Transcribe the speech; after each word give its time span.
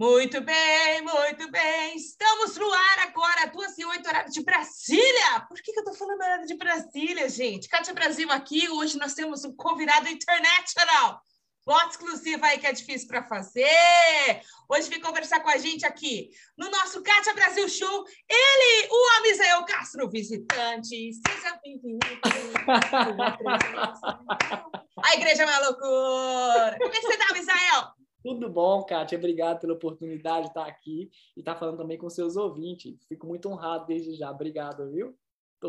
Muito 0.00 0.40
bem, 0.42 1.02
muito 1.02 1.50
bem. 1.50 1.96
Estamos 1.96 2.56
no 2.56 2.72
ar 2.72 3.00
agora, 3.00 3.46
2 3.46 3.78
e 3.78 3.84
8, 3.84 4.08
horário 4.08 4.30
de 4.30 4.44
Brasília. 4.44 5.40
Por 5.48 5.60
que, 5.60 5.72
que 5.72 5.80
eu 5.80 5.82
estou 5.82 5.96
falando 5.96 6.20
horário 6.20 6.46
de 6.46 6.56
Brasília, 6.56 7.28
gente? 7.28 7.68
Cátia 7.68 7.92
Brasil 7.92 8.30
aqui. 8.30 8.68
Hoje 8.68 8.96
nós 8.96 9.14
temos 9.14 9.44
um 9.44 9.52
convidado 9.56 10.08
international. 10.08 11.20
Voto 11.66 11.90
exclusivo 11.90 12.44
aí 12.44 12.58
que 12.58 12.68
é 12.68 12.72
difícil 12.72 13.08
para 13.08 13.26
fazer. 13.26 14.40
Hoje 14.68 14.88
vem 14.88 15.00
conversar 15.00 15.40
com 15.40 15.50
a 15.50 15.58
gente 15.58 15.84
aqui 15.84 16.30
no 16.56 16.70
nosso 16.70 17.02
Cátia 17.02 17.34
Brasil 17.34 17.68
Show. 17.68 18.04
Ele, 18.28 18.88
o 18.88 19.18
Amisael 19.18 19.64
Castro, 19.64 20.08
visitante. 20.08 21.10
Seja 21.26 21.58
bem-vindo. 21.60 22.06
a 25.04 25.14
igreja 25.14 25.42
é 25.42 25.46
uma 25.46 25.58
loucura. 25.58 26.76
Como 26.78 26.94
é 26.94 27.00
que 27.00 27.02
você 27.02 27.16
tá, 27.16 27.34
Misael? 27.34 27.97
Tudo 28.28 28.46
bom, 28.50 28.84
Kátia? 28.84 29.16
Obrigado 29.16 29.60
pela 29.60 29.72
oportunidade 29.72 30.42
de 30.42 30.48
estar 30.48 30.66
aqui 30.66 31.10
e 31.34 31.40
estar 31.40 31.56
falando 31.56 31.78
também 31.78 31.96
com 31.96 32.10
seus 32.10 32.36
ouvintes. 32.36 33.02
Fico 33.08 33.26
muito 33.26 33.48
honrado 33.48 33.86
desde 33.86 34.12
já. 34.12 34.30
Obrigado, 34.30 34.92
viu? 34.92 35.18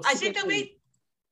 a 0.04 0.14
gente 0.14 0.34
também. 0.34 0.78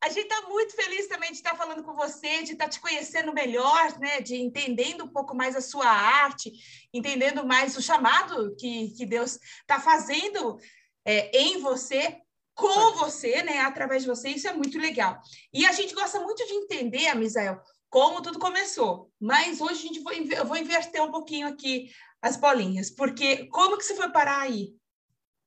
A 0.02 0.08
gente 0.08 0.24
está 0.24 0.48
muito 0.48 0.74
feliz 0.74 1.06
também 1.08 1.32
de 1.32 1.36
estar 1.36 1.54
falando 1.58 1.84
com 1.84 1.94
você, 1.96 2.44
de 2.44 2.54
estar 2.54 2.70
te 2.70 2.80
conhecendo 2.80 3.34
melhor, 3.34 4.00
né? 4.00 4.22
de 4.22 4.38
entendendo 4.38 5.04
um 5.04 5.10
pouco 5.10 5.36
mais 5.36 5.54
a 5.54 5.60
sua 5.60 5.86
arte, 5.86 6.50
entendendo 6.94 7.46
mais 7.46 7.76
o 7.76 7.82
chamado 7.82 8.56
que, 8.56 8.92
que 8.92 9.06
Deus 9.06 9.38
está 9.60 9.82
fazendo 9.82 10.58
é, 11.04 11.38
em 11.38 11.60
você, 11.60 12.22
com 12.56 12.94
você, 12.94 13.44
né? 13.44 13.60
através 13.60 14.04
de 14.04 14.08
você. 14.08 14.30
Isso 14.30 14.48
é 14.48 14.54
muito 14.54 14.80
legal. 14.80 15.20
E 15.52 15.66
a 15.66 15.74
gente 15.74 15.94
gosta 15.94 16.22
muito 16.22 16.46
de 16.46 16.54
entender, 16.54 17.14
Misael, 17.16 17.60
como 17.90 18.22
tudo 18.22 18.40
começou. 18.40 19.12
Mas 19.20 19.62
hoje 19.62 19.74
a 19.74 19.88
gente 19.88 20.00
vou, 20.02 20.14
eu 20.14 20.46
vou 20.46 20.58
inverter 20.58 21.04
um 21.04 21.12
pouquinho 21.12 21.48
aqui 21.48 21.90
as 22.22 22.38
bolinhas, 22.38 22.90
porque 22.90 23.48
como 23.48 23.78
que 23.78 23.84
você 23.84 23.96
foi 23.96 24.12
parar 24.12 24.42
aí? 24.42 24.76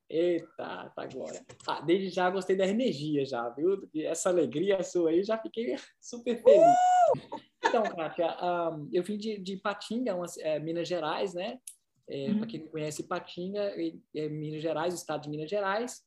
Eita, 0.09 0.91
tá 0.95 1.07
glória. 1.07 1.45
Ah, 1.69 1.81
desde 1.81 2.11
já 2.11 2.29
gostei 2.31 2.57
da 2.57 2.67
energia 2.67 3.25
já, 3.25 3.49
viu? 3.51 3.89
Essa 3.95 4.29
alegria 4.29 4.83
sua 4.83 5.11
aí, 5.11 5.23
já 5.23 5.39
fiquei 5.39 5.77
super 6.01 6.43
feliz. 6.43 6.61
Uh! 6.61 7.41
Então, 7.65 7.83
Kátia, 7.85 8.37
um, 8.43 8.89
eu 8.93 9.03
vim 9.05 9.17
de, 9.17 9.39
de 9.39 9.57
Patinga, 9.57 10.17
é, 10.41 10.59
Minas 10.59 10.89
Gerais, 10.89 11.35
né? 11.35 11.61
É, 12.09 12.27
uhum. 12.27 12.39
Para 12.39 12.47
quem 12.49 12.61
não 12.61 12.69
conhece 12.69 13.05
Patinga, 13.05 13.61
é, 13.61 13.93
é 14.17 14.29
Minas 14.29 14.63
Gerais, 14.63 14.93
o 14.93 14.97
estado 14.97 15.23
de 15.23 15.31
Minas 15.31 15.49
Gerais. 15.49 16.03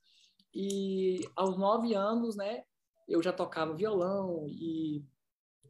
E 0.53 1.21
aos 1.35 1.57
nove 1.57 1.93
anos, 1.93 2.35
né, 2.35 2.63
eu 3.07 3.23
já 3.23 3.31
tocava 3.31 3.73
violão 3.73 4.45
e 4.49 5.01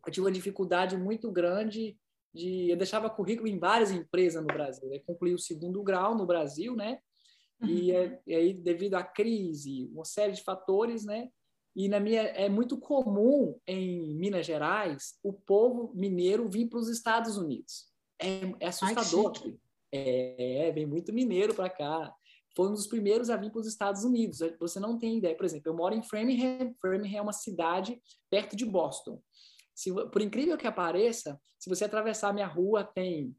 eu 0.05 0.11
tive 0.11 0.25
uma 0.25 0.31
dificuldade 0.31 0.97
muito 0.97 1.31
grande 1.31 1.97
de 2.33 2.69
eu 2.69 2.77
deixava 2.77 3.09
currículo 3.09 3.47
em 3.47 3.59
várias 3.59 3.91
empresas 3.91 4.41
no 4.41 4.47
Brasil. 4.47 4.91
Eu 4.91 5.01
concluí 5.05 5.33
o 5.33 5.39
segundo 5.39 5.83
grau 5.83 6.15
no 6.15 6.25
Brasil, 6.25 6.75
né? 6.75 6.99
Uhum. 7.61 7.69
E, 7.69 7.91
e, 8.25 8.35
aí 8.35 8.53
devido 8.53 8.95
à 8.95 9.03
crise, 9.03 9.89
uma 9.93 10.05
série 10.05 10.33
de 10.33 10.43
fatores, 10.43 11.05
né? 11.05 11.29
E 11.75 11.87
na 11.87 11.99
minha 11.99 12.21
é 12.21 12.49
muito 12.49 12.77
comum 12.77 13.57
em 13.65 14.15
Minas 14.15 14.45
Gerais 14.45 15.17
o 15.23 15.33
povo 15.33 15.91
mineiro 15.95 16.47
vir 16.49 16.67
para 16.67 16.79
os 16.79 16.89
Estados 16.89 17.37
Unidos. 17.37 17.87
É, 18.19 18.41
é 18.59 18.67
assustador. 18.67 19.33
Ai, 19.43 19.55
é, 19.91 20.67
é, 20.67 20.71
vem 20.71 20.85
muito 20.85 21.13
mineiro 21.13 21.53
para 21.53 21.69
cá. 21.69 22.13
Foi 22.55 22.67
um 22.67 22.73
dos 22.73 22.87
primeiros 22.87 23.29
a 23.29 23.37
vir 23.37 23.51
para 23.51 23.61
os 23.61 23.67
Estados 23.67 24.03
Unidos. 24.03 24.39
Você 24.59 24.79
não 24.79 24.97
tem 24.97 25.17
ideia. 25.17 25.35
Por 25.35 25.45
exemplo, 25.45 25.71
eu 25.71 25.75
moro 25.75 25.95
em 25.95 26.03
Framingham. 26.03 26.73
Framingham 26.79 27.19
é 27.19 27.21
uma 27.21 27.33
cidade 27.33 27.99
perto 28.29 28.55
de 28.55 28.65
Boston. 28.65 29.19
Se, 29.75 29.91
por 29.91 30.21
incrível 30.21 30.57
que 30.57 30.71
pareça, 30.71 31.39
se 31.59 31.69
você 31.69 31.85
atravessar 31.85 32.29
a 32.29 32.33
minha 32.33 32.47
rua, 32.47 32.83
tem 32.83 33.35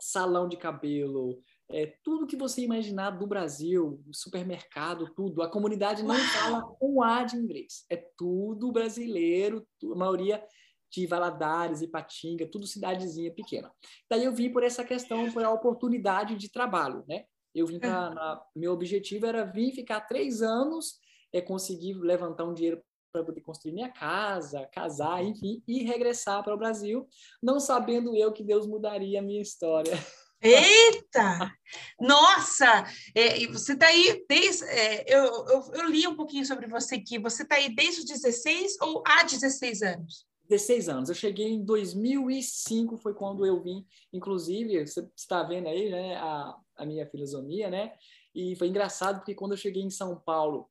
salão 0.00 0.48
de 0.48 0.56
cabelo, 0.56 1.42
é, 1.70 1.94
tudo 2.02 2.26
que 2.26 2.36
você 2.36 2.62
imaginar 2.62 3.10
do 3.10 3.26
Brasil, 3.26 4.02
supermercado, 4.12 5.12
tudo. 5.14 5.42
A 5.42 5.50
comunidade 5.50 6.02
não 6.02 6.14
fala 6.14 6.74
um 6.80 7.02
A 7.02 7.24
de 7.24 7.36
inglês. 7.36 7.84
É 7.90 7.96
tudo 8.16 8.72
brasileiro, 8.72 9.66
a 9.82 9.96
maioria 9.96 10.42
de 10.90 11.06
Valadares, 11.06 11.82
Ipatinga, 11.82 12.46
tudo 12.46 12.66
cidadezinha 12.66 13.32
pequena. 13.34 13.70
Daí 14.08 14.24
eu 14.24 14.32
vim 14.32 14.50
por 14.50 14.62
essa 14.62 14.82
questão, 14.82 15.30
por 15.30 15.44
a 15.44 15.50
oportunidade 15.50 16.36
de 16.36 16.50
trabalho, 16.50 17.04
né? 17.06 17.24
Eu 17.54 17.66
vim 17.66 17.78
para... 17.78 18.42
Meu 18.56 18.72
objetivo 18.72 19.26
era 19.26 19.44
vir 19.44 19.72
ficar 19.72 20.00
três 20.02 20.40
anos, 20.40 20.98
é, 21.32 21.42
conseguir 21.42 21.94
levantar 21.94 22.44
um 22.44 22.54
dinheiro 22.54 22.82
para 23.12 23.24
poder 23.24 23.40
construir 23.40 23.72
minha 23.72 23.90
casa, 23.90 24.68
casar, 24.72 25.24
enfim, 25.24 25.62
e 25.66 25.82
regressar 25.82 26.42
para 26.42 26.54
o 26.54 26.58
Brasil, 26.58 27.08
não 27.42 27.58
sabendo 27.58 28.14
eu 28.14 28.32
que 28.32 28.44
Deus 28.44 28.66
mudaria 28.66 29.18
a 29.18 29.22
minha 29.22 29.42
história. 29.42 29.92
Eita! 30.40 31.52
Nossa! 32.00 32.84
É, 33.14 33.44
você 33.48 33.72
está 33.72 33.86
aí 33.86 34.24
desde. 34.28 34.64
É, 34.66 35.04
eu, 35.12 35.24
eu, 35.24 35.70
eu, 35.74 35.90
li 35.90 36.06
um 36.06 36.14
pouquinho 36.14 36.44
sobre 36.44 36.68
você 36.68 36.94
aqui. 36.94 37.18
Você 37.18 37.42
está 37.42 37.56
aí 37.56 37.74
desde 37.74 38.00
os 38.02 38.06
16 38.06 38.76
ou 38.80 39.02
há 39.04 39.24
16 39.24 39.82
anos? 39.82 40.26
16 40.48 40.88
anos. 40.88 41.08
Eu 41.08 41.14
cheguei 41.14 41.48
em 41.48 41.64
2005, 41.64 42.96
foi 42.98 43.14
quando 43.14 43.44
eu 43.44 43.60
vim. 43.60 43.84
Inclusive, 44.12 44.86
você 44.86 45.06
está 45.16 45.42
vendo 45.42 45.68
aí 45.68 45.90
né, 45.90 46.16
a, 46.16 46.56
a 46.76 46.86
minha 46.86 47.06
filosofia, 47.06 47.68
né? 47.68 47.92
E 48.34 48.54
foi 48.54 48.68
engraçado 48.68 49.18
porque 49.18 49.34
quando 49.34 49.52
eu 49.52 49.58
cheguei 49.58 49.82
em 49.82 49.90
São 49.90 50.16
Paulo, 50.16 50.70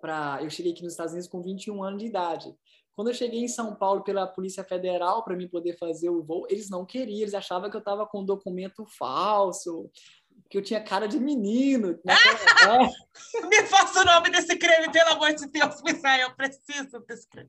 para. 0.00 0.42
Eu 0.42 0.50
cheguei 0.50 0.72
aqui 0.72 0.82
nos 0.82 0.92
Estados 0.92 1.12
Unidos 1.12 1.30
com 1.30 1.42
21 1.42 1.82
anos 1.82 2.00
de 2.00 2.06
idade. 2.06 2.54
Quando 2.94 3.08
eu 3.08 3.14
cheguei 3.14 3.40
em 3.40 3.48
São 3.48 3.74
Paulo 3.74 4.02
pela 4.02 4.26
Polícia 4.26 4.62
Federal 4.62 5.24
para 5.24 5.36
mim 5.36 5.48
poder 5.48 5.76
fazer 5.78 6.10
o 6.10 6.22
voo, 6.22 6.46
eles 6.50 6.68
não 6.68 6.84
queriam, 6.84 7.20
eles 7.20 7.34
achavam 7.34 7.70
que 7.70 7.76
eu 7.76 7.80
estava 7.80 8.06
com 8.06 8.20
um 8.20 8.24
documento 8.24 8.84
falso 8.86 9.90
que 10.50 10.58
eu 10.58 10.62
tinha 10.62 10.82
cara 10.82 11.06
de 11.06 11.18
menino. 11.18 11.98
Né? 12.60 12.90
Me 13.48 13.66
faça 13.66 14.00
o 14.00 14.04
nome 14.04 14.30
desse 14.30 14.56
creme, 14.56 14.92
pelo 14.92 15.12
amor 15.12 15.32
de 15.32 15.46
Deus, 15.46 15.82
Misael, 15.82 16.28
eu 16.28 16.36
preciso 16.36 17.00
desse 17.06 17.26
creme. 17.28 17.48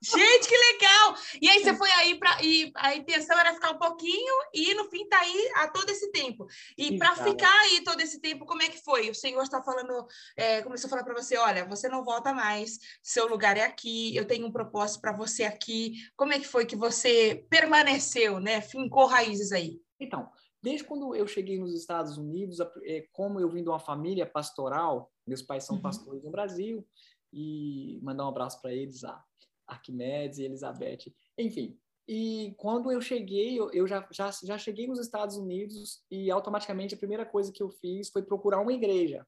Gente, 0.00 0.48
que 0.48 0.56
legal! 0.56 1.16
E 1.42 1.48
aí 1.48 1.62
você 1.62 1.74
foi 1.74 1.90
aí 1.90 2.18
para 2.18 2.38
e 2.40 2.70
a 2.76 2.94
intenção 2.94 3.38
era 3.38 3.52
ficar 3.52 3.72
um 3.72 3.78
pouquinho 3.78 4.34
e 4.52 4.72
no 4.74 4.88
fim 4.90 5.08
tá 5.08 5.18
aí 5.18 5.50
há 5.56 5.68
todo 5.68 5.90
esse 5.90 6.10
tempo. 6.12 6.46
E 6.78 6.96
para 6.98 7.16
ficar 7.16 7.52
aí 7.62 7.82
todo 7.82 8.00
esse 8.00 8.20
tempo, 8.20 8.46
como 8.46 8.62
é 8.62 8.68
que 8.68 8.82
foi? 8.82 9.10
O 9.10 9.14
Senhor 9.14 9.42
está 9.42 9.60
falando, 9.62 10.06
é, 10.36 10.62
começou 10.62 10.86
a 10.86 10.90
falar 10.90 11.04
para 11.04 11.14
você, 11.14 11.36
olha, 11.36 11.64
você 11.64 11.88
não 11.88 12.04
volta 12.04 12.32
mais, 12.32 12.78
seu 13.02 13.26
lugar 13.26 13.56
é 13.56 13.64
aqui, 13.64 14.14
eu 14.14 14.24
tenho 14.24 14.46
um 14.46 14.52
propósito 14.52 15.00
para 15.00 15.12
você 15.12 15.44
aqui. 15.44 15.94
Como 16.16 16.32
é 16.32 16.38
que 16.38 16.46
foi 16.46 16.64
que 16.64 16.76
você 16.76 17.44
permaneceu, 17.50 18.38
né? 18.38 18.60
Fincou 18.60 19.06
raízes 19.06 19.52
aí? 19.52 19.80
Então, 19.98 20.30
Desde 20.64 20.82
quando 20.82 21.14
eu 21.14 21.26
cheguei 21.26 21.58
nos 21.58 21.74
Estados 21.74 22.16
Unidos, 22.16 22.58
é, 22.84 23.06
como 23.12 23.38
eu 23.38 23.50
vim 23.50 23.62
de 23.62 23.68
uma 23.68 23.78
família 23.78 24.24
pastoral, 24.24 25.12
meus 25.26 25.42
pais 25.42 25.64
são 25.64 25.76
uhum. 25.76 25.82
pastores 25.82 26.24
no 26.24 26.30
Brasil, 26.30 26.82
e 27.30 28.00
mandar 28.02 28.24
um 28.24 28.28
abraço 28.28 28.62
para 28.62 28.72
eles, 28.72 29.04
a 29.04 29.22
Arquimedes 29.66 30.38
e 30.38 30.44
Elizabeth, 30.44 31.12
enfim. 31.38 31.78
E 32.08 32.54
quando 32.56 32.90
eu 32.90 32.98
cheguei, 33.02 33.58
eu 33.58 33.86
já, 33.86 34.08
já, 34.10 34.30
já 34.42 34.56
cheguei 34.56 34.86
nos 34.86 34.98
Estados 34.98 35.36
Unidos 35.36 36.02
e 36.10 36.30
automaticamente 36.30 36.94
a 36.94 36.98
primeira 36.98 37.26
coisa 37.26 37.52
que 37.52 37.62
eu 37.62 37.68
fiz 37.68 38.08
foi 38.08 38.22
procurar 38.22 38.60
uma 38.60 38.72
igreja. 38.72 39.26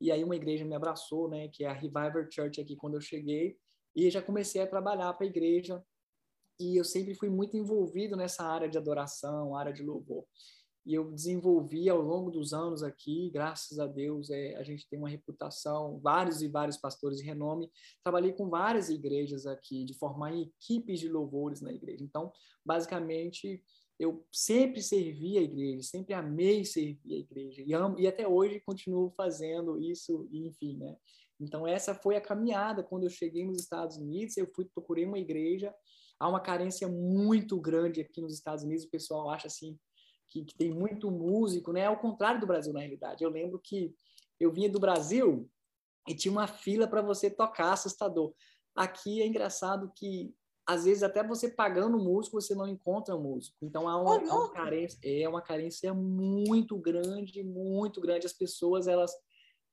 E 0.00 0.10
aí 0.10 0.24
uma 0.24 0.36
igreja 0.36 0.64
me 0.64 0.74
abraçou, 0.74 1.28
né, 1.28 1.48
que 1.48 1.62
é 1.64 1.68
a 1.68 1.74
Reviver 1.74 2.26
Church 2.30 2.58
aqui 2.58 2.74
quando 2.74 2.94
eu 2.94 3.02
cheguei, 3.02 3.58
e 3.94 4.08
já 4.08 4.22
comecei 4.22 4.62
a 4.62 4.66
trabalhar 4.66 5.12
para 5.12 5.26
a 5.26 5.28
igreja 5.28 5.84
e 6.58 6.76
eu 6.76 6.84
sempre 6.84 7.14
fui 7.14 7.28
muito 7.28 7.56
envolvido 7.56 8.16
nessa 8.16 8.44
área 8.44 8.68
de 8.68 8.78
adoração, 8.78 9.56
área 9.56 9.72
de 9.72 9.82
louvor. 9.82 10.24
E 10.86 10.92
eu 10.94 11.10
desenvolvi 11.10 11.88
ao 11.88 12.00
longo 12.00 12.30
dos 12.30 12.52
anos 12.52 12.82
aqui, 12.82 13.30
graças 13.30 13.78
a 13.78 13.86
Deus, 13.86 14.28
é, 14.28 14.54
a 14.56 14.62
gente 14.62 14.86
tem 14.88 14.98
uma 14.98 15.08
reputação, 15.08 15.98
vários 15.98 16.42
e 16.42 16.48
vários 16.48 16.76
pastores 16.76 17.18
de 17.18 17.24
renome. 17.24 17.70
Trabalhei 18.02 18.32
com 18.32 18.50
várias 18.50 18.90
igrejas 18.90 19.46
aqui, 19.46 19.84
de 19.84 19.94
formar 19.94 20.36
equipes 20.36 21.00
de 21.00 21.08
louvores 21.08 21.62
na 21.62 21.72
igreja. 21.72 22.04
Então, 22.04 22.30
basicamente, 22.62 23.62
eu 23.98 24.26
sempre 24.30 24.82
servi 24.82 25.38
a 25.38 25.42
igreja, 25.42 25.82
sempre 25.82 26.14
amei 26.14 26.64
servir 26.64 27.14
a 27.14 27.18
igreja 27.18 27.62
e 27.64 27.72
amo 27.72 27.98
e 27.98 28.06
até 28.06 28.26
hoje 28.26 28.60
continuo 28.60 29.10
fazendo 29.16 29.80
isso, 29.80 30.28
enfim, 30.32 30.76
né? 30.76 30.96
Então 31.40 31.66
essa 31.66 31.94
foi 31.94 32.16
a 32.16 32.20
caminhada 32.20 32.82
quando 32.82 33.04
eu 33.04 33.10
cheguei 33.10 33.44
nos 33.44 33.60
Estados 33.60 33.96
Unidos, 33.96 34.36
eu 34.36 34.50
fui 34.54 34.64
procurei 34.64 35.04
uma 35.04 35.18
igreja 35.18 35.72
há 36.18 36.28
uma 36.28 36.40
carência 36.40 36.88
muito 36.88 37.60
grande 37.60 38.00
aqui 38.00 38.20
nos 38.20 38.34
Estados 38.34 38.64
Unidos. 38.64 38.84
O 38.84 38.90
pessoal 38.90 39.30
acha 39.30 39.46
assim 39.46 39.78
que, 40.28 40.44
que 40.44 40.54
tem 40.54 40.70
muito 40.70 41.10
músico, 41.10 41.72
né? 41.72 41.86
Ao 41.86 41.98
contrário 41.98 42.40
do 42.40 42.46
Brasil, 42.46 42.72
na 42.72 42.80
realidade. 42.80 43.22
Eu 43.22 43.30
lembro 43.30 43.58
que 43.58 43.94
eu 44.40 44.52
vinha 44.52 44.68
do 44.68 44.80
Brasil 44.80 45.48
e 46.08 46.14
tinha 46.14 46.32
uma 46.32 46.46
fila 46.46 46.86
para 46.86 47.02
você 47.02 47.30
tocar, 47.30 47.72
assustador. 47.72 48.34
Aqui 48.74 49.22
é 49.22 49.26
engraçado 49.26 49.92
que 49.94 50.34
às 50.66 50.84
vezes 50.84 51.02
até 51.02 51.22
você 51.22 51.48
pagando 51.50 51.98
músico 51.98 52.40
você 52.40 52.54
não 52.54 52.66
encontra 52.66 53.16
músico. 53.16 53.56
Então 53.62 53.88
há 53.88 54.00
uma, 54.00 54.16
há 54.16 54.36
uma 54.36 54.50
carência, 54.50 54.98
é 55.04 55.28
uma 55.28 55.42
carência 55.42 55.92
muito 55.94 56.76
grande, 56.78 57.42
muito 57.42 58.00
grande. 58.00 58.26
As 58.26 58.32
pessoas 58.32 58.86
elas 58.86 59.14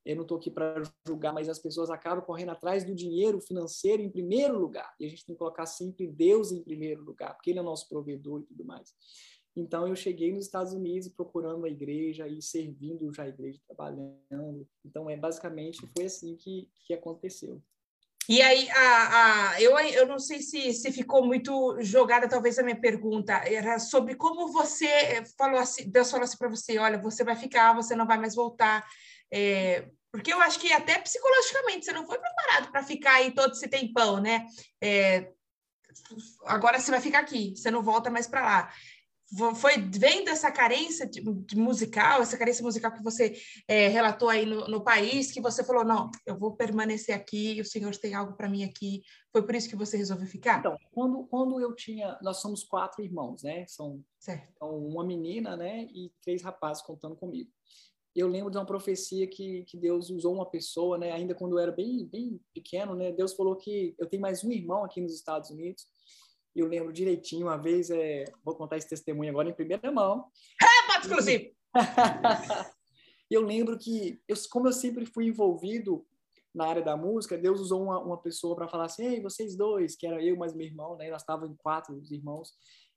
eu 0.05 0.15
não 0.15 0.23
estou 0.23 0.37
aqui 0.37 0.49
para 0.49 0.81
julgar, 1.05 1.33
mas 1.33 1.47
as 1.47 1.59
pessoas 1.59 1.89
acabam 1.89 2.23
correndo 2.23 2.51
atrás 2.51 2.83
do 2.83 2.95
dinheiro 2.95 3.39
financeiro 3.39 4.01
em 4.01 4.09
primeiro 4.09 4.57
lugar. 4.59 4.93
E 4.99 5.05
a 5.05 5.09
gente 5.09 5.25
tem 5.25 5.35
que 5.35 5.39
colocar 5.39 5.65
sempre 5.65 6.07
Deus 6.07 6.51
em 6.51 6.63
primeiro 6.63 7.03
lugar, 7.03 7.35
porque 7.35 7.51
Ele 7.51 7.59
é 7.59 7.63
nosso 7.63 7.87
provedor 7.87 8.41
e 8.41 8.45
tudo 8.45 8.65
mais. 8.65 8.93
Então 9.55 9.87
eu 9.87 9.95
cheguei 9.95 10.31
nos 10.31 10.45
Estados 10.45 10.73
Unidos 10.73 11.09
procurando 11.09 11.57
uma 11.57 11.69
igreja 11.69 12.27
e 12.27 12.41
servindo 12.41 13.13
já 13.13 13.23
a 13.23 13.29
igreja, 13.29 13.59
trabalhando. 13.67 14.67
Então 14.83 15.09
é 15.09 15.17
basicamente 15.17 15.87
foi 15.95 16.05
assim 16.05 16.35
que, 16.35 16.69
que 16.87 16.93
aconteceu. 16.93 17.61
E 18.29 18.41
aí, 18.41 18.69
a, 18.69 19.51
a, 19.51 19.61
eu, 19.61 19.77
eu 19.77 20.07
não 20.07 20.19
sei 20.19 20.39
se, 20.39 20.71
se 20.73 20.91
ficou 20.91 21.25
muito 21.25 21.75
jogada, 21.81 22.29
talvez, 22.29 22.57
a 22.57 22.63
minha 22.63 22.79
pergunta. 22.79 23.33
Era 23.33 23.79
sobre 23.79 24.15
como 24.15 24.51
você 24.53 25.23
falou 25.37 25.59
assim, 25.59 25.89
Deus 25.89 26.09
falou 26.09 26.23
assim 26.23 26.37
para 26.37 26.47
você: 26.47 26.77
olha, 26.77 27.01
você 27.01 27.23
vai 27.23 27.35
ficar, 27.35 27.75
você 27.75 27.95
não 27.95 28.05
vai 28.05 28.17
mais 28.17 28.35
voltar. 28.35 28.87
É, 29.31 29.89
porque 30.11 30.33
eu 30.33 30.41
acho 30.41 30.59
que 30.59 30.71
até 30.71 30.99
psicologicamente 30.99 31.85
você 31.85 31.93
não 31.93 32.05
foi 32.05 32.19
preparado 32.19 32.71
para 32.71 32.83
ficar 32.83 33.15
aí 33.15 33.31
todo 33.31 33.53
esse 33.53 33.67
tempão, 33.67 34.19
né? 34.19 34.45
É, 34.81 35.31
agora 36.45 36.79
você 36.79 36.91
vai 36.91 37.01
ficar 37.01 37.19
aqui, 37.19 37.53
você 37.55 37.71
não 37.71 37.81
volta 37.81 38.09
mais 38.09 38.27
para 38.27 38.41
lá 38.41 38.71
foi 39.55 39.77
vendo 39.77 40.29
essa 40.29 40.51
carência 40.51 41.07
de, 41.07 41.21
musical, 41.55 42.21
essa 42.21 42.37
carência 42.37 42.63
musical 42.63 42.91
que 42.91 43.01
você 43.01 43.33
é, 43.65 43.87
relatou 43.87 44.27
aí 44.27 44.45
no, 44.45 44.67
no, 44.67 44.83
país, 44.83 45.31
que 45.31 45.39
você 45.39 45.63
falou, 45.63 45.85
não, 45.85 46.11
eu 46.25 46.37
vou 46.37 46.55
permanecer 46.55 47.15
aqui, 47.15 47.59
o 47.61 47.65
Senhor 47.65 47.95
tem 47.95 48.13
algo 48.13 48.33
para 48.33 48.49
mim 48.49 48.63
aqui. 48.63 49.01
Foi 49.31 49.41
por 49.41 49.55
isso 49.55 49.69
que 49.69 49.75
você 49.75 49.95
resolveu 49.95 50.27
ficar? 50.27 50.59
Então, 50.59 50.77
quando, 50.91 51.25
quando 51.27 51.61
eu 51.61 51.73
tinha, 51.73 52.19
nós 52.21 52.41
somos 52.41 52.63
quatro 52.63 53.01
irmãos, 53.01 53.41
né? 53.41 53.65
São, 53.67 54.03
são 54.19 54.77
uma 54.85 55.05
menina, 55.05 55.55
né? 55.55 55.83
E 55.83 56.11
três 56.21 56.41
rapazes 56.41 56.83
contando 56.83 57.15
comigo. 57.15 57.49
Eu 58.15 58.27
lembro 58.27 58.51
de 58.51 58.57
uma 58.57 58.65
profecia 58.65 59.25
que, 59.27 59.63
que 59.63 59.77
Deus 59.77 60.09
usou 60.09 60.33
uma 60.33 60.45
pessoa, 60.45 60.97
né? 60.97 61.11
Ainda 61.11 61.33
quando 61.33 61.53
eu 61.53 61.59
era 61.59 61.71
bem, 61.71 62.05
bem 62.05 62.39
pequeno, 62.53 62.93
né? 62.95 63.11
Deus 63.11 63.33
falou 63.33 63.55
que 63.55 63.95
eu 63.97 64.07
tenho 64.07 64.21
mais 64.21 64.43
um 64.43 64.51
irmão 64.51 64.83
aqui 64.83 64.99
nos 64.99 65.13
Estados 65.13 65.49
Unidos 65.49 65.85
eu 66.55 66.67
lembro 66.67 66.91
direitinho, 66.91 67.47
uma 67.47 67.57
vez, 67.57 67.89
é, 67.89 68.25
vou 68.43 68.55
contar 68.55 68.77
esse 68.77 68.89
testemunho 68.89 69.29
agora 69.29 69.49
em 69.49 69.53
primeira 69.53 69.91
mão. 69.91 70.27
É, 70.61 70.87
pode 70.87 71.07
exclusivo! 71.07 71.51
eu 73.29 73.41
lembro 73.41 73.77
que, 73.77 74.21
eu, 74.27 74.35
como 74.49 74.67
eu 74.67 74.73
sempre 74.73 75.05
fui 75.05 75.27
envolvido 75.27 76.05
na 76.53 76.67
área 76.67 76.81
da 76.81 76.97
música, 76.97 77.37
Deus 77.37 77.61
usou 77.61 77.83
uma, 77.83 77.99
uma 77.99 78.17
pessoa 78.17 78.55
para 78.55 78.67
falar 78.67 78.85
assim, 78.85 79.05
ei, 79.05 79.21
vocês 79.21 79.55
dois, 79.55 79.95
que 79.95 80.05
era 80.05 80.21
eu 80.21 80.35
mais 80.35 80.53
meu 80.53 80.67
irmão, 80.67 80.97
né? 80.97 81.09
Nós 81.09 81.21
estávamos 81.21 81.51
em 81.51 81.55
quatro 81.55 81.95
os 81.95 82.11
irmãos, 82.11 82.53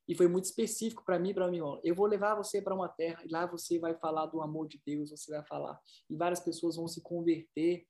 e 0.09 0.15
foi 0.15 0.29
muito 0.29 0.45
específico 0.45 1.05
para 1.05 1.19
mim 1.19 1.31
e 1.31 1.35
para 1.35 1.47
meu 1.47 1.57
irmão. 1.57 1.81
Eu 1.83 1.95
vou 1.95 2.07
levar 2.07 2.35
você 2.35 2.61
para 2.61 2.75
uma 2.75 2.89
terra, 2.89 3.23
e 3.25 3.33
lá 3.33 3.47
você 3.47 3.79
vai 3.79 3.95
falar 3.95 4.27
do 4.27 4.41
amor 4.41 4.69
de 4.69 4.81
Deus, 4.87 5.11
você 5.11 5.31
vai 5.31 5.45
falar, 5.45 5.81
e 6.09 6.17
várias 6.17 6.41
pessoas 6.41 6.77
vão 6.77 6.87
se 6.87 7.03
converter, 7.03 7.87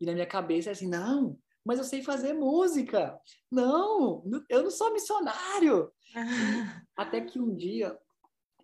e 0.00 0.06
na 0.06 0.12
minha 0.12 0.26
cabeça 0.26 0.70
é 0.70 0.72
assim, 0.72 0.88
não, 0.88 1.38
mas 1.64 1.78
eu 1.78 1.84
sei 1.84 2.02
fazer 2.02 2.34
música. 2.34 3.18
Não, 3.50 4.22
eu 4.50 4.62
não 4.64 4.70
sou 4.70 4.92
missionário. 4.92 5.90
Até 6.96 7.22
que 7.22 7.40
um 7.40 7.54
dia, 7.54 7.98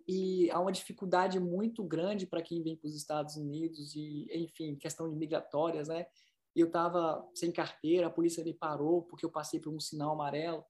e 0.06 0.50
há 0.50 0.60
uma 0.60 0.72
dificuldade 0.72 1.40
muito 1.40 1.82
grande 1.82 2.26
para 2.26 2.42
quem 2.42 2.62
vem 2.62 2.76
para 2.76 2.88
os 2.88 2.96
Estados 2.96 3.36
Unidos, 3.36 3.94
e, 3.94 4.26
enfim, 4.30 4.76
questão 4.76 5.08
de 5.08 5.16
migratórias, 5.16 5.88
né? 5.88 6.06
Eu 6.54 6.66
estava 6.66 7.24
sem 7.34 7.52
carteira, 7.52 8.08
a 8.08 8.10
polícia 8.10 8.44
me 8.44 8.52
parou 8.52 9.02
porque 9.02 9.24
eu 9.24 9.30
passei 9.30 9.60
por 9.60 9.72
um 9.72 9.80
sinal 9.80 10.12
amarelo. 10.12 10.64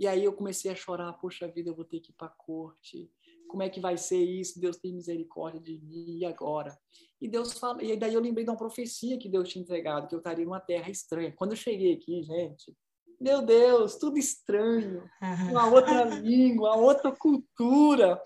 E 0.00 0.08
aí 0.08 0.24
eu 0.24 0.32
comecei 0.32 0.70
a 0.70 0.74
chorar, 0.74 1.12
poxa 1.12 1.46
vida, 1.46 1.70
eu 1.70 1.76
vou 1.76 1.84
ter 1.84 2.00
que 2.00 2.10
ir 2.10 2.14
para 2.14 2.26
a 2.26 2.30
corte 2.30 3.08
como 3.50 3.64
é 3.64 3.68
que 3.68 3.80
vai 3.80 3.98
ser 3.98 4.22
isso? 4.22 4.60
Deus 4.60 4.76
tem 4.76 4.94
misericórdia 4.94 5.60
de 5.60 5.76
mim 5.78 6.18
e 6.18 6.24
agora. 6.24 6.78
E 7.20 7.28
Deus 7.28 7.52
fala, 7.52 7.82
e 7.82 7.96
daí 7.96 8.14
eu 8.14 8.20
lembrei 8.20 8.44
de 8.44 8.50
uma 8.50 8.56
profecia 8.56 9.18
que 9.18 9.28
Deus 9.28 9.48
tinha 9.48 9.62
entregado, 9.62 10.08
que 10.08 10.14
eu 10.14 10.20
estaria 10.20 10.44
numa 10.44 10.60
terra 10.60 10.88
estranha. 10.88 11.34
Quando 11.36 11.50
eu 11.50 11.56
cheguei 11.56 11.94
aqui, 11.94 12.22
gente, 12.22 12.74
meu 13.20 13.42
Deus, 13.42 13.96
tudo 13.96 14.16
estranho, 14.16 15.02
uma 15.50 15.68
outra 15.68 16.04
língua, 16.20 16.76
uma 16.76 16.86
outra 16.86 17.12
cultura, 17.12 18.22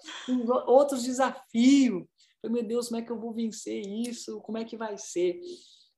outros 0.67 1.03
desafios. 1.03 2.05
Meu 2.45 2.63
Deus, 2.63 2.89
como 2.89 3.01
é 3.01 3.03
que 3.03 3.11
eu 3.11 3.19
vou 3.19 3.33
vencer 3.33 3.81
isso? 3.81 4.41
Como 4.43 4.59
é 4.59 4.65
que 4.65 4.77
vai 4.77 4.99
ser? 4.99 5.41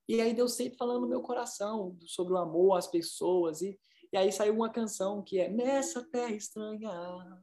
E 0.08 0.20
aí 0.20 0.32
Deus 0.32 0.54
sempre 0.54 0.78
falando 0.78 1.00
no 1.00 1.08
meu 1.08 1.20
coração 1.20 1.98
sobre 2.06 2.32
o 2.32 2.38
amor 2.38 2.78
às 2.78 2.86
pessoas 2.86 3.60
e 3.60 3.76
e 4.12 4.16
aí 4.16 4.32
saiu 4.32 4.54
uma 4.54 4.70
canção 4.70 5.22
que 5.22 5.38
é 5.40 5.48
Nessa 5.48 6.02
terra 6.02 6.32
estranha, 6.32 6.90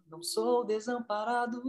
não 0.07 0.21
sou 0.23 0.63
desamparado, 0.63 1.61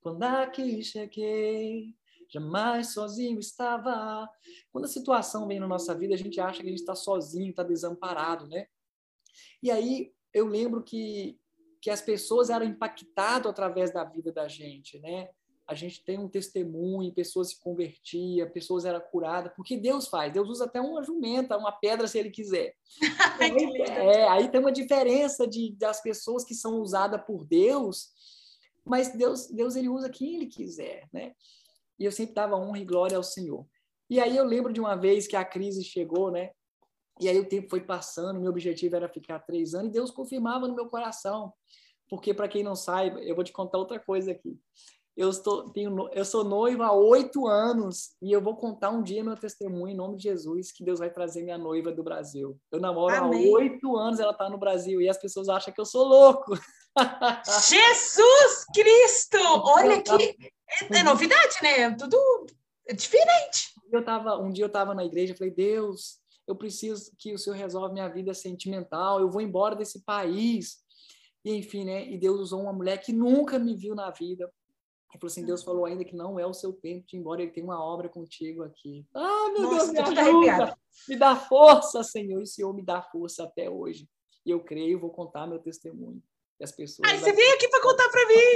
quando 0.00 0.22
aqui 0.22 0.82
cheguei, 0.82 1.94
jamais 2.28 2.92
sozinho 2.92 3.38
estava. 3.38 4.28
Quando 4.70 4.84
a 4.84 4.88
situação 4.88 5.46
vem 5.46 5.58
na 5.58 5.66
nossa 5.66 5.94
vida, 5.94 6.14
a 6.14 6.18
gente 6.18 6.40
acha 6.40 6.60
que 6.60 6.66
a 6.66 6.70
gente 6.70 6.80
está 6.80 6.94
sozinho, 6.94 7.50
está 7.50 7.62
desamparado, 7.62 8.46
né? 8.46 8.66
E 9.62 9.70
aí 9.70 10.12
eu 10.32 10.46
lembro 10.46 10.82
que, 10.82 11.38
que 11.80 11.90
as 11.90 12.00
pessoas 12.00 12.50
eram 12.50 12.66
impactadas 12.66 13.50
através 13.50 13.92
da 13.92 14.04
vida 14.04 14.32
da 14.32 14.46
gente, 14.46 14.98
né? 15.00 15.30
A 15.68 15.74
gente 15.74 16.02
tem 16.02 16.18
um 16.18 16.28
testemunho, 16.28 17.12
pessoas 17.12 17.50
se 17.50 17.60
convertiam, 17.60 18.48
pessoas 18.48 18.86
eram 18.86 19.00
curadas, 19.00 19.52
porque 19.54 19.76
Deus 19.76 20.08
faz, 20.08 20.32
Deus 20.32 20.48
usa 20.48 20.64
até 20.64 20.80
uma 20.80 21.02
jumenta, 21.02 21.58
uma 21.58 21.70
pedra 21.70 22.08
se 22.08 22.18
ele 22.18 22.30
quiser. 22.30 22.74
aí, 23.38 23.82
é, 23.82 24.28
aí 24.28 24.48
tem 24.48 24.60
uma 24.62 24.72
diferença 24.72 25.46
de, 25.46 25.74
das 25.76 26.00
pessoas 26.00 26.42
que 26.42 26.54
são 26.54 26.80
usadas 26.80 27.22
por 27.26 27.44
Deus, 27.44 28.08
mas 28.82 29.12
Deus, 29.14 29.48
Deus 29.48 29.76
ele 29.76 29.90
usa 29.90 30.08
quem 30.08 30.36
ele 30.36 30.46
quiser, 30.46 31.06
né? 31.12 31.34
E 31.98 32.06
eu 32.06 32.12
sempre 32.12 32.34
dava 32.34 32.56
honra 32.56 32.78
e 32.78 32.86
glória 32.86 33.18
ao 33.18 33.22
Senhor. 33.22 33.66
E 34.08 34.18
aí 34.18 34.34
eu 34.34 34.46
lembro 34.46 34.72
de 34.72 34.80
uma 34.80 34.96
vez 34.96 35.26
que 35.26 35.36
a 35.36 35.44
crise 35.44 35.84
chegou, 35.84 36.30
né? 36.30 36.50
E 37.20 37.28
aí 37.28 37.38
o 37.38 37.46
tempo 37.46 37.68
foi 37.68 37.82
passando, 37.82 38.40
meu 38.40 38.50
objetivo 38.50 38.96
era 38.96 39.08
ficar 39.08 39.40
três 39.40 39.74
anos, 39.74 39.90
e 39.90 39.92
Deus 39.92 40.10
confirmava 40.10 40.66
no 40.66 40.74
meu 40.74 40.86
coração. 40.86 41.52
Porque, 42.08 42.32
para 42.32 42.48
quem 42.48 42.62
não 42.62 42.74
saiba, 42.74 43.20
eu 43.20 43.34
vou 43.34 43.44
te 43.44 43.52
contar 43.52 43.76
outra 43.76 44.00
coisa 44.00 44.32
aqui 44.32 44.58
eu, 45.18 45.30
estou, 45.30 45.68
tenho, 45.70 46.08
eu 46.12 46.24
sou 46.24 46.44
noivo 46.44 46.84
há 46.84 46.92
oito 46.92 47.48
anos 47.48 48.10
e 48.22 48.30
eu 48.30 48.40
vou 48.40 48.54
contar 48.54 48.90
um 48.90 49.02
dia 49.02 49.24
meu 49.24 49.36
testemunho 49.36 49.88
em 49.88 49.96
nome 49.96 50.16
de 50.16 50.22
Jesus 50.22 50.70
que 50.70 50.84
Deus 50.84 51.00
vai 51.00 51.10
trazer 51.10 51.42
minha 51.42 51.58
noiva 51.58 51.90
do 51.90 52.04
Brasil. 52.04 52.56
Eu 52.70 52.78
namoro 52.78 53.12
Amém. 53.16 53.48
há 53.48 53.56
oito 53.56 53.96
anos, 53.96 54.20
ela 54.20 54.30
está 54.30 54.48
no 54.48 54.56
Brasil 54.56 55.00
e 55.00 55.08
as 55.08 55.18
pessoas 55.18 55.48
acham 55.48 55.74
que 55.74 55.80
eu 55.80 55.84
sou 55.84 56.06
louco. 56.06 56.56
Jesus 57.68 58.64
Cristo! 58.72 59.38
Olha 59.64 60.00
que 60.00 60.36
é, 60.88 60.98
é 61.00 61.02
novidade, 61.02 61.56
né? 61.62 61.90
Tudo 61.96 62.16
é 62.86 62.94
diferente. 62.94 63.74
Eu 63.90 64.04
tava, 64.04 64.38
um 64.38 64.52
dia 64.52 64.62
eu 64.62 64.68
estava 64.68 64.94
na 64.94 65.04
igreja, 65.04 65.34
falei 65.36 65.52
Deus, 65.52 66.20
eu 66.46 66.54
preciso 66.54 67.10
que 67.18 67.34
o 67.34 67.38
Senhor 67.38 67.56
resolva 67.56 67.92
minha 67.92 68.06
vida 68.06 68.32
sentimental. 68.34 69.18
Eu 69.18 69.28
vou 69.28 69.40
embora 69.40 69.74
desse 69.74 70.04
país. 70.04 70.76
E 71.44 71.56
enfim, 71.56 71.84
né? 71.84 72.08
E 72.08 72.16
Deus 72.16 72.38
usou 72.38 72.62
uma 72.62 72.72
mulher 72.72 72.98
que 72.98 73.12
nunca 73.12 73.58
me 73.58 73.74
viu 73.74 73.96
na 73.96 74.12
vida 74.12 74.48
ele 75.10 75.20
falou 75.20 75.30
assim, 75.30 75.44
Deus 75.44 75.62
falou 75.62 75.86
ainda 75.86 76.04
que 76.04 76.14
não 76.14 76.38
é 76.38 76.46
o 76.46 76.52
seu 76.52 76.72
tempo 76.72 77.06
de 77.06 77.16
ir 77.16 77.20
embora, 77.20 77.42
ele 77.42 77.50
tem 77.50 77.64
uma 77.64 77.82
obra 77.82 78.08
contigo 78.08 78.62
aqui. 78.62 79.06
Ah, 79.14 79.48
meu 79.52 79.62
Nossa, 79.62 79.92
Deus, 79.92 80.10
me 80.10 80.18
ajuda, 80.18 80.78
me 81.08 81.16
dá 81.16 81.34
força, 81.34 82.04
Senhor, 82.04 82.40
e 82.40 82.42
o 82.42 82.46
Senhor 82.46 82.74
me 82.74 82.82
dá 82.82 83.00
força 83.00 83.44
até 83.44 83.70
hoje. 83.70 84.06
E 84.44 84.50
eu 84.50 84.60
creio, 84.60 85.00
vou 85.00 85.10
contar 85.10 85.46
meu 85.46 85.58
testemunho. 85.58 86.22
E 86.60 86.64
as 86.64 86.72
pessoas... 86.72 87.08
Ai, 87.08 87.18
você 87.18 87.32
veio 87.32 87.54
aqui 87.54 87.68
para 87.68 87.80
contar 87.80 88.08
para 88.10 88.26
mim! 88.28 88.52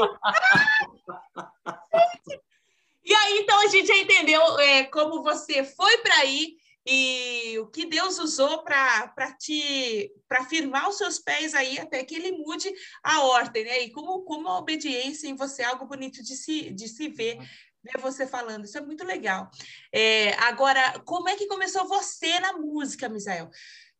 e 3.04 3.14
aí, 3.14 3.38
então, 3.38 3.58
a 3.60 3.68
gente 3.68 3.86
já 3.86 3.96
entendeu 3.96 4.58
é, 4.58 4.84
como 4.84 5.22
você 5.22 5.64
foi 5.64 5.98
para 5.98 6.16
aí, 6.16 6.56
e 6.84 7.58
o 7.60 7.66
que 7.68 7.86
Deus 7.86 8.18
usou 8.18 8.64
para 8.64 9.32
te 9.38 10.12
para 10.28 10.44
firmar 10.44 10.88
os 10.88 10.98
seus 10.98 11.18
pés 11.18 11.54
aí 11.54 11.78
até 11.78 12.02
que 12.04 12.14
ele 12.14 12.32
mude 12.32 12.72
a 13.04 13.22
ordem, 13.22 13.64
né? 13.64 13.82
E 13.82 13.92
como, 13.92 14.22
como 14.22 14.48
a 14.48 14.58
obediência 14.58 15.28
em 15.28 15.36
você 15.36 15.62
é 15.62 15.66
algo 15.66 15.86
bonito 15.86 16.22
de 16.22 16.34
se, 16.34 16.70
de 16.70 16.88
se 16.88 17.08
ver, 17.08 17.38
ver 17.82 18.00
você 18.00 18.26
falando, 18.26 18.64
isso 18.64 18.78
é 18.78 18.80
muito 18.80 19.04
legal. 19.04 19.48
É, 19.92 20.32
agora, 20.34 20.98
como 21.04 21.28
é 21.28 21.36
que 21.36 21.46
começou 21.46 21.86
você 21.86 22.40
na 22.40 22.54
música, 22.54 23.08
Misael? 23.08 23.48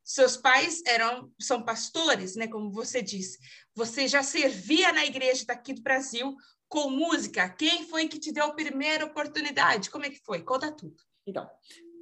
Seus 0.04 0.36
pais 0.36 0.82
eram 0.84 1.30
são 1.40 1.62
pastores, 1.62 2.34
né? 2.34 2.48
Como 2.48 2.72
você 2.72 3.00
disse. 3.00 3.38
Você 3.74 4.08
já 4.08 4.22
servia 4.24 4.92
na 4.92 5.04
igreja 5.04 5.44
daqui 5.46 5.72
do 5.72 5.82
Brasil 5.82 6.34
com 6.68 6.90
música. 6.90 7.48
Quem 7.48 7.86
foi 7.86 8.08
que 8.08 8.18
te 8.18 8.32
deu 8.32 8.46
a 8.46 8.54
primeira 8.54 9.04
oportunidade? 9.04 9.90
Como 9.90 10.04
é 10.04 10.10
que 10.10 10.20
foi? 10.24 10.42
Conta 10.42 10.72
tudo. 10.72 10.96
Então, 11.24 11.48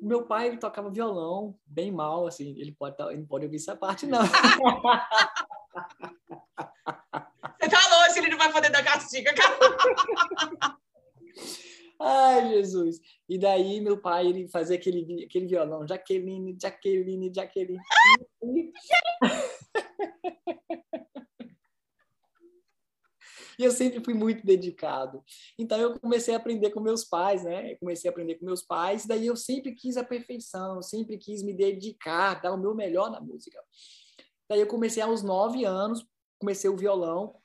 meu 0.01 0.25
pai 0.27 0.49
ele 0.49 0.57
tocava 0.57 0.91
violão 0.91 1.55
bem 1.67 1.93
mal, 1.93 2.27
assim, 2.27 2.59
ele 2.59 2.73
pode, 2.73 2.97
tá, 2.97 3.13
ele 3.13 3.25
pode 3.25 3.45
ouvir 3.45 3.57
essa 3.57 3.77
parte, 3.77 4.07
não. 4.07 4.21
Você 7.61 7.69
tá 7.69 7.79
longe, 7.91 8.19
ele 8.19 8.31
não 8.31 8.39
vai 8.39 8.51
poder 8.51 8.71
dar 8.71 8.83
castigo. 8.83 9.29
Ai, 12.03 12.49
Jesus. 12.49 12.99
E 13.29 13.39
daí 13.39 13.79
meu 13.81 14.01
pai, 14.01 14.27
ele 14.27 14.49
fazia 14.49 14.77
aquele, 14.77 15.25
aquele 15.25 15.47
violão, 15.47 15.87
Jaqueline, 15.87 16.57
Jaqueline, 16.61 17.31
Jaqueline. 17.33 17.79
E 23.61 23.65
eu 23.65 23.71
sempre 23.71 24.03
fui 24.03 24.15
muito 24.15 24.47
dedicado. 24.47 25.23
Então 25.59 25.79
eu 25.79 26.01
comecei 26.01 26.33
a 26.33 26.39
aprender 26.39 26.71
com 26.71 26.81
meus 26.81 27.05
pais, 27.05 27.45
né? 27.45 27.73
Eu 27.73 27.79
comecei 27.79 28.09
a 28.09 28.11
aprender 28.11 28.37
com 28.37 28.47
meus 28.47 28.63
pais, 28.63 29.05
daí 29.05 29.27
eu 29.27 29.37
sempre 29.37 29.75
quis 29.75 29.99
a 29.99 30.03
perfeição, 30.03 30.81
sempre 30.81 31.19
quis 31.19 31.43
me 31.43 31.53
dedicar, 31.53 32.41
dar 32.41 32.55
o 32.55 32.57
meu 32.57 32.75
melhor 32.75 33.11
na 33.11 33.21
música. 33.21 33.63
Daí 34.49 34.61
eu 34.61 34.67
comecei 34.67 35.03
aos 35.03 35.23
nove 35.23 35.67
anos, 35.67 36.07
comecei 36.39 36.71
o 36.71 36.77
violão, 36.77 37.37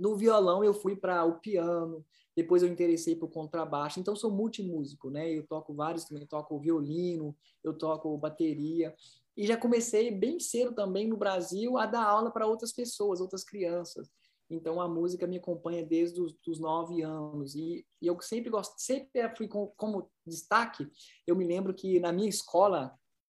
No 0.00 0.16
violão 0.16 0.64
eu 0.64 0.72
fui 0.72 0.96
para 0.96 1.26
o 1.26 1.40
piano, 1.40 2.02
depois 2.34 2.62
eu 2.62 2.70
interessei 2.70 3.14
por 3.14 3.28
contrabaixo. 3.28 4.00
Então 4.00 4.16
sou 4.16 4.30
multimúsico, 4.30 5.10
né? 5.10 5.30
Eu 5.30 5.46
toco 5.46 5.74
vários 5.74 6.06
também, 6.06 6.26
toco 6.26 6.58
violino, 6.58 7.36
eu 7.62 7.76
toco 7.76 8.16
bateria. 8.16 8.94
E 9.36 9.46
já 9.46 9.58
comecei 9.58 10.10
bem 10.10 10.40
cedo 10.40 10.74
também 10.74 11.06
no 11.06 11.18
Brasil 11.18 11.76
a 11.76 11.84
dar 11.84 12.02
aula 12.02 12.30
para 12.30 12.46
outras 12.46 12.72
pessoas, 12.72 13.20
outras 13.20 13.44
crianças. 13.44 14.10
Então 14.50 14.80
a 14.80 14.88
música 14.88 15.28
me 15.28 15.36
acompanha 15.36 15.86
desde 15.86 16.20
os 16.20 16.32
dos 16.44 16.58
nove 16.58 17.02
anos 17.02 17.54
e, 17.54 17.86
e, 18.02 18.06
eu 18.08 18.20
sempre 18.20 18.50
gosto, 18.50 18.74
sempre 18.78 19.34
fui 19.36 19.46
com, 19.46 19.68
como 19.76 20.10
destaque. 20.26 20.90
Eu 21.24 21.36
me 21.36 21.44
lembro 21.44 21.72
que 21.72 22.00
na 22.00 22.12
minha 22.12 22.28
escola, 22.28 22.92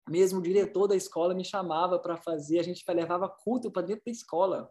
mesmo 0.08 0.40
o 0.40 0.42
diretor 0.42 0.88
da 0.88 0.96
escola 0.96 1.32
me 1.32 1.44
chamava 1.44 2.00
para 2.00 2.16
fazer, 2.16 2.58
a 2.58 2.64
gente 2.64 2.84
levava 2.88 3.28
culto 3.28 3.70
para 3.70 3.86
dentro 3.86 4.02
da 4.04 4.12
escola. 4.12 4.68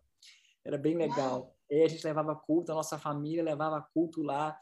Era 0.66 0.78
bem 0.78 0.98
legal. 0.98 1.56
E 1.70 1.82
a 1.84 1.88
gente 1.88 2.04
levava 2.04 2.36
culto, 2.36 2.74
a 2.74 2.76
nossa 2.76 3.00
família 3.00 3.42
levava 3.42 3.82
culto 3.94 4.22
lá. 4.22 4.58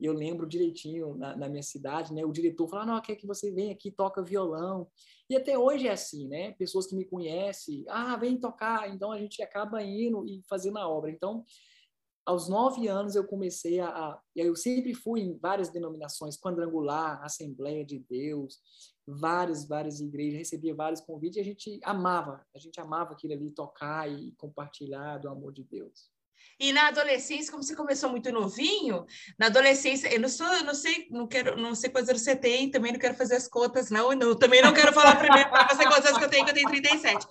E 0.00 0.06
eu 0.06 0.12
lembro 0.12 0.46
direitinho 0.46 1.14
na, 1.14 1.36
na 1.36 1.48
minha 1.48 1.62
cidade, 1.62 2.12
né? 2.12 2.24
O 2.24 2.32
diretor 2.32 2.68
falava, 2.68 2.92
não, 2.92 3.00
quer 3.00 3.16
que 3.16 3.26
você 3.26 3.52
venha 3.52 3.72
aqui 3.72 3.90
toca 3.90 4.22
violão. 4.22 4.88
E 5.30 5.36
até 5.36 5.56
hoje 5.58 5.86
é 5.86 5.92
assim, 5.92 6.28
né? 6.28 6.52
Pessoas 6.52 6.86
que 6.86 6.96
me 6.96 7.04
conhecem, 7.04 7.84
ah, 7.88 8.16
vem 8.16 8.38
tocar. 8.38 8.92
Então 8.92 9.12
a 9.12 9.18
gente 9.18 9.42
acaba 9.42 9.82
indo 9.82 10.26
e 10.26 10.42
fazendo 10.48 10.78
a 10.78 10.88
obra. 10.88 11.10
Então, 11.10 11.44
aos 12.26 12.48
nove 12.48 12.88
anos 12.88 13.14
eu 13.14 13.24
comecei 13.26 13.80
a, 13.80 13.88
a 13.88 14.22
eu 14.34 14.56
sempre 14.56 14.94
fui 14.94 15.20
em 15.20 15.36
várias 15.36 15.68
denominações, 15.68 16.38
quadrangular, 16.38 17.22
Assembleia 17.22 17.84
de 17.84 17.98
Deus, 17.98 18.60
várias, 19.06 19.68
várias 19.68 20.00
igrejas, 20.00 20.38
recebia 20.38 20.74
vários 20.74 21.00
convites 21.00 21.36
e 21.36 21.40
a 21.40 21.44
gente 21.44 21.78
amava, 21.82 22.44
a 22.54 22.58
gente 22.58 22.80
amava 22.80 23.12
aquilo 23.12 23.34
ali, 23.34 23.50
tocar 23.50 24.10
e 24.10 24.32
compartilhar 24.32 25.18
do 25.18 25.28
amor 25.28 25.52
de 25.52 25.64
Deus. 25.64 26.13
E 26.58 26.72
na 26.72 26.88
adolescência, 26.88 27.50
como 27.50 27.62
você 27.62 27.74
começou 27.74 28.10
muito 28.10 28.30
novinho, 28.30 29.04
na 29.38 29.46
adolescência, 29.46 30.08
eu 30.12 30.20
não 30.20 30.28
sou, 30.28 30.46
eu 30.46 30.64
não 30.64 30.74
sei, 30.74 31.06
não 31.10 31.26
quero, 31.26 31.56
não 31.56 31.74
sei 31.74 31.90
quantos 31.90 32.08
anos 32.08 32.22
você 32.22 32.36
tem, 32.36 32.70
também 32.70 32.92
não 32.92 32.98
quero 32.98 33.14
fazer 33.14 33.36
as 33.36 33.48
contas, 33.48 33.90
não, 33.90 34.12
não 34.12 34.36
também 34.36 34.62
não 34.62 34.72
quero 34.72 34.92
falar 34.92 35.16
primeiro 35.16 35.50
para 35.50 35.68
você 35.68 35.84
quantos 35.84 36.06
anos 36.06 36.18
que 36.18 36.24
eu 36.24 36.30
tenho, 36.30 36.44
que 36.44 36.50
eu 36.50 36.54
tenho 36.54 36.68
37. 36.68 37.26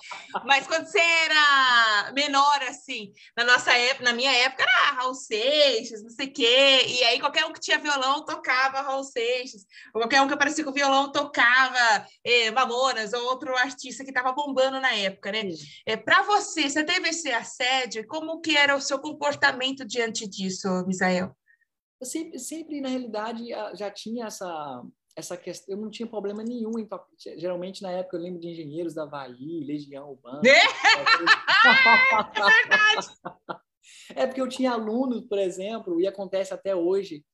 Mas 0.45 0.67
quando 0.67 0.85
você 0.85 0.99
era 0.99 2.11
menor, 2.13 2.63
assim, 2.63 3.11
na 3.35 3.43
nossa 3.45 3.71
época, 3.71 4.03
na 4.03 4.13
minha 4.13 4.31
época 4.31 4.63
era 4.63 4.95
Raul 4.97 5.15
Seixas, 5.15 6.03
não 6.03 6.09
sei 6.09 6.27
o 6.27 6.33
quê, 6.33 6.85
e 6.87 7.03
aí 7.05 7.19
qualquer 7.19 7.45
um 7.45 7.53
que 7.53 7.59
tinha 7.59 7.77
violão 7.77 8.25
tocava 8.25 8.81
Raul 8.81 9.03
Seixas, 9.03 9.65
ou 9.93 10.01
qualquer 10.01 10.21
um 10.21 10.27
que 10.27 10.33
aparecia 10.33 10.63
com 10.63 10.71
violão 10.71 11.11
tocava 11.11 12.05
eh, 12.23 12.51
Mamonas, 12.51 13.13
ou 13.13 13.23
outro 13.25 13.55
artista 13.55 14.03
que 14.03 14.09
estava 14.09 14.33
bombando 14.33 14.79
na 14.79 14.93
época, 14.93 15.31
né? 15.31 15.43
É, 15.85 15.95
para 15.95 16.23
você, 16.23 16.69
você 16.69 16.83
teve 16.83 17.09
esse 17.09 17.31
assédio, 17.31 18.05
como 18.07 18.41
que 18.41 18.57
era 18.57 18.75
o 18.75 18.81
seu 18.81 18.92
comportamento 19.01 19.85
diante 19.85 20.27
disso, 20.27 20.67
Misael? 20.85 21.35
Eu 21.99 22.07
sempre, 22.07 22.39
sempre, 22.39 22.81
na 22.81 22.89
realidade, 22.89 23.47
já 23.75 23.89
tinha 23.89 24.25
essa, 24.25 24.83
essa 25.15 25.37
questão. 25.37 25.75
Eu 25.75 25.81
não 25.81 25.89
tinha 25.89 26.07
problema 26.07 26.43
nenhum. 26.43 26.77
Em, 26.77 26.87
geralmente, 27.37 27.81
na 27.81 27.91
época, 27.91 28.17
eu 28.17 28.21
lembro 28.21 28.39
de 28.39 28.49
engenheiros 28.49 28.93
da 28.93 29.03
Havaí, 29.03 29.63
Legião 29.65 30.09
Urbana. 30.09 30.41
É, 31.65 33.55
é! 33.55 33.59
É 34.15 34.27
porque 34.27 34.41
eu 34.41 34.47
tinha 34.47 34.71
alunos, 34.71 35.25
por 35.27 35.37
exemplo, 35.37 35.99
e 35.99 36.07
acontece 36.07 36.53
até 36.53 36.75
hoje, 36.75 37.25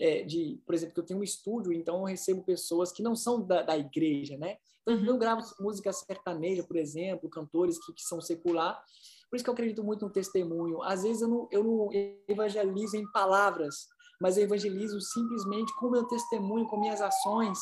é, 0.00 0.22
de, 0.22 0.60
por 0.64 0.74
exemplo, 0.74 0.94
que 0.94 1.00
eu 1.00 1.04
tenho 1.04 1.20
um 1.20 1.24
estúdio, 1.24 1.72
então 1.72 1.98
eu 1.98 2.04
recebo 2.04 2.44
pessoas 2.44 2.92
que 2.92 3.02
não 3.02 3.16
são 3.16 3.44
da, 3.44 3.62
da 3.62 3.76
igreja, 3.76 4.36
né? 4.36 4.56
Então, 4.82 4.96
uhum. 4.96 5.06
eu 5.06 5.18
gravo 5.18 5.42
música 5.60 5.92
sertaneja, 5.92 6.62
por 6.62 6.76
exemplo, 6.76 7.28
cantores 7.28 7.84
que, 7.84 7.92
que 7.92 8.02
são 8.02 8.20
secular, 8.20 8.80
por 9.28 9.36
isso 9.36 9.44
que 9.44 9.50
eu 9.50 9.54
acredito 9.54 9.84
muito 9.84 10.04
no 10.04 10.10
testemunho. 10.10 10.82
Às 10.82 11.02
vezes 11.02 11.22
eu 11.22 11.28
não, 11.28 11.48
eu 11.50 11.62
não 11.62 11.88
evangelizo 12.26 12.96
em 12.96 13.10
palavras, 13.12 13.88
mas 14.20 14.36
eu 14.36 14.44
evangelizo 14.44 15.00
simplesmente 15.00 15.74
com 15.76 15.90
meu 15.90 16.04
testemunho, 16.04 16.66
com 16.66 16.80
minhas 16.80 17.00
ações. 17.00 17.58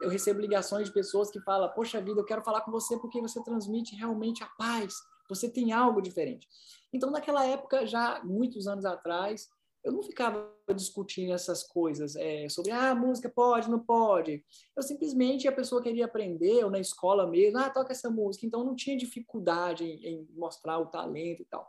Eu 0.00 0.08
recebo 0.08 0.40
ligações 0.40 0.88
de 0.88 0.94
pessoas 0.94 1.30
que 1.30 1.40
falam: 1.40 1.68
Poxa 1.74 2.00
vida, 2.00 2.20
eu 2.20 2.24
quero 2.24 2.42
falar 2.42 2.60
com 2.62 2.70
você 2.70 2.96
porque 2.98 3.20
você 3.20 3.42
transmite 3.42 3.96
realmente 3.96 4.42
a 4.42 4.46
paz, 4.46 4.94
você 5.28 5.48
tem 5.48 5.72
algo 5.72 6.00
diferente. 6.00 6.48
Então, 6.92 7.10
naquela 7.10 7.44
época, 7.44 7.86
já 7.86 8.20
muitos 8.22 8.66
anos 8.66 8.84
atrás, 8.84 9.48
eu 9.84 9.92
não 9.92 10.02
ficava 10.02 10.50
discutindo 10.74 11.32
essas 11.32 11.64
coisas 11.64 12.14
é, 12.16 12.48
sobre 12.48 12.70
ah, 12.70 12.94
música 12.94 13.28
pode, 13.28 13.70
não 13.70 13.80
pode. 13.80 14.44
Eu 14.76 14.82
simplesmente 14.82 15.48
a 15.48 15.52
pessoa 15.52 15.82
queria 15.82 16.04
aprender, 16.04 16.64
ou 16.64 16.70
na 16.70 16.78
escola 16.78 17.26
mesmo, 17.26 17.58
ah, 17.58 17.70
toca 17.70 17.92
essa 17.92 18.10
música. 18.10 18.46
Então 18.46 18.64
não 18.64 18.76
tinha 18.76 18.96
dificuldade 18.96 19.84
em, 19.84 20.06
em 20.06 20.28
mostrar 20.34 20.78
o 20.78 20.86
talento 20.86 21.42
e 21.42 21.44
tal. 21.44 21.68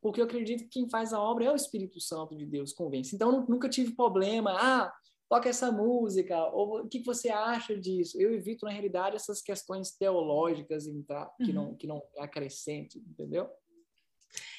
Porque 0.00 0.20
eu 0.20 0.26
acredito 0.26 0.64
que 0.64 0.68
quem 0.68 0.90
faz 0.90 1.12
a 1.12 1.20
obra 1.20 1.46
é 1.46 1.52
o 1.52 1.56
Espírito 1.56 2.00
Santo 2.00 2.36
de 2.36 2.44
Deus, 2.44 2.72
convence. 2.72 3.14
Então 3.14 3.46
nunca 3.48 3.68
tive 3.68 3.92
problema, 3.94 4.52
ah, 4.52 4.92
toca 5.28 5.48
essa 5.48 5.72
música, 5.72 6.38
ou 6.50 6.82
o 6.82 6.88
que 6.88 7.02
você 7.02 7.30
acha 7.30 7.76
disso? 7.76 8.20
Eu 8.20 8.32
evito, 8.34 8.64
na 8.64 8.70
realidade, 8.70 9.16
essas 9.16 9.42
questões 9.42 9.92
teológicas 9.92 10.86
entrar, 10.86 11.32
que, 11.38 11.50
uhum. 11.50 11.54
não, 11.54 11.74
que 11.74 11.86
não 11.86 12.02
acrescente, 12.18 12.98
entendeu? 12.98 13.50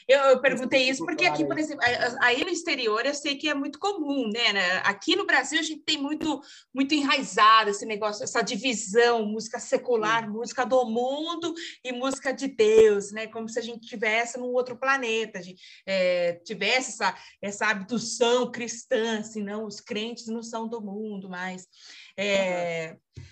Eu, 0.08 0.20
eu 0.20 0.40
perguntei 0.40 0.90
isso 0.90 1.06
porque 1.06 1.26
aqui, 1.26 1.46
por 1.46 1.58
exemplo, 1.60 1.84
aí 2.22 2.42
no 2.42 2.50
exterior 2.50 3.06
eu 3.06 3.14
sei 3.14 3.36
que 3.36 3.50
é 3.50 3.54
muito 3.54 3.78
comum, 3.78 4.30
né? 4.30 4.78
Aqui 4.86 5.18
no 5.18 5.26
Brasil 5.26 5.60
a 5.60 5.64
gente 5.64 5.84
tem 5.84 5.98
muito, 5.98 6.42
muito 6.74 6.94
enraizado 6.94 7.70
esse 7.70 7.86
negócio, 7.86 8.24
essa 8.24 8.42
divisão, 8.42 9.26
música 9.26 9.60
secular, 9.60 10.30
música 10.30 10.66
do 10.66 10.86
mundo 10.86 11.54
e 11.84 11.92
música 11.92 12.32
de 12.32 12.48
Deus, 12.48 13.12
né? 13.12 13.28
Como 13.28 13.50
se 13.50 13.60
a 13.60 13.62
gente 13.62 13.86
tivesse 13.86 14.40
num 14.40 14.54
outro 14.54 14.78
planeta, 14.78 15.42
gente, 15.42 15.62
é, 15.86 16.34
tivesse 16.46 16.92
essa, 16.92 17.18
essa 17.42 17.68
abdução 17.68 18.50
cristã, 18.50 19.22
senão 19.24 19.66
os 19.66 19.82
crentes 19.82 20.28
não 20.28 20.42
são 20.42 20.70
do 20.70 20.80
mundo 20.80 21.30
mais. 21.30 21.68
É, 22.16 22.96
uhum. 23.18 23.24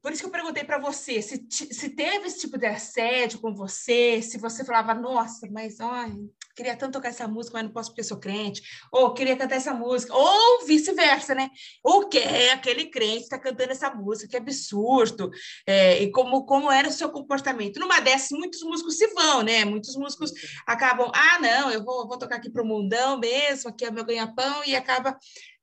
Por 0.00 0.12
isso 0.12 0.22
que 0.22 0.26
eu 0.26 0.32
perguntei 0.32 0.64
para 0.64 0.78
você 0.78 1.20
se, 1.20 1.46
se 1.50 1.88
teve 1.90 2.26
esse 2.26 2.40
tipo 2.40 2.56
de 2.56 2.66
assédio 2.66 3.40
com 3.40 3.54
você, 3.54 4.22
se 4.22 4.38
você 4.38 4.64
falava, 4.64 4.94
nossa, 4.94 5.48
mas 5.50 5.80
ai, 5.80 6.12
queria 6.54 6.76
tanto 6.76 6.94
tocar 6.94 7.08
essa 7.08 7.26
música, 7.26 7.56
mas 7.56 7.64
não 7.64 7.72
posso 7.72 7.90
porque 7.90 8.02
sou 8.02 8.18
crente, 8.18 8.62
ou 8.92 9.12
queria 9.14 9.36
cantar 9.36 9.56
essa 9.56 9.74
música, 9.74 10.14
ou 10.14 10.66
vice-versa, 10.66 11.34
né? 11.34 11.50
Ou 11.82 12.08
que 12.08 12.18
é 12.18 12.52
aquele 12.52 12.86
crente 12.86 13.22
está 13.22 13.38
cantando 13.38 13.72
essa 13.72 13.90
música, 13.92 14.28
que 14.28 14.36
absurdo, 14.36 15.30
é, 15.66 16.02
e 16.02 16.10
como, 16.12 16.44
como 16.44 16.70
era 16.70 16.88
o 16.88 16.92
seu 16.92 17.10
comportamento. 17.10 17.80
Numa 17.80 18.00
dessas, 18.00 18.30
muitos 18.30 18.62
músicos 18.62 18.96
se 18.96 19.06
vão, 19.08 19.42
né? 19.42 19.64
Muitos 19.64 19.96
músicos 19.96 20.32
acabam, 20.66 21.10
ah, 21.14 21.38
não, 21.40 21.70
eu 21.70 21.82
vou, 21.84 22.06
vou 22.06 22.18
tocar 22.18 22.36
aqui 22.36 22.50
para 22.50 22.62
o 22.62 22.66
mundão 22.66 23.18
mesmo, 23.18 23.70
aqui 23.70 23.84
é 23.84 23.88
o 23.88 23.92
meu 23.92 24.04
ganha-pão, 24.04 24.62
e 24.64 24.76
acaba 24.76 25.16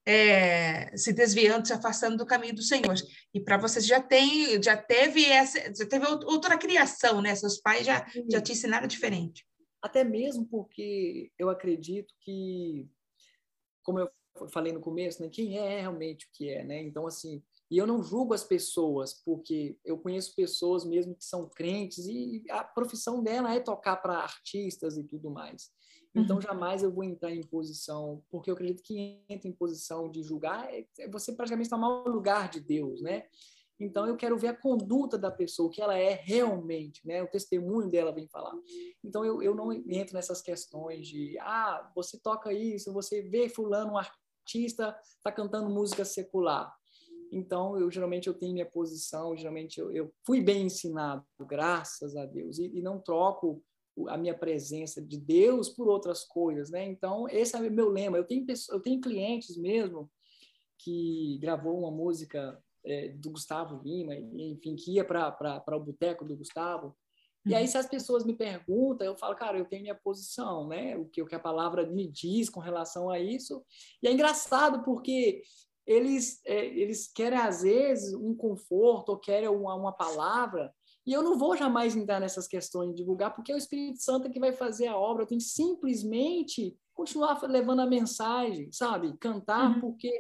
é, 0.10 0.98
se 0.98 1.14
desviando, 1.14 1.68
se 1.68 1.74
afastando 1.74 2.18
do 2.18 2.26
caminho 2.26 2.56
do 2.56 2.64
Senhor. 2.64 2.96
E 3.32 3.40
para 3.40 3.60
você 3.60 3.80
já 3.80 4.02
tem, 4.02 4.62
já 4.62 4.76
teve 4.76 5.24
essa, 5.24 5.60
já 5.72 5.86
teve 5.86 6.04
outra 6.08 6.58
criação, 6.58 7.22
né? 7.22 7.36
Seus 7.36 7.60
pais 7.60 7.86
já, 7.86 8.08
já 8.28 8.42
te 8.42 8.54
ensinaram 8.54 8.88
diferente. 8.88 9.46
Até 9.80 10.04
mesmo 10.04 10.48
porque 10.48 11.32
eu 11.38 11.48
acredito 11.48 12.12
que, 12.22 12.90
como 13.84 14.00
eu 14.00 14.10
falei 14.52 14.74
no 14.74 14.80
começo, 14.80 15.22
né? 15.22 15.30
Quem 15.30 15.60
é 15.60 15.82
realmente 15.82 16.26
o 16.26 16.30
que 16.34 16.50
é, 16.50 16.64
né? 16.64 16.82
Então 16.82 17.06
assim, 17.06 17.44
e 17.70 17.78
eu 17.78 17.86
não 17.86 18.02
julgo 18.02 18.34
as 18.34 18.44
pessoas, 18.44 19.14
porque 19.14 19.78
eu 19.86 20.00
conheço 20.00 20.36
pessoas 20.36 20.84
mesmo 20.84 21.14
que 21.14 21.24
são 21.24 21.48
crentes 21.48 22.08
e 22.08 22.44
a 22.50 22.64
profissão 22.64 23.22
dela 23.22 23.54
é 23.54 23.60
tocar 23.60 23.98
para 23.98 24.18
artistas 24.18 24.98
e 24.98 25.04
tudo 25.04 25.30
mais. 25.30 25.70
Então, 26.16 26.38
uhum. 26.38 26.42
jamais 26.42 26.82
eu 26.82 26.92
vou 26.92 27.04
entrar 27.04 27.32
em 27.32 27.44
posição, 27.44 28.24
porque 28.30 28.50
eu 28.50 28.56
acredito 28.56 28.82
que 28.82 29.24
entra 29.30 29.48
em 29.48 29.54
posição 29.54 30.10
de 30.10 30.24
julgar, 30.24 30.68
é, 30.74 30.86
é 31.00 31.08
você 31.08 31.34
praticamente 31.34 31.70
tomar 31.70 31.90
o 31.90 32.10
lugar 32.10 32.50
de 32.50 32.60
Deus, 32.60 33.02
né? 33.02 33.26
Então, 33.80 34.06
eu 34.06 34.18
quero 34.18 34.38
ver 34.38 34.50
a 34.50 34.58
conduta 34.58 35.18
da 35.18 35.32
pessoa, 35.32 35.68
o 35.68 35.72
que 35.72 35.82
ela 35.82 35.98
é 35.98 36.14
realmente, 36.14 37.06
né? 37.08 37.24
O 37.24 37.30
testemunho 37.30 37.90
dela 37.90 38.12
vem 38.12 38.28
falar. 38.28 38.54
Então, 39.04 39.24
eu, 39.24 39.42
eu 39.42 39.56
não 39.56 39.72
entro 39.72 40.16
nessas 40.16 40.42
questões 40.42 41.08
de, 41.08 41.38
ah, 41.40 41.90
você 41.96 42.20
toca 42.20 42.52
isso, 42.52 42.92
você 42.92 43.22
vê 43.22 43.48
fulano, 43.48 43.94
um 43.94 43.98
artista, 43.98 44.98
tá 45.24 45.32
cantando 45.32 45.70
música 45.70 46.04
secular. 46.04 46.76
Então, 47.32 47.78
eu 47.78 47.90
geralmente 47.90 48.28
eu 48.28 48.34
tenho 48.34 48.54
minha 48.54 48.66
posição, 48.66 49.38
geralmente 49.38 49.80
eu, 49.80 49.92
eu 49.92 50.12
fui 50.26 50.42
bem 50.42 50.66
ensinado, 50.66 51.24
graças 51.48 52.16
a 52.16 52.26
Deus, 52.26 52.58
e, 52.58 52.66
e 52.78 52.82
não 52.82 53.00
troco 53.00 53.64
a 54.08 54.18
minha 54.18 54.38
presença 54.38 55.02
de 55.02 55.18
Deus 55.18 55.70
por 55.70 55.88
outras 55.88 56.24
coisas, 56.24 56.70
né? 56.70 56.86
Então, 56.86 57.28
esse 57.30 57.56
é 57.56 57.60
o 57.60 57.72
meu 57.72 57.90
lema. 57.90 58.18
Eu 58.18 58.26
tenho, 58.26 58.46
eu 58.70 58.80
tenho 58.80 59.02
clientes 59.02 59.58
mesmo 59.58 60.10
que 60.78 61.38
gravou 61.42 61.78
uma 61.78 61.92
música 61.92 62.58
é, 62.86 63.10
do 63.10 63.32
Gustavo 63.32 63.82
Lima, 63.84 64.16
enfim, 64.16 64.76
que 64.76 64.94
ia 64.94 65.04
para 65.04 65.64
o 65.76 65.80
boteco 65.80 66.24
do 66.24 66.38
Gustavo. 66.38 66.96
E 67.46 67.56
aí, 67.56 67.64
uhum. 67.64 67.68
se 67.70 67.78
as 67.78 67.88
pessoas 67.88 68.26
me 68.26 68.34
perguntam, 68.34 69.08
eu 69.08 69.16
falo, 69.16 69.36
cara, 69.36 69.58
eu 69.58 69.66
tenho 69.66 69.84
minha 69.84 69.96
posição, 69.96 70.68
né? 70.68 70.98
O 70.98 71.06
que, 71.06 71.22
o 71.22 71.26
que 71.26 71.36
a 71.36 71.40
palavra 71.40 71.86
me 71.86 72.08
diz 72.08 72.50
com 72.50 72.60
relação 72.60 73.10
a 73.10 73.20
isso. 73.20 73.64
E 74.04 74.08
é 74.08 74.12
engraçado 74.12 74.84
porque 74.84 75.42
eles, 75.86 76.42
é, 76.46 76.66
eles 76.66 77.12
querem, 77.12 77.40
às 77.40 77.64
vezes, 77.64 78.14
um 78.14 78.36
conforto 78.36 79.10
ou 79.10 79.20
querem 79.20 79.50
uma, 79.50 79.74
uma 79.74 79.92
palavra 79.92 80.74
E 81.10 81.14
eu 81.14 81.24
não 81.24 81.40
vou 81.40 81.58
jamais 81.58 81.96
entrar 81.96 82.20
nessas 82.20 82.48
questões 82.48 82.92
de 82.92 82.98
divulgar, 82.98 83.34
porque 83.34 83.52
é 83.52 83.56
o 83.56 83.58
Espírito 83.58 84.00
Santo 84.00 84.30
que 84.30 84.40
vai 84.40 84.54
fazer 84.54 84.86
a 84.86 84.96
obra. 84.96 85.24
Eu 85.24 85.28
tenho 85.28 85.42
simplesmente 85.42 86.78
continuar 86.94 87.42
levando 87.50 87.80
a 87.80 87.88
mensagem, 87.88 88.72
sabe? 88.72 89.18
Cantar, 89.18 89.72
uhum. 89.72 89.82
porque 89.82 90.14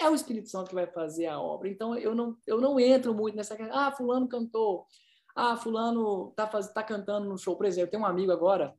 é 0.00 0.08
o 0.08 0.14
Espírito 0.14 0.48
Santo 0.48 0.68
que 0.68 0.74
vai 0.76 0.86
fazer 0.86 1.26
a 1.26 1.40
obra. 1.40 1.68
Então, 1.68 1.98
eu 1.98 2.14
não, 2.14 2.36
eu 2.46 2.60
não 2.60 2.78
entro 2.78 3.12
muito 3.12 3.34
nessa 3.34 3.56
questão. 3.56 3.76
Ah, 3.76 3.90
fulano 3.90 4.28
cantou. 4.28 4.86
Ah, 5.34 5.56
fulano 5.56 6.32
tá, 6.36 6.46
faz, 6.46 6.72
tá 6.72 6.80
cantando 6.80 7.28
no 7.28 7.36
show. 7.36 7.56
Por 7.56 7.66
exemplo, 7.66 7.90
tem 7.90 7.98
um 7.98 8.06
amigo 8.06 8.30
agora 8.30 8.72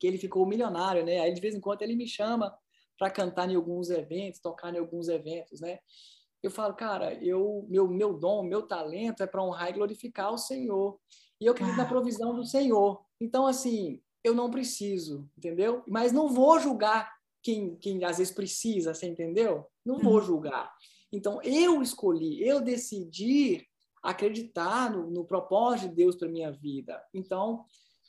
que 0.00 0.06
ele 0.08 0.18
ficou 0.18 0.44
milionário, 0.46 1.04
né? 1.04 1.20
Aí, 1.20 1.32
de 1.32 1.40
vez 1.40 1.54
em 1.54 1.60
quando, 1.60 1.82
ele 1.82 1.94
me 1.94 2.08
chama 2.08 2.52
para 2.98 3.08
cantar 3.08 3.48
em 3.48 3.54
alguns 3.54 3.88
eventos, 3.88 4.40
tocar 4.40 4.74
em 4.74 4.78
alguns 4.78 5.06
eventos, 5.06 5.60
né? 5.60 5.78
Eu 6.42 6.50
falo, 6.50 6.74
cara, 6.74 7.14
eu 7.22 7.66
meu 7.68 7.88
meu 7.88 8.14
dom, 8.14 8.42
meu 8.42 8.62
talento 8.62 9.22
é 9.22 9.26
para 9.26 9.42
honrar 9.42 9.70
e 9.70 9.74
glorificar 9.74 10.32
o 10.32 10.38
Senhor. 10.38 10.98
E 11.40 11.46
eu 11.46 11.52
acredito 11.52 11.76
na 11.76 11.86
provisão 11.86 12.34
do 12.34 12.44
Senhor. 12.44 13.00
Então, 13.20 13.46
assim, 13.46 14.00
eu 14.22 14.34
não 14.34 14.50
preciso, 14.50 15.28
entendeu? 15.36 15.82
Mas 15.86 16.12
não 16.12 16.28
vou 16.28 16.58
julgar 16.58 17.12
quem, 17.42 17.76
quem 17.76 18.04
às 18.04 18.18
vezes 18.18 18.32
precisa, 18.32 18.92
você 18.92 19.06
entendeu? 19.06 19.66
Não 19.84 19.98
vou 19.98 20.14
uhum. 20.14 20.22
julgar. 20.22 20.72
Então, 21.12 21.40
eu 21.42 21.80
escolhi, 21.80 22.46
eu 22.46 22.60
decidi 22.60 23.66
acreditar 24.02 24.90
no, 24.90 25.10
no 25.10 25.24
propósito 25.24 25.88
de 25.88 25.96
Deus 25.96 26.16
para 26.16 26.28
minha 26.28 26.52
vida. 26.52 27.02
Então, 27.14 27.64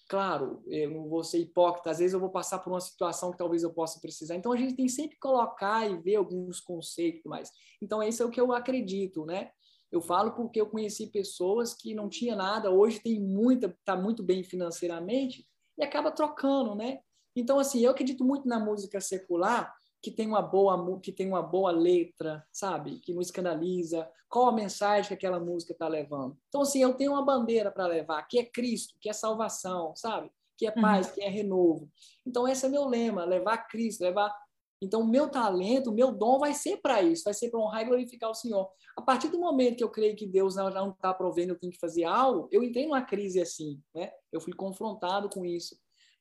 claro, 0.10 0.64
eu 0.66 0.90
não 0.90 1.08
vou 1.08 1.24
ser 1.24 1.38
hipócrita, 1.38 1.92
às 1.92 2.00
vezes 2.00 2.14
eu 2.16 2.20
vou 2.20 2.32
passar 2.32 2.58
por 2.60 2.74
uma 2.74 2.82
situação 2.82 3.32
que 3.32 3.38
talvez 3.38 3.62
eu 3.62 3.72
possa 3.72 4.00
precisar. 4.02 4.36
Então 4.36 4.52
a 4.52 4.58
gente 4.58 4.76
tem 4.76 4.90
sempre 4.90 5.12
que 5.12 5.20
colocar 5.20 5.88
e 5.88 5.96
ver 6.02 6.16
alguns 6.16 6.60
conceitos 6.60 7.22
mais. 7.26 7.52
Então 7.80 8.02
esse 8.02 8.20
é 8.20 8.26
o 8.26 8.32
que 8.32 8.42
eu 8.42 8.52
acredito, 8.52 9.24
né? 9.24 9.52
Eu 9.92 10.02
falo 10.02 10.32
porque 10.32 10.60
eu 10.60 10.66
conheci 10.66 11.12
pessoas 11.12 11.76
que 11.76 11.94
não 11.94 12.10
tinha 12.10 12.36
nada, 12.36 12.72
hoje 12.72 13.00
tem 13.00 13.22
muita, 13.22 13.78
tá 13.86 13.96
muito 13.96 14.24
bem 14.24 14.44
financeiramente 14.44 15.48
e 15.78 15.84
acaba 15.84 16.12
trocando, 16.12 16.74
né? 16.74 17.00
Então 17.36 17.60
assim, 17.60 17.82
eu 17.82 17.92
acredito 17.92 18.26
muito 18.26 18.48
na 18.48 18.60
música 18.60 19.00
secular, 19.00 19.72
que 20.02 20.12
tem 20.12 20.28
uma 20.28 20.42
boa 20.42 21.00
que 21.02 21.12
tem 21.12 21.28
uma 21.28 21.42
boa 21.42 21.72
letra, 21.72 22.46
sabe? 22.52 23.00
Que 23.00 23.14
não 23.14 23.22
escandaliza. 23.22 24.10
Qual 24.30 24.48
a 24.48 24.54
mensagem 24.54 25.08
que 25.08 25.14
aquela 25.14 25.40
música 25.40 25.74
está 25.74 25.88
levando? 25.88 26.38
Então 26.48 26.62
assim, 26.62 26.82
eu 26.82 26.94
tenho 26.94 27.12
uma 27.12 27.26
bandeira 27.26 27.72
para 27.72 27.88
levar, 27.88 28.24
que 28.24 28.40
é 28.40 28.46
Cristo, 28.46 28.96
que 29.00 29.10
é 29.10 29.14
salvação, 29.14 29.94
sabe? 29.96 30.32
Que 30.58 30.68
é 30.68 30.72
paz, 30.72 31.08
uhum. 31.08 31.14
que 31.14 31.22
é 31.22 31.30
renovo. 31.30 31.90
Então 32.26 32.48
esse 32.48 32.66
é 32.66 32.70
meu 32.70 32.86
lema, 32.88 33.26
levar 33.26 33.58
Cristo, 33.68 34.04
levar 34.04 34.34
então, 34.82 35.02
o 35.02 35.08
meu 35.08 35.30
talento, 35.30 35.90
o 35.90 35.94
meu 35.94 36.12
dom 36.12 36.40
vai 36.40 36.54
ser 36.54 36.78
para 36.78 37.02
isso, 37.02 37.26
vai 37.26 37.34
ser 37.34 37.50
para 37.50 37.60
honrar 37.60 37.82
e 37.82 37.86
glorificar 37.86 38.30
o 38.30 38.34
Senhor. 38.34 38.70
A 38.96 39.02
partir 39.02 39.28
do 39.28 39.38
momento 39.38 39.78
que 39.78 39.84
eu 39.84 39.90
creio 39.90 40.16
que 40.16 40.26
Deus 40.26 40.56
não 40.56 40.92
está 40.92 41.14
provendo, 41.14 41.52
eu 41.52 41.60
tenho 41.60 41.74
que 41.74 41.80
fazer 41.80 42.06
algo, 42.06 42.48
eu 42.50 42.64
entrei 42.64 42.86
numa 42.86 43.02
crise 43.02 43.42
assim, 43.42 43.82
né? 43.94 44.12
Eu 44.32 44.40
fui 44.40 44.54
confrontado 44.54 45.30
com 45.30 45.46
isso 45.46 45.78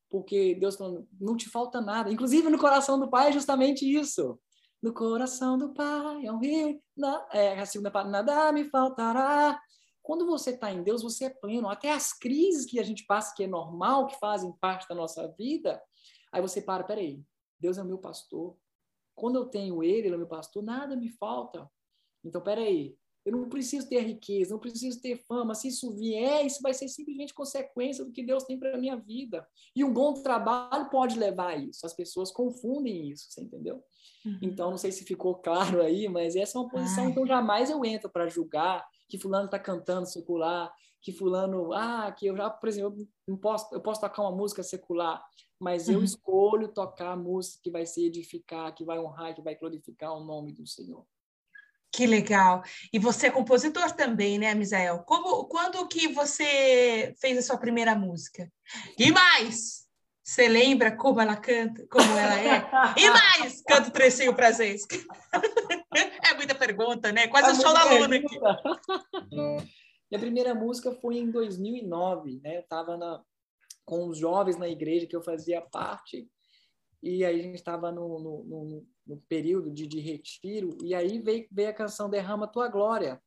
porque 0.09 0.55
Deus 0.55 0.77
falando, 0.77 1.07
não 1.21 1.37
te 1.37 1.49
falta 1.49 1.81
nada. 1.81 2.11
Inclusive 2.11 2.49
no 2.49 2.59
coração 2.59 2.99
do 2.99 3.11
Pai 3.11 3.29
é 3.29 3.33
justamente 3.33 3.85
isso. 3.85 4.39
No 4.83 4.93
coração 4.93 5.59
do 5.59 5.75
Pai 5.75 6.25
é 6.25 6.33
um 6.33 6.39
rio, 6.39 6.81
na, 6.97 7.27
é, 7.33 7.59
a 7.59 7.67
segunda 7.67 7.91
parte, 7.91 8.11
nada 8.11 8.53
me 8.53 8.65
faltará. 8.65 9.61
Quando 10.03 10.25
você 10.25 10.51
está 10.51 10.73
em 10.73 10.83
Deus, 10.83 11.03
você 11.03 11.27
é 11.27 11.31
pleno. 11.31 11.69
Até 11.69 11.93
as 11.93 12.13
crises 12.13 12.65
que 12.65 12.79
a 12.79 12.83
gente 12.83 13.05
passa, 13.05 13.35
que 13.35 13.45
é 13.45 13.47
normal, 13.47 14.07
que 14.07 14.19
fazem 14.19 14.53
parte 14.61 14.89
da 14.89 14.95
nossa 14.95 15.29
vida, 15.37 15.83
aí 16.33 16.41
você 16.41 16.63
para, 16.63 16.85
peraí, 16.85 17.23
Deus 17.61 17.77
é 17.77 17.83
o 17.83 17.87
meu 17.87 17.99
pastor. 17.99 18.57
Quando 19.15 19.37
eu 19.37 19.47
tenho 19.47 19.83
Ele, 19.83 20.07
Ele 20.07 20.13
é 20.13 20.15
o 20.15 20.19
meu 20.19 20.29
pastor, 20.29 20.63
nada 20.63 20.97
me 20.97 21.11
falta. 21.11 21.69
Então, 22.25 22.41
peraí, 22.41 22.97
eu 23.29 23.37
não 23.37 23.49
preciso 23.49 23.89
ter 23.89 24.01
riqueza, 24.01 24.53
não 24.53 24.59
preciso 24.59 25.01
ter 25.01 25.17
fama. 25.27 25.55
Se 25.55 25.69
isso 25.69 25.95
vier, 25.95 26.47
isso 26.47 26.61
vai 26.63 26.73
ser 26.73 26.89
simplesmente 26.89 27.35
consequência 27.35 28.05
do 28.05 28.11
que 28.11 28.23
Deus 28.23 28.45
tem 28.45 28.59
para 28.59 28.75
a 28.75 28.79
minha 28.79 28.97
vida. 28.97 29.47
E 29.77 29.85
um 29.85 29.93
bom 29.93 30.15
trabalho 30.15 30.89
pode 30.89 31.19
levar 31.19 31.51
a 31.51 31.57
isso. 31.57 31.85
As 31.85 31.95
pessoas 31.95 32.31
confundem 32.33 33.11
isso, 33.11 33.27
você 33.29 33.43
entendeu? 33.43 33.83
Uhum. 34.25 34.39
Então, 34.41 34.71
não 34.71 34.79
sei 34.79 34.91
se 34.91 35.05
ficou 35.05 35.35
claro 35.37 35.83
aí, 35.83 36.09
mas 36.09 36.37
essa 36.37 36.57
é 36.57 36.61
uma 36.61 36.71
posição 36.71 37.05
Ai. 37.05 37.11
então 37.11 37.27
jamais 37.27 37.71
eu 37.71 37.85
entro 37.85 38.09
para 38.09 38.27
julgar 38.29 38.87
que 39.09 39.19
fulano 39.19 39.47
está 39.47 39.59
cantando 39.59 40.07
secular, 40.07 40.73
que 41.01 41.13
fulano, 41.13 41.73
ah, 41.73 42.11
que 42.13 42.27
eu 42.27 42.37
já, 42.37 42.51
por 42.51 42.69
exemplo, 42.69 43.09
eu 43.27 43.37
posso, 43.39 43.75
eu 43.75 43.81
posso 43.81 44.01
tocar 44.01 44.23
uma 44.23 44.37
música 44.37 44.63
secular, 44.63 45.23
mas 45.59 45.89
uhum. 45.89 45.95
eu 45.95 46.05
escolho 46.05 46.69
tocar 46.69 47.13
a 47.13 47.17
música 47.17 47.61
que 47.63 47.71
vai 47.71 47.87
se 47.87 48.05
edificar, 48.05 48.75
que 48.75 48.85
vai 48.85 48.99
honrar, 48.99 49.35
que 49.35 49.43
vai 49.43 49.55
glorificar 49.55 50.13
o 50.13 50.25
nome 50.25 50.53
do 50.53 50.67
Senhor. 50.67 51.07
Que 51.91 52.07
legal. 52.07 52.63
E 52.93 52.99
você 52.99 53.29
é 53.29 53.31
compositor 53.31 53.93
também, 53.93 54.39
né, 54.39 54.55
Misael? 54.55 55.01
Como, 55.01 55.47
quando 55.47 55.87
que 55.89 56.09
você 56.09 57.15
fez 57.21 57.39
a 57.39 57.43
sua 57.43 57.59
primeira 57.59 57.95
música? 57.95 58.51
E 58.99 59.11
mais? 59.11 59.87
Você 60.23 60.47
lembra 60.47 60.95
como 60.95 61.21
ela 61.21 61.37
canta, 61.37 61.87
como 61.91 62.11
ela 62.13 62.39
é? 62.39 62.69
E 62.99 63.11
mais? 63.11 63.63
Canto 63.63 63.91
trecinho 63.91 64.35
para 64.35 64.53
vocês. 64.53 64.87
É 66.31 66.35
muita 66.35 66.55
pergunta, 66.55 67.11
né? 67.11 67.27
Quase 67.29 67.51
é 67.51 67.63
show 67.63 67.73
da 67.73 67.85
Luna 67.85 68.17
aqui. 68.17 68.39
Minha 70.11 70.21
primeira 70.21 70.55
música 70.55 70.93
foi 70.93 71.17
em 71.17 71.31
2009, 71.31 72.41
né? 72.43 72.57
Eu 72.57 72.61
estava 72.61 73.25
com 73.85 74.07
os 74.07 74.19
jovens 74.19 74.59
na 74.59 74.69
igreja 74.69 75.07
que 75.07 75.17
eu 75.17 75.23
fazia 75.23 75.63
parte 75.63 76.29
e 77.03 77.25
aí 77.25 77.41
a 77.41 77.43
gente 77.43 77.55
estava 77.55 77.91
no, 77.93 78.19
no, 78.19 78.45
no, 78.45 78.87
no, 79.09 79.17
período 79.29 79.73
de, 79.73 79.87
de 79.87 79.99
retiro, 79.99 80.77
e 80.83 80.95
aí 80.95 81.19
veio, 81.19 81.49
veio 81.51 81.71
a 81.71 81.75
canção 81.75 82.11
Derrama 82.11 82.47
Tua 82.47 82.69
Glória. 82.69 83.21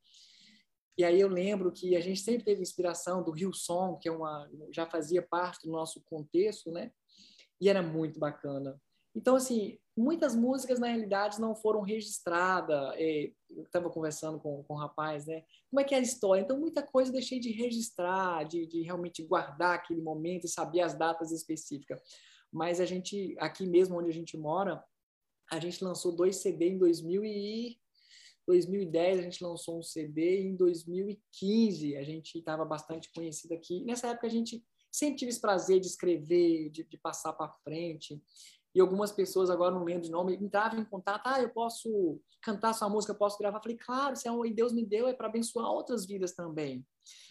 E 0.98 1.04
aí 1.04 1.20
eu 1.20 1.28
lembro 1.28 1.72
que 1.72 1.96
a 1.96 2.00
gente 2.00 2.20
sempre 2.20 2.44
teve 2.44 2.62
inspiração 2.62 3.24
do 3.24 3.32
Rio 3.32 3.54
Som, 3.54 3.98
que 3.98 4.08
é 4.08 4.12
uma, 4.12 4.50
já 4.72 4.86
fazia 4.86 5.22
parte 5.22 5.66
do 5.66 5.72
nosso 5.72 6.02
contexto, 6.06 6.72
né? 6.72 6.92
E 7.60 7.70
era 7.70 7.82
muito 7.82 8.20
bacana. 8.20 8.80
Então, 9.16 9.36
assim, 9.36 9.80
muitas 9.98 10.36
músicas, 10.36 10.80
na 10.80 10.88
realidade, 10.88 11.42
não 11.42 11.56
foram 11.56 11.82
registradas. 11.82 12.94
É, 12.96 13.32
eu 13.50 13.64
estava 13.64 13.90
conversando 13.90 14.40
com, 14.40 14.64
com 14.64 14.74
um 14.74 14.78
rapaz, 14.78 15.26
né? 15.26 15.44
Como 15.70 15.80
é 15.80 15.84
que 15.84 15.96
é 15.96 15.98
a 15.98 16.02
história? 16.02 16.42
Então, 16.42 16.60
muita 16.60 16.84
coisa 16.84 17.10
eu 17.10 17.14
deixei 17.14 17.40
de 17.40 17.52
registrar, 17.52 18.44
de, 18.44 18.68
de 18.68 18.82
realmente 18.82 19.24
guardar 19.24 19.76
aquele 19.76 20.02
momento 20.02 20.46
e 20.46 20.50
saber 20.50 20.82
as 20.82 20.94
datas 20.94 21.32
específicas 21.32 22.02
mas 22.52 22.82
a 22.82 22.86
gente, 22.86 23.36
aqui 23.40 23.66
mesmo 23.66 23.98
onde 23.98 24.10
a 24.10 24.14
gente 24.14 24.38
mora, 24.38 24.84
a 25.52 25.60
gente 25.60 25.84
lançou 25.84 26.16
dois 26.16 26.38
CD 26.38 26.70
em 26.70 26.78
2000 26.78 27.26
e 27.26 27.78
2010 28.48 29.20
a 29.20 29.22
gente 29.22 29.44
lançou 29.44 29.78
um 29.78 29.84
CD 29.84 30.42
em 30.42 30.56
2015 30.56 31.96
a 31.98 32.04
gente 32.04 32.40
estava 32.40 32.66
bastante 32.66 33.12
conhecido 33.14 33.54
aqui. 33.54 33.84
Nessa 33.84 34.08
época 34.08 34.28
a 34.28 34.30
gente 34.30 34.64
sempre 34.92 35.18
tive 35.18 35.30
esse 35.30 35.42
prazer 35.42 35.80
de 35.80 35.88
escrever, 35.88 36.70
de, 36.70 36.84
de 36.84 36.98
passar 36.98 37.34
para 37.34 37.54
frente 37.64 38.22
e 38.74 38.80
algumas 38.80 39.12
pessoas, 39.12 39.50
agora 39.50 39.76
não 39.76 39.84
lembro 39.84 40.04
de 40.04 40.12
nome, 40.12 40.36
entravam 40.36 40.80
em 40.80 40.86
contato, 40.86 41.28
ah, 41.28 41.42
eu 41.42 41.50
posso 41.50 42.20
cantar 42.42 42.74
sua 42.74 42.90
música, 42.90 43.14
posso 43.14 43.38
gravar. 43.38 43.62
Falei, 43.62 43.78
claro, 43.78 44.16
se 44.16 44.28
é 44.28 44.32
um, 44.32 44.46
e 44.46 44.54
Deus 44.54 44.72
me 44.72 44.86
deu, 44.86 45.08
é 45.08 45.14
para 45.14 45.28
abençoar 45.28 45.70
outras 45.70 46.06
vidas 46.06 46.34
também. 46.34 46.86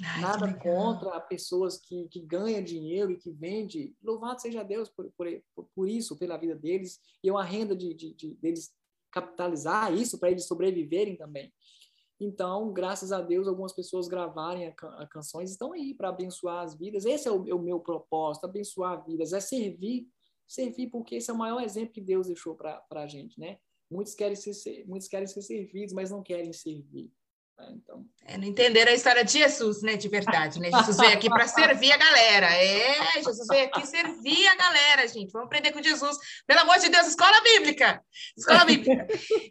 Ai, 0.05 0.21
Nada 0.21 0.55
contra 0.59 1.19
pessoas 1.21 1.79
que, 1.79 2.09
que 2.09 2.21
ganham 2.21 2.63
dinheiro 2.63 3.11
e 3.11 3.17
que 3.17 3.31
vendem. 3.31 3.97
Louvado 4.03 4.41
seja 4.41 4.63
Deus 4.63 4.91
por, 4.91 5.11
por, 5.17 5.27
por 5.75 5.89
isso, 5.89 6.19
pela 6.19 6.37
vida 6.37 6.55
deles, 6.55 7.01
e 7.25 7.29
é 7.29 7.33
uma 7.33 7.45
renda 7.45 7.75
de, 7.75 7.95
de, 7.95 8.15
de 8.15 8.35
deles 8.35 8.71
capitalizar 9.11 9.93
isso 9.93 10.19
para 10.19 10.31
eles 10.31 10.47
sobreviverem 10.47 11.17
também. 11.17 11.53
Então, 12.21 12.71
graças 12.71 13.13
a 13.13 13.23
Deus, 13.23 13.49
algumas 13.49 13.73
pessoas 13.73 14.07
gravarem 14.07 14.69
a, 14.69 14.75
a 14.99 15.07
canções 15.07 15.51
estão 15.51 15.73
aí 15.73 15.95
para 15.95 16.11
abençoar 16.11 16.63
as 16.63 16.77
vidas. 16.77 17.07
Esse 17.07 17.27
é 17.27 17.31
o, 17.31 17.49
é 17.49 17.55
o 17.55 17.59
meu 17.59 17.81
propósito, 17.81 18.45
abençoar 18.45 19.03
vidas, 19.07 19.33
é 19.33 19.41
servir 19.41 20.07
servir, 20.51 20.89
porque 20.89 21.15
esse 21.17 21.31
é 21.31 21.33
o 21.33 21.39
maior 21.39 21.63
exemplo 21.63 21.93
que 21.93 22.01
Deus 22.01 22.27
deixou 22.27 22.57
para 22.57 22.85
a 22.91 23.07
gente, 23.07 23.39
né? 23.39 23.59
Muitos 23.91 24.15
querem, 24.15 24.37
ser, 24.37 24.85
muitos 24.87 25.09
querem 25.09 25.27
ser 25.27 25.43
servidos, 25.43 25.95
mas 25.95 26.11
não 26.11 26.23
querem 26.23 26.53
servir. 26.53 27.11
Né? 27.57 27.73
Então... 27.77 28.05
É, 28.25 28.37
não 28.37 28.45
entenderam 28.45 28.91
a 28.91 28.95
história 28.95 29.25
de 29.25 29.33
Jesus, 29.33 29.83
né? 29.83 29.97
De 29.97 30.09
verdade, 30.09 30.59
né? 30.59 30.71
Jesus 30.71 30.97
veio 30.97 31.13
aqui 31.13 31.29
para 31.29 31.47
servir 31.47 31.93
a 31.93 31.97
galera. 31.97 32.47
É, 32.53 33.23
Jesus 33.23 33.47
veio 33.49 33.67
aqui 33.67 33.87
servir 33.87 34.47
a 34.49 34.57
galera, 34.57 35.07
gente. 35.07 35.31
Vamos 35.33 35.47
aprender 35.47 35.73
com 35.73 35.83
Jesus. 35.83 36.17
Pelo 36.47 36.61
amor 36.61 36.79
de 36.79 36.89
Deus, 36.89 37.07
escola 37.07 37.41
bíblica. 37.43 38.05
Escola 38.37 38.65
bíblica. 38.65 39.07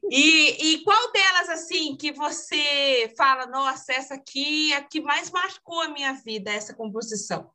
E, 0.09 0.73
e 0.73 0.83
qual 0.83 1.11
delas, 1.11 1.49
assim, 1.49 1.95
que 1.95 2.11
você 2.11 3.13
fala, 3.17 3.45
nossa, 3.45 3.93
essa 3.93 4.15
aqui 4.15 4.73
é 4.73 4.77
a 4.77 4.83
que 4.83 5.01
mais 5.01 5.31
marcou 5.31 5.81
a 5.81 5.89
minha 5.89 6.13
vida, 6.13 6.51
essa 6.51 6.73
composição? 6.73 7.51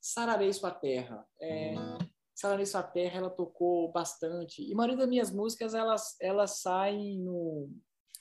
Sararei 0.00 0.52
sua 0.52 0.70
terra. 0.70 1.26
É, 1.40 1.74
Salarei 2.36 2.66
Sua 2.66 2.82
Terra, 2.82 3.16
ela 3.16 3.30
tocou 3.30 3.90
bastante. 3.90 4.62
E 4.62 4.74
a 4.74 4.76
maioria 4.76 4.98
das 4.98 5.08
minhas 5.08 5.30
músicas, 5.30 5.72
elas, 5.72 6.16
elas 6.20 6.60
saem 6.60 7.18
no, 7.18 7.70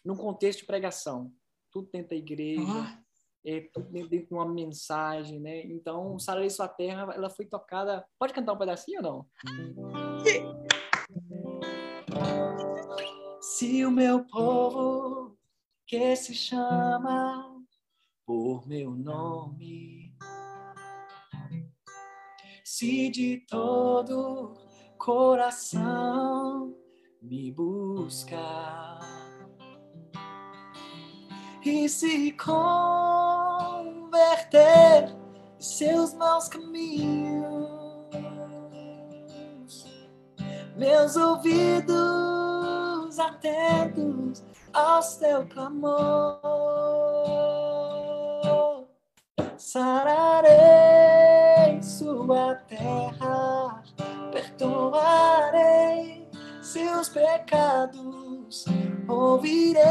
num 0.05 0.15
contexto 0.15 0.59
de 0.59 0.65
pregação. 0.65 1.33
Tudo 1.69 1.89
dentro 1.91 2.11
da 2.11 2.15
igreja, 2.15 2.63
ah. 2.65 2.97
é, 3.45 3.69
tudo 3.73 3.91
dentro 3.91 4.27
de 4.27 4.33
uma 4.33 4.47
mensagem, 4.47 5.41
né? 5.41 5.65
Então, 5.65 6.17
Salarei 6.17 6.49
Sua 6.49 6.69
Terra, 6.69 7.13
ela 7.13 7.29
foi 7.29 7.45
tocada... 7.45 8.07
Pode 8.17 8.31
cantar 8.31 8.53
um 8.53 8.57
pedacinho 8.57 8.99
ou 8.99 9.03
não? 9.03 9.27
Se 13.41 13.85
o 13.85 13.91
meu 13.91 14.25
povo 14.27 15.37
que 15.85 16.15
se 16.15 16.33
chama 16.33 17.61
por 18.25 18.65
meu 18.65 18.91
nome 18.91 20.04
se 22.65 23.09
de 23.11 23.45
todo 23.47 24.55
coração 24.97 26.73
me 27.21 27.51
buscar 27.51 28.99
e 31.63 31.87
se 31.87 32.31
converter 32.31 32.65
seus 35.59 36.15
maus 36.15 36.47
caminhos, 36.47 37.45
meus 40.75 41.15
ouvidos 41.15 41.93
atentos 43.19 44.43
ao 44.73 45.03
seu 45.03 45.45
clamor, 45.45 46.41
sararei 49.55 51.34
sua 51.97 52.55
terra, 52.67 53.81
perdoarei 54.31 56.27
seus 56.61 57.07
pecados, 57.07 58.65
ouvirei 59.07 59.83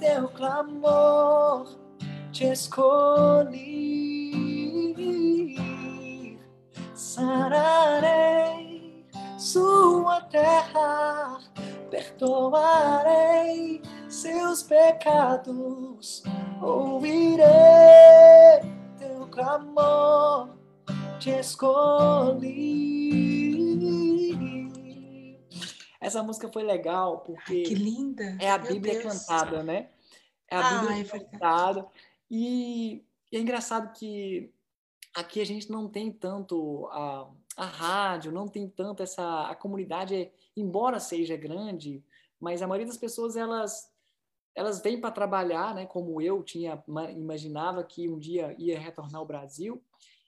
teu 0.00 0.28
clamor, 0.30 1.68
te 2.32 2.46
escolhi, 2.46 3.76
sararei 6.94 8.26
sua 9.38 10.20
terra 10.22 11.38
perdoarei 11.90 13.80
seus 14.08 14.64
pecados, 14.64 16.24
ouvirei 16.60 17.46
clamor, 19.36 20.56
te 21.20 21.30
escolhi. 21.30 22.56
Essa 26.00 26.22
música 26.22 26.50
foi 26.50 26.62
legal 26.62 27.18
porque 27.20 27.62
que 27.62 27.74
linda. 27.74 28.38
é 28.40 28.50
a 28.50 28.56
Meu 28.58 28.72
Bíblia 28.72 28.98
Deus. 28.98 29.26
cantada, 29.26 29.62
né? 29.62 29.90
É 30.48 30.56
a 30.56 30.80
Bíblia 30.80 30.96
ah, 30.96 31.00
é 31.00 31.04
cantada. 31.04 31.86
E, 32.30 33.04
e 33.30 33.36
é 33.36 33.40
engraçado 33.40 33.92
que 33.92 34.50
aqui 35.14 35.42
a 35.42 35.46
gente 35.46 35.70
não 35.70 35.86
tem 35.86 36.10
tanto 36.10 36.88
a, 36.90 37.28
a 37.58 37.66
rádio, 37.66 38.32
não 38.32 38.48
tem 38.48 38.66
tanto 38.68 39.02
essa. 39.02 39.48
A 39.48 39.54
comunidade 39.54 40.30
embora 40.56 40.98
seja 40.98 41.36
grande, 41.36 42.02
mas 42.40 42.62
a 42.62 42.66
maioria 42.66 42.86
das 42.86 42.96
pessoas 42.96 43.36
elas 43.36 43.90
elas 44.56 44.80
vêm 44.80 44.98
para 44.98 45.10
trabalhar, 45.10 45.74
né? 45.74 45.84
Como 45.84 46.20
eu 46.20 46.42
tinha 46.42 46.82
imaginava 47.14 47.84
que 47.84 48.08
um 48.08 48.18
dia 48.18 48.56
ia 48.58 48.80
retornar 48.80 49.20
ao 49.20 49.26
Brasil. 49.26 49.84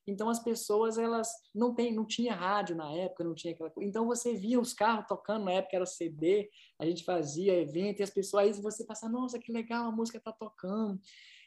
Então 0.07 0.29
as 0.29 0.39
pessoas 0.39 0.97
elas 0.99 1.31
não 1.55 1.75
tem, 1.75 1.93
não 1.93 2.05
tinha 2.05 2.35
rádio 2.35 2.77
na 2.77 2.91
época, 2.93 3.25
não 3.25 3.35
tinha 3.35 3.53
aquela 3.53 3.73
Então 3.81 4.07
você 4.07 4.35
via 4.35 4.61
os 4.61 4.73
carros 4.73 5.07
tocando 5.07 5.47
na 5.47 5.53
época 5.53 5.77
era 5.77 5.87
CD, 5.87 6.49
a 6.79 6.85
gente 6.85 7.05
fazia 7.05 7.61
evento 7.61 8.01
e 8.01 8.03
as 8.03 8.11
pessoas 8.11 8.45
aí 8.45 8.63
você 8.63 8.85
passa, 8.85 9.09
nossa 9.09 9.39
que 9.39 9.53
legal 9.53 9.87
a 9.87 9.93
música 9.93 10.19
está 10.19 10.33
tocando. 10.33 11.01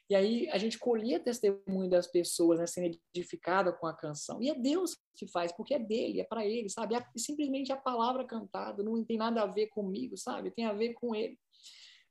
E 0.09 0.15
aí 0.15 0.49
a 0.49 0.57
gente 0.57 0.77
colhia 0.77 1.19
testemunho 1.19 1.89
das 1.89 2.05
pessoas, 2.05 2.59
né, 2.59 2.67
sendo 2.67 2.99
edificada 3.15 3.71
com 3.71 3.87
a 3.87 3.93
canção. 3.93 4.41
E 4.41 4.49
é 4.49 4.53
Deus 4.53 4.97
que 5.15 5.25
faz, 5.25 5.51
porque 5.53 5.73
é 5.73 5.79
dele, 5.79 6.19
é 6.19 6.23
para 6.23 6.45
ele, 6.45 6.69
sabe? 6.69 6.95
É 6.95 7.05
simplesmente 7.15 7.71
a 7.71 7.77
palavra 7.77 8.25
cantada, 8.25 8.83
não 8.83 9.03
tem 9.05 9.17
nada 9.17 9.41
a 9.41 9.45
ver 9.45 9.67
comigo, 9.67 10.17
sabe? 10.17 10.51
Tem 10.51 10.65
a 10.65 10.73
ver 10.73 10.93
com 10.95 11.15
ele. 11.15 11.39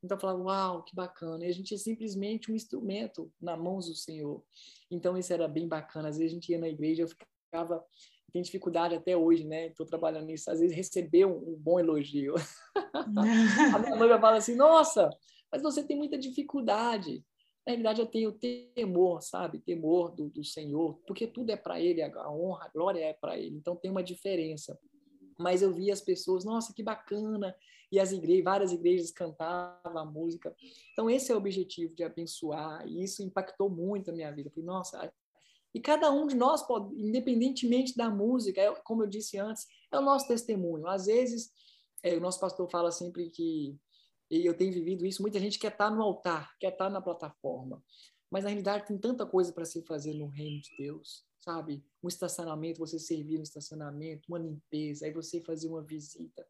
Então 0.02 0.16
eu 0.16 0.20
falava, 0.20 0.42
uau, 0.42 0.82
que 0.82 0.94
bacana. 0.94 1.44
E 1.44 1.48
a 1.48 1.52
gente 1.52 1.74
é 1.74 1.78
simplesmente 1.78 2.50
um 2.50 2.54
instrumento 2.54 3.30
na 3.40 3.56
mãos 3.56 3.86
do 3.86 3.94
Senhor. 3.94 4.42
Então 4.90 5.16
isso 5.16 5.32
era 5.32 5.46
bem 5.46 5.68
bacana. 5.68 6.08
Às 6.08 6.18
vezes 6.18 6.32
a 6.32 6.34
gente 6.34 6.50
ia 6.50 6.58
na 6.58 6.68
igreja, 6.68 7.02
eu 7.02 7.08
ficava 7.08 7.84
tem 8.30 8.42
dificuldade 8.42 8.94
até 8.94 9.16
hoje, 9.16 9.44
né? 9.44 9.66
Estou 9.66 9.84
trabalhando 9.84 10.26
nisso. 10.26 10.50
Às 10.50 10.60
vezes 10.60 10.74
receber 10.74 11.24
um, 11.24 11.36
um 11.36 11.56
bom 11.56 11.78
elogio. 11.78 12.34
a 13.74 13.78
minha 13.78 13.96
noiva 13.96 14.20
fala 14.20 14.36
assim: 14.36 14.54
Nossa, 14.54 15.10
mas 15.52 15.62
você 15.62 15.82
tem 15.82 15.96
muita 15.96 16.16
dificuldade. 16.16 17.24
Na 17.66 17.72
realidade, 17.72 18.00
eu 18.00 18.06
tenho 18.06 18.32
temor, 18.74 19.22
sabe? 19.22 19.58
Temor 19.58 20.14
do, 20.14 20.30
do 20.30 20.42
Senhor, 20.42 20.98
porque 21.06 21.26
tudo 21.26 21.50
é 21.50 21.56
para 21.56 21.80
Ele, 21.80 22.02
a 22.02 22.30
honra, 22.30 22.64
a 22.64 22.68
glória 22.70 23.00
é 23.00 23.12
para 23.12 23.38
Ele. 23.38 23.56
Então 23.56 23.76
tem 23.76 23.90
uma 23.90 24.02
diferença. 24.02 24.78
Mas 25.38 25.62
eu 25.62 25.72
vi 25.72 25.90
as 25.90 26.00
pessoas, 26.00 26.44
nossa, 26.44 26.72
que 26.72 26.82
bacana! 26.82 27.54
E 27.90 27.98
as 27.98 28.12
igrejas, 28.12 28.44
várias 28.44 28.72
igrejas 28.72 29.10
cantavam 29.10 29.98
a 29.98 30.04
música. 30.04 30.54
Então 30.92 31.10
esse 31.10 31.32
é 31.32 31.34
o 31.34 31.38
objetivo 31.38 31.94
de 31.94 32.04
abençoar. 32.04 32.86
E 32.86 33.02
isso 33.02 33.22
impactou 33.22 33.68
muito 33.68 34.10
a 34.10 34.14
minha 34.14 34.30
vida. 34.30 34.50
Falei, 34.50 34.64
nossa, 34.64 35.12
e 35.74 35.80
cada 35.80 36.10
um 36.10 36.26
de 36.26 36.34
nós, 36.34 36.62
pode, 36.66 36.94
independentemente 37.00 37.96
da 37.96 38.10
música, 38.10 38.60
é, 38.60 38.74
como 38.82 39.04
eu 39.04 39.06
disse 39.06 39.38
antes, 39.38 39.66
é 39.92 39.98
o 39.98 40.02
nosso 40.02 40.26
testemunho. 40.26 40.86
Às 40.86 41.06
vezes, 41.06 41.50
é, 42.02 42.16
o 42.16 42.20
nosso 42.20 42.40
pastor 42.40 42.68
fala 42.68 42.90
sempre 42.90 43.30
que 43.30 43.78
e 44.30 44.46
eu 44.46 44.56
tenho 44.56 44.72
vivido 44.72 45.04
isso. 45.04 45.22
Muita 45.22 45.40
gente 45.40 45.58
quer 45.58 45.72
estar 45.72 45.90
no 45.90 46.02
altar, 46.02 46.56
quer 46.58 46.72
estar 46.72 46.88
na 46.88 47.00
plataforma. 47.00 47.82
Mas 48.30 48.44
na 48.44 48.50
realidade 48.50 48.86
tem 48.86 48.96
tanta 48.96 49.26
coisa 49.26 49.52
para 49.52 49.64
se 49.64 49.82
fazer 49.82 50.14
no 50.14 50.28
reino 50.28 50.60
de 50.62 50.70
Deus, 50.78 51.24
sabe? 51.40 51.84
Um 52.00 52.06
estacionamento, 52.06 52.78
você 52.78 52.96
servir 52.96 53.38
no 53.38 53.42
estacionamento, 53.42 54.28
uma 54.28 54.38
limpeza, 54.38 55.04
aí 55.04 55.12
você 55.12 55.40
fazer 55.40 55.68
uma 55.68 55.82
visita. 55.82 56.46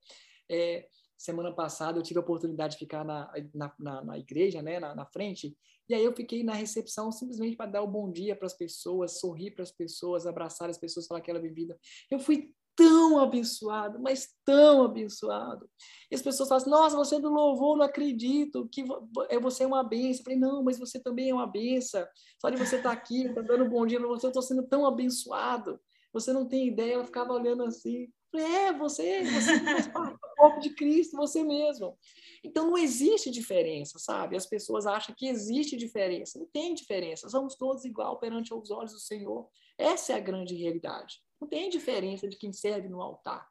É, 0.47 0.87
semana 1.21 1.53
passada 1.53 1.99
eu 1.99 2.03
tive 2.03 2.19
a 2.19 2.23
oportunidade 2.23 2.73
de 2.73 2.79
ficar 2.79 3.05
na, 3.05 3.31
na, 3.55 3.73
na, 3.79 4.05
na 4.05 4.19
igreja, 4.19 4.63
né, 4.63 4.81
na, 4.81 4.95
na, 4.95 5.05
frente, 5.05 5.55
e 5.87 5.95
aí 5.95 6.03
eu 6.03 6.15
fiquei 6.15 6.43
na 6.43 6.55
recepção 6.55 7.13
simplesmente 7.13 7.57
para 7.57 7.71
dar 7.71 7.83
o 7.83 7.87
um 7.87 7.91
bom 7.91 8.11
dia 8.11 8.35
para 8.35 8.47
as 8.47 8.55
pessoas, 8.55 9.21
sorrir 9.21 9.51
para 9.51 9.63
as 9.63 9.71
pessoas, 9.71 10.27
abraçar 10.27 10.71
as 10.71 10.79
pessoas, 10.79 11.07
falar 11.07 11.21
aquela 11.21 11.39
bebida. 11.39 11.79
Eu 12.11 12.19
fui 12.19 12.55
tão 12.75 13.19
abençoado, 13.19 14.01
mas 14.01 14.29
tão 14.47 14.83
abençoado. 14.83 15.69
E 16.11 16.15
as 16.15 16.23
pessoas 16.23 16.49
falam 16.49 16.63
assim, 16.63 16.71
nossa, 16.71 16.97
você 16.97 17.17
é 17.17 17.21
do 17.21 17.29
louvor, 17.29 17.77
não 17.77 17.85
acredito 17.85 18.67
que 18.73 18.83
é, 19.29 19.39
você 19.39 19.65
é 19.65 19.67
uma 19.67 19.85
benção. 19.85 20.21
Eu 20.21 20.25
falei, 20.25 20.39
não, 20.39 20.63
mas 20.63 20.79
você 20.79 20.99
também 20.99 21.29
é 21.29 21.35
uma 21.35 21.47
benção. 21.47 22.07
Só 22.41 22.49
de 22.49 22.57
você 22.57 22.77
estar 22.77 22.91
tá 22.91 22.95
aqui, 22.95 23.29
tá 23.35 23.43
dando 23.43 23.65
um 23.65 23.69
bom 23.69 23.85
dia 23.85 23.99
para 23.99 24.09
você, 24.09 24.25
eu 24.25 24.31
estou 24.31 24.43
sendo 24.43 24.67
tão 24.67 24.87
abençoado. 24.87 25.79
Você 26.13 26.33
não 26.33 26.49
tem 26.49 26.69
ideia, 26.69 26.95
ela 26.95 27.05
ficava 27.05 27.35
olhando 27.35 27.63
assim. 27.65 28.09
Falei, 28.31 28.47
é, 28.47 28.73
você, 28.73 29.25
você 29.25 29.61
faz 29.61 29.87
parte 29.89 30.13
do 30.13 30.35
corpo 30.37 30.61
de 30.61 30.71
Cristo, 30.71 31.17
você 31.17 31.43
mesmo. 31.43 31.99
Então 32.45 32.71
não 32.71 32.79
existe 32.79 33.31
diferença, 33.31 33.99
sabe? 33.99 34.37
As 34.37 34.47
pessoas 34.47 34.87
acham 34.87 35.15
que 35.17 35.27
existe 35.27 35.77
diferença. 35.77 36.39
Não 36.39 36.47
tem 36.47 36.75
diferença. 36.75 37.29
Somos 37.29 37.55
todos 37.57 37.85
igual 37.85 38.19
perante 38.19 38.55
os 38.55 38.71
olhos 38.71 38.93
do 38.93 39.01
Senhor. 39.01 39.49
Essa 39.77 40.13
é 40.13 40.17
a 40.17 40.21
grande 40.21 40.55
realidade. 40.55 41.21
Não 41.41 41.49
tem 41.49 41.69
diferença 41.69 42.29
de 42.29 42.37
quem 42.37 42.53
serve 42.53 42.89
no 42.89 43.03
altar. 43.03 43.49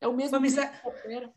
É 0.00 0.06
o 0.06 0.14
mesmo 0.14 0.38
Vamos 0.38 0.54
que 0.54 0.88
opera. 0.88 1.32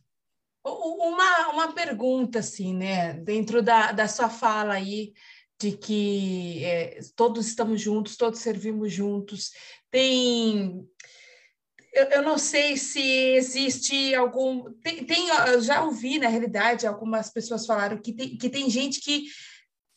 Uma, 0.64 1.50
uma 1.50 1.74
pergunta, 1.74 2.40
assim, 2.40 2.76
né? 2.76 3.14
Dentro 3.14 3.64
da, 3.64 3.92
da 3.92 4.08
sua 4.08 4.30
fala 4.30 4.76
aí, 4.76 5.14
de 5.60 5.78
que 5.78 6.64
é, 6.64 7.00
todos 7.16 7.48
estamos 7.48 7.82
juntos, 7.82 8.16
todos 8.16 8.40
servimos 8.40 8.92
juntos. 8.92 9.52
Tem. 9.90 10.88
Eu, 11.94 12.06
eu 12.06 12.22
não 12.22 12.38
sei 12.38 12.78
se 12.78 13.02
existe 13.02 14.16
algum. 14.16 14.72
Tem, 14.82 15.04
tem, 15.04 15.28
eu 15.48 15.62
já 15.62 15.84
ouvi, 15.84 16.20
na 16.20 16.28
realidade, 16.28 16.88
algumas 16.88 17.30
pessoas 17.30 17.66
falaram 17.66 18.02
que 18.02 18.14
tem, 18.14 18.38
que 18.38 18.50
tem 18.50 18.70
gente 18.70 19.02
que 19.02 19.26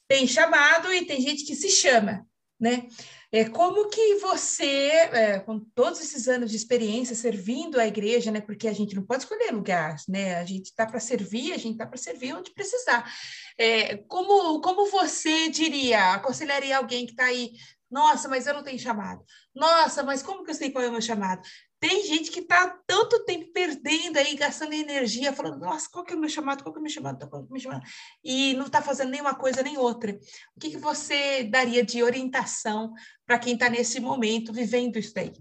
tem 0.09 0.26
chamado 0.26 0.92
e 0.92 1.07
tem 1.07 1.20
gente 1.20 1.44
que 1.44 1.54
se 1.54 1.70
chama, 1.70 2.26
né? 2.61 2.87
É, 3.33 3.48
como 3.48 3.88
que 3.88 4.14
você, 4.16 4.64
é, 4.64 5.40
com 5.40 5.59
todos 5.74 6.00
esses 6.00 6.28
anos 6.28 6.50
de 6.52 6.57
experiência 6.57 7.16
servindo 7.16 7.80
a 7.80 7.87
igreja, 7.87 8.30
né? 8.30 8.40
Porque 8.40 8.68
a 8.68 8.72
gente 8.72 8.94
não 8.94 9.02
pode 9.02 9.24
escolher 9.24 9.50
lugar, 9.50 9.96
né? 10.09 10.37
A 10.37 10.44
gente 10.44 10.66
está 10.66 10.87
para 10.87 11.00
servir, 11.00 11.52
a 11.52 11.57
gente 11.57 11.72
está 11.72 11.85
para 11.85 11.98
servir 11.98 12.33
onde 12.33 12.54
precisar. 12.54 13.12
É, 13.59 13.96
como, 13.96 14.61
como 14.61 14.88
você 14.88 15.48
diria, 15.48 16.12
aconselharia 16.12 16.76
alguém 16.76 17.07
que 17.07 17.12
está 17.12 17.24
aí 17.24 17.52
nossa, 17.90 18.28
mas 18.28 18.44
eu 18.46 18.54
não 18.54 18.64
tenho 18.64 18.78
chamado. 18.78 19.24
Nossa, 19.54 20.02
mas 20.02 20.20
como 20.20 20.44
que 20.44 20.50
eu 20.50 20.54
sei 20.54 20.72
qual 20.72 20.85
é 20.85 20.88
o 20.88 20.92
meu 20.92 21.00
chamado? 21.00 21.40
Tem 21.86 22.02
gente 22.02 22.30
que 22.30 22.40
está 22.40 22.82
tanto 22.86 23.26
tempo 23.26 23.52
perdendo 23.52 24.16
aí, 24.16 24.34
gastando 24.36 24.72
energia, 24.72 25.34
falando, 25.34 25.58
nossa, 25.58 25.86
qual 25.92 26.02
que 26.02 26.14
é 26.14 26.16
o 26.16 26.18
meu 26.18 26.30
chamado, 26.30 26.62
qual 26.62 26.72
que 26.72 26.78
é 26.78 26.80
o 26.80 26.82
meu 26.82 26.90
chamado, 26.90 27.28
qual 27.28 27.42
que 27.42 27.46
é 27.46 27.50
o 27.50 27.52
meu 27.52 27.60
chamado? 27.60 27.84
E 28.24 28.54
não 28.54 28.64
está 28.64 28.80
fazendo 28.80 29.10
nenhuma 29.10 29.34
coisa 29.34 29.62
nem 29.62 29.76
outra. 29.76 30.18
O 30.56 30.60
que, 30.60 30.70
que 30.70 30.78
você 30.78 31.44
daria 31.44 31.84
de 31.84 32.02
orientação 32.02 32.94
para 33.26 33.38
quem 33.38 33.52
está 33.52 33.68
nesse 33.68 34.00
momento 34.00 34.50
vivendo 34.50 34.98
isso 34.98 35.12
daí? 35.12 35.34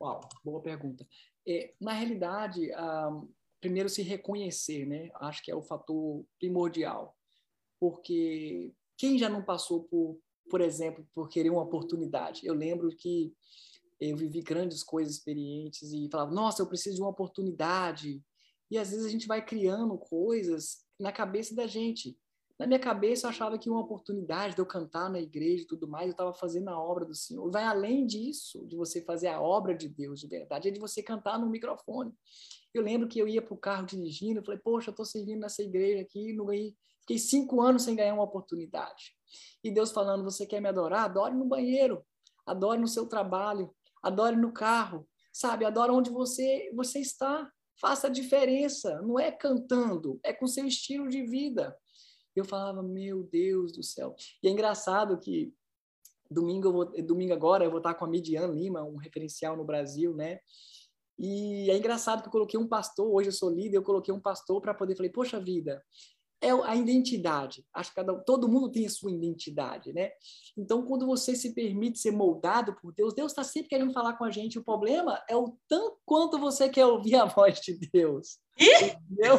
Uau, 0.00 0.20
boa 0.44 0.62
pergunta. 0.62 1.04
É, 1.44 1.74
na 1.80 1.94
realidade, 1.94 2.70
um, 3.10 3.28
primeiro 3.60 3.88
se 3.88 4.02
reconhecer, 4.02 4.86
né? 4.86 5.10
Acho 5.16 5.42
que 5.42 5.50
é 5.50 5.56
o 5.56 5.64
fator 5.64 6.24
primordial. 6.38 7.16
Porque 7.80 8.72
quem 8.96 9.18
já 9.18 9.28
não 9.28 9.42
passou 9.42 9.82
por, 9.82 10.16
por 10.48 10.60
exemplo, 10.60 11.04
por 11.12 11.28
querer 11.28 11.50
uma 11.50 11.64
oportunidade? 11.64 12.46
Eu 12.46 12.54
lembro 12.54 12.88
que 12.96 13.34
eu 14.00 14.16
vivi 14.16 14.42
grandes 14.42 14.82
coisas 14.82 15.14
experientes 15.14 15.92
e 15.92 16.08
falava, 16.10 16.32
nossa, 16.32 16.62
eu 16.62 16.66
preciso 16.66 16.96
de 16.96 17.02
uma 17.02 17.10
oportunidade. 17.10 18.22
E 18.70 18.78
às 18.78 18.90
vezes 18.90 19.06
a 19.06 19.08
gente 19.08 19.26
vai 19.26 19.44
criando 19.44 19.96
coisas 19.96 20.84
na 20.98 21.12
cabeça 21.12 21.54
da 21.54 21.66
gente. 21.66 22.18
Na 22.58 22.66
minha 22.66 22.78
cabeça, 22.78 23.26
eu 23.26 23.30
achava 23.30 23.58
que 23.58 23.68
uma 23.68 23.80
oportunidade 23.80 24.54
de 24.54 24.60
eu 24.60 24.66
cantar 24.66 25.10
na 25.10 25.20
igreja 25.20 25.62
e 25.62 25.66
tudo 25.66 25.86
mais, 25.86 26.06
eu 26.06 26.12
estava 26.12 26.32
fazendo 26.32 26.68
a 26.68 26.78
obra 26.78 27.04
do 27.04 27.14
Senhor. 27.14 27.50
Vai 27.50 27.64
além 27.64 28.06
disso, 28.06 28.66
de 28.66 28.74
você 28.76 29.02
fazer 29.02 29.28
a 29.28 29.40
obra 29.40 29.74
de 29.74 29.88
Deus 29.88 30.20
de 30.20 30.26
verdade, 30.26 30.68
é 30.68 30.70
de 30.70 30.80
você 30.80 31.02
cantar 31.02 31.38
no 31.38 31.50
microfone. 31.50 32.12
Eu 32.72 32.82
lembro 32.82 33.08
que 33.08 33.18
eu 33.18 33.28
ia 33.28 33.42
para 33.42 33.52
o 33.52 33.58
carro 33.58 33.84
dirigindo, 33.84 34.40
eu 34.40 34.44
falei, 34.44 34.58
poxa, 34.58 34.88
eu 34.88 34.92
estou 34.92 35.04
servindo 35.04 35.40
nessa 35.40 35.62
igreja 35.62 36.02
aqui, 36.02 36.32
não 36.32 36.46
ganhei. 36.46 36.74
Fiquei 37.00 37.18
cinco 37.18 37.60
anos 37.60 37.82
sem 37.82 37.94
ganhar 37.94 38.14
uma 38.14 38.24
oportunidade. 38.24 39.14
E 39.62 39.70
Deus 39.70 39.92
falando, 39.92 40.24
você 40.24 40.46
quer 40.46 40.60
me 40.60 40.68
adorar? 40.68 41.04
Adore 41.04 41.34
no 41.34 41.44
banheiro, 41.44 42.02
adore 42.46 42.80
no 42.80 42.88
seu 42.88 43.06
trabalho, 43.06 43.70
adore 44.06 44.36
no 44.36 44.52
carro, 44.52 45.06
sabe? 45.32 45.64
Adore 45.64 45.92
onde 45.92 46.10
você, 46.10 46.70
você 46.74 47.00
está. 47.00 47.50
Faça 47.80 48.06
a 48.06 48.10
diferença. 48.10 49.02
Não 49.02 49.18
é 49.18 49.30
cantando, 49.30 50.18
é 50.22 50.32
com 50.32 50.46
seu 50.46 50.66
estilo 50.66 51.08
de 51.08 51.22
vida. 51.22 51.76
Eu 52.34 52.44
falava, 52.44 52.82
meu 52.82 53.22
Deus 53.24 53.72
do 53.72 53.82
céu. 53.82 54.14
E 54.42 54.48
é 54.48 54.50
engraçado 54.50 55.18
que 55.18 55.52
domingo, 56.30 56.72
vou, 56.72 57.02
domingo 57.02 57.32
agora 57.32 57.64
eu 57.64 57.70
vou 57.70 57.78
estar 57.78 57.94
com 57.94 58.04
a 58.04 58.08
Midian 58.08 58.46
Lima, 58.48 58.82
um 58.82 58.96
referencial 58.96 59.56
no 59.56 59.64
Brasil, 59.64 60.14
né? 60.14 60.40
E 61.18 61.70
é 61.70 61.76
engraçado 61.76 62.20
que 62.20 62.28
eu 62.28 62.32
coloquei 62.32 62.60
um 62.60 62.68
pastor, 62.68 63.10
hoje 63.10 63.28
eu 63.28 63.32
sou 63.32 63.48
líder, 63.48 63.78
eu 63.78 63.82
coloquei 63.82 64.12
um 64.12 64.20
pastor 64.20 64.60
para 64.60 64.74
poder, 64.74 64.96
falei, 64.96 65.10
poxa 65.10 65.40
vida, 65.40 65.82
é 66.46 66.52
a 66.64 66.76
identidade. 66.76 67.64
Acho 67.74 67.90
que 67.90 67.96
cada, 67.96 68.14
todo 68.20 68.48
mundo 68.48 68.70
tem 68.70 68.86
a 68.86 68.90
sua 68.90 69.10
identidade, 69.10 69.92
né? 69.92 70.10
Então, 70.56 70.84
quando 70.86 71.06
você 71.06 71.34
se 71.34 71.54
permite 71.54 71.98
ser 71.98 72.12
moldado 72.12 72.74
por 72.80 72.92
Deus, 72.92 73.14
Deus 73.14 73.32
está 73.32 73.42
sempre 73.42 73.68
querendo 73.68 73.92
falar 73.92 74.14
com 74.14 74.24
a 74.24 74.30
gente. 74.30 74.58
O 74.58 74.64
problema 74.64 75.22
é 75.28 75.36
o 75.36 75.56
tanto 75.68 75.98
quanto 76.04 76.38
você 76.38 76.68
quer 76.68 76.86
ouvir 76.86 77.16
a 77.16 77.24
voz 77.24 77.60
de 77.60 77.74
Deus. 77.92 78.38
Entendeu? 78.58 79.38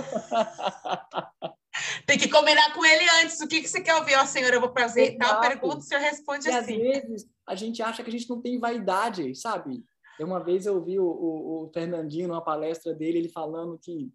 Tem 2.05 2.17
que 2.17 2.29
combinar 2.29 2.73
com 2.73 2.83
ele 2.83 3.05
antes. 3.21 3.39
O 3.39 3.47
que, 3.47 3.61
que 3.61 3.67
você 3.67 3.81
quer 3.81 3.95
ouvir? 3.95 4.15
Ó, 4.15 4.23
oh, 4.23 4.25
senhor, 4.25 4.53
eu 4.53 4.61
vou 4.61 4.73
fazer 4.73 5.13
Exato. 5.13 5.17
tal 5.19 5.41
pergunta, 5.41 5.77
o 5.77 5.81
senhor 5.81 6.01
responde 6.01 6.47
e 6.47 6.51
assim. 6.51 6.75
às 6.75 6.81
vezes 6.81 7.29
a 7.47 7.55
gente 7.55 7.81
acha 7.81 8.03
que 8.03 8.09
a 8.09 8.11
gente 8.11 8.29
não 8.29 8.41
tem 8.41 8.59
vaidade, 8.59 9.33
sabe? 9.35 9.83
Uma 10.19 10.43
vez 10.43 10.65
eu 10.65 10.75
ouvi 10.75 10.99
o, 10.99 11.05
o, 11.05 11.65
o 11.65 11.71
Fernandinho 11.71 12.27
numa 12.27 12.43
palestra 12.43 12.93
dele, 12.93 13.19
ele 13.19 13.29
falando 13.29 13.77
que 13.77 14.11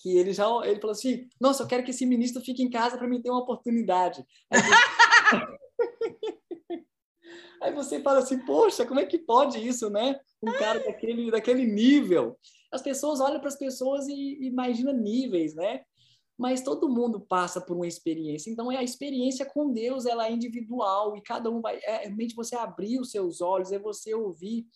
que 0.00 0.16
ele 0.16 0.32
já 0.32 0.46
ele 0.64 0.80
falou 0.80 0.92
assim: 0.92 1.28
"Nossa, 1.40 1.62
eu 1.62 1.66
quero 1.66 1.84
que 1.84 1.90
esse 1.90 2.06
ministro 2.06 2.42
fique 2.42 2.62
em 2.62 2.70
casa 2.70 2.98
para 2.98 3.08
me 3.08 3.22
ter 3.22 3.30
uma 3.30 3.42
oportunidade". 3.42 4.24
Aí 7.62 7.74
você... 7.74 8.00
Fala 8.00 8.20
assim: 8.20 8.38
"Poxa, 8.44 8.86
como 8.86 9.00
é 9.00 9.06
que 9.06 9.18
pode 9.18 9.66
isso, 9.66 9.90
né? 9.90 10.18
Um 10.42 10.52
cara 10.52 10.80
daquele 10.80 11.30
daquele 11.30 11.66
nível". 11.66 12.38
As 12.72 12.82
pessoas 12.82 13.20
olham 13.20 13.40
para 13.40 13.48
as 13.48 13.58
pessoas 13.58 14.06
e, 14.08 14.14
e 14.14 14.46
imaginam 14.46 14.92
níveis, 14.92 15.54
né? 15.54 15.82
mas 16.40 16.62
todo 16.62 16.88
mundo 16.88 17.20
passa 17.20 17.60
por 17.60 17.76
uma 17.76 17.86
experiência. 17.86 18.50
Então, 18.50 18.72
é 18.72 18.78
a 18.78 18.82
experiência 18.82 19.44
com 19.44 19.70
Deus, 19.70 20.06
ela 20.06 20.26
é 20.26 20.32
individual 20.32 21.14
e 21.14 21.20
cada 21.20 21.50
um 21.50 21.60
vai. 21.60 21.78
É 21.82 22.04
realmente 22.04 22.34
você 22.34 22.56
abrir 22.56 22.98
os 22.98 23.10
seus 23.10 23.42
olhos, 23.42 23.72
é 23.72 23.78
você 23.78 24.14
ouvir 24.14 24.66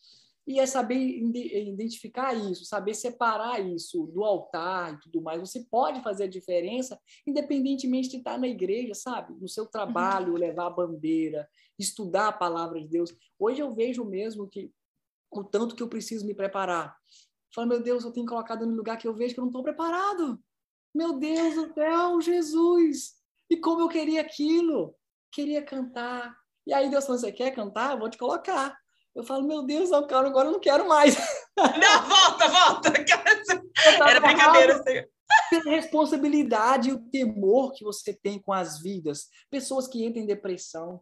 e 0.47 0.61
é 0.61 0.67
saber 0.67 0.97
identificar 0.97 2.35
isso, 2.35 2.65
saber 2.67 2.95
separar 2.95 3.61
isso 3.61 4.07
do 4.09 4.23
altar 4.23 4.95
e 4.95 5.01
tudo 5.01 5.23
mais. 5.23 5.41
Você 5.41 5.65
pode 5.71 6.03
fazer 6.03 6.25
a 6.25 6.29
diferença, 6.29 7.01
independentemente 7.27 8.11
de 8.11 8.19
estar 8.19 8.39
na 8.39 8.47
igreja, 8.47 8.95
sabe? 8.95 9.35
No 9.41 9.49
seu 9.49 9.67
trabalho, 9.67 10.33
uhum. 10.33 10.39
levar 10.39 10.67
a 10.67 10.71
bandeira, 10.71 11.49
estudar 11.79 12.29
a 12.29 12.33
palavra 12.33 12.79
de 12.81 12.89
Deus. 12.89 13.17
Hoje 13.39 13.63
eu 13.63 13.75
vejo 13.75 14.05
mesmo 14.05 14.47
que 14.47 14.71
o 15.31 15.43
tanto 15.43 15.75
que 15.75 15.83
eu 15.83 15.89
preciso 15.89 16.27
me 16.27 16.35
preparar. 16.35 16.95
Falo, 17.55 17.69
meu 17.69 17.83
Deus, 17.83 18.05
eu 18.05 18.13
tenho 18.13 18.27
colocado 18.27 18.67
no 18.67 18.75
lugar 18.75 18.99
que 18.99 19.09
eu 19.09 19.15
vejo 19.15 19.35
que 19.35 19.41
eu 19.41 19.45
não 19.45 19.51
estou 19.51 19.63
preparado. 19.63 20.39
Meu 20.95 21.19
Deus 21.19 21.55
do 21.55 21.73
céu, 21.73 22.21
Jesus! 22.21 23.15
E 23.49 23.57
como 23.57 23.81
eu 23.81 23.89
queria 23.89 24.21
aquilo! 24.21 24.95
Queria 25.33 25.65
cantar. 25.65 26.37
E 26.67 26.73
aí 26.73 26.89
Deus 26.91 27.05
falou: 27.07 27.19
Você 27.19 27.33
quer 27.33 27.53
cantar? 27.53 27.93
Eu 27.93 27.99
vou 27.99 28.11
te 28.11 28.19
colocar. 28.19 28.77
Eu 29.15 29.23
falo: 29.23 29.47
Meu 29.47 29.63
Deus, 29.63 29.91
cara, 30.09 30.27
agora 30.27 30.49
eu 30.49 30.53
não 30.53 30.61
quero 30.61 30.89
mais. 30.89 31.17
Não, 31.57 32.09
volta, 32.09 32.49
volta! 32.49 32.93
Era 34.09 34.21
brincadeira. 34.21 34.83
Pela 35.51 35.71
responsabilidade 35.71 36.91
e 36.91 36.93
o 36.93 36.99
temor 37.11 37.73
que 37.73 37.85
você 37.85 38.13
tem 38.13 38.41
com 38.41 38.53
as 38.53 38.81
vidas. 38.81 39.29
Pessoas 39.49 39.87
que 39.87 40.05
entram 40.05 40.23
em 40.23 40.27
depressão. 40.27 41.01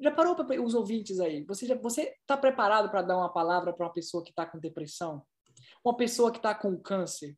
Já 0.00 0.10
parou 0.10 0.36
para 0.36 0.62
os 0.62 0.74
ouvintes 0.74 1.18
aí? 1.18 1.42
Você 1.44 1.64
está 1.64 1.74
você 1.74 2.14
tá 2.26 2.36
preparado 2.36 2.90
para 2.90 3.02
dar 3.02 3.16
uma 3.16 3.32
palavra 3.32 3.72
para 3.72 3.86
uma 3.86 3.92
pessoa 3.92 4.22
que 4.22 4.30
está 4.30 4.46
com 4.46 4.58
depressão? 4.58 5.24
Uma 5.84 5.96
pessoa 5.96 6.30
que 6.30 6.38
está 6.38 6.54
com 6.54 6.78
câncer? 6.78 7.36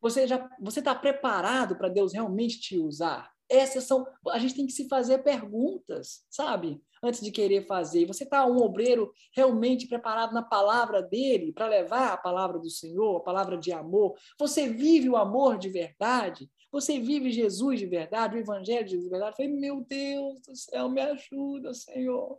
Você 0.00 0.26
já 0.26 0.50
você 0.60 0.80
está 0.80 0.94
preparado 0.94 1.76
para 1.76 1.88
Deus 1.88 2.12
realmente 2.12 2.60
te 2.60 2.78
usar? 2.78 3.31
Essas 3.52 3.84
são 3.84 4.06
a 4.30 4.38
gente 4.38 4.54
tem 4.54 4.66
que 4.66 4.72
se 4.72 4.88
fazer 4.88 5.18
perguntas, 5.18 6.24
sabe? 6.30 6.82
Antes 7.02 7.20
de 7.20 7.30
querer 7.30 7.66
fazer. 7.66 8.06
Você 8.06 8.24
está 8.24 8.46
um 8.46 8.56
obreiro 8.56 9.12
realmente 9.36 9.86
preparado 9.86 10.32
na 10.32 10.42
palavra 10.42 11.02
dele 11.02 11.52
para 11.52 11.66
levar 11.66 12.12
a 12.12 12.16
palavra 12.16 12.58
do 12.58 12.70
Senhor, 12.70 13.16
a 13.16 13.24
palavra 13.24 13.58
de 13.58 13.72
amor? 13.72 14.14
Você 14.38 14.68
vive 14.68 15.08
o 15.10 15.16
amor 15.16 15.58
de 15.58 15.68
verdade? 15.68 16.48
Você 16.70 16.98
vive 16.98 17.30
Jesus 17.30 17.78
de 17.78 17.86
verdade, 17.86 18.36
o 18.36 18.40
evangelho 18.40 18.86
de 18.86 18.96
verdade? 19.08 19.32
Eu 19.32 19.36
falei, 19.36 19.52
meu 19.52 19.82
Deus 19.82 20.40
do 20.40 20.56
céu, 20.56 20.88
me 20.88 21.02
ajuda, 21.02 21.74
Senhor. 21.74 22.38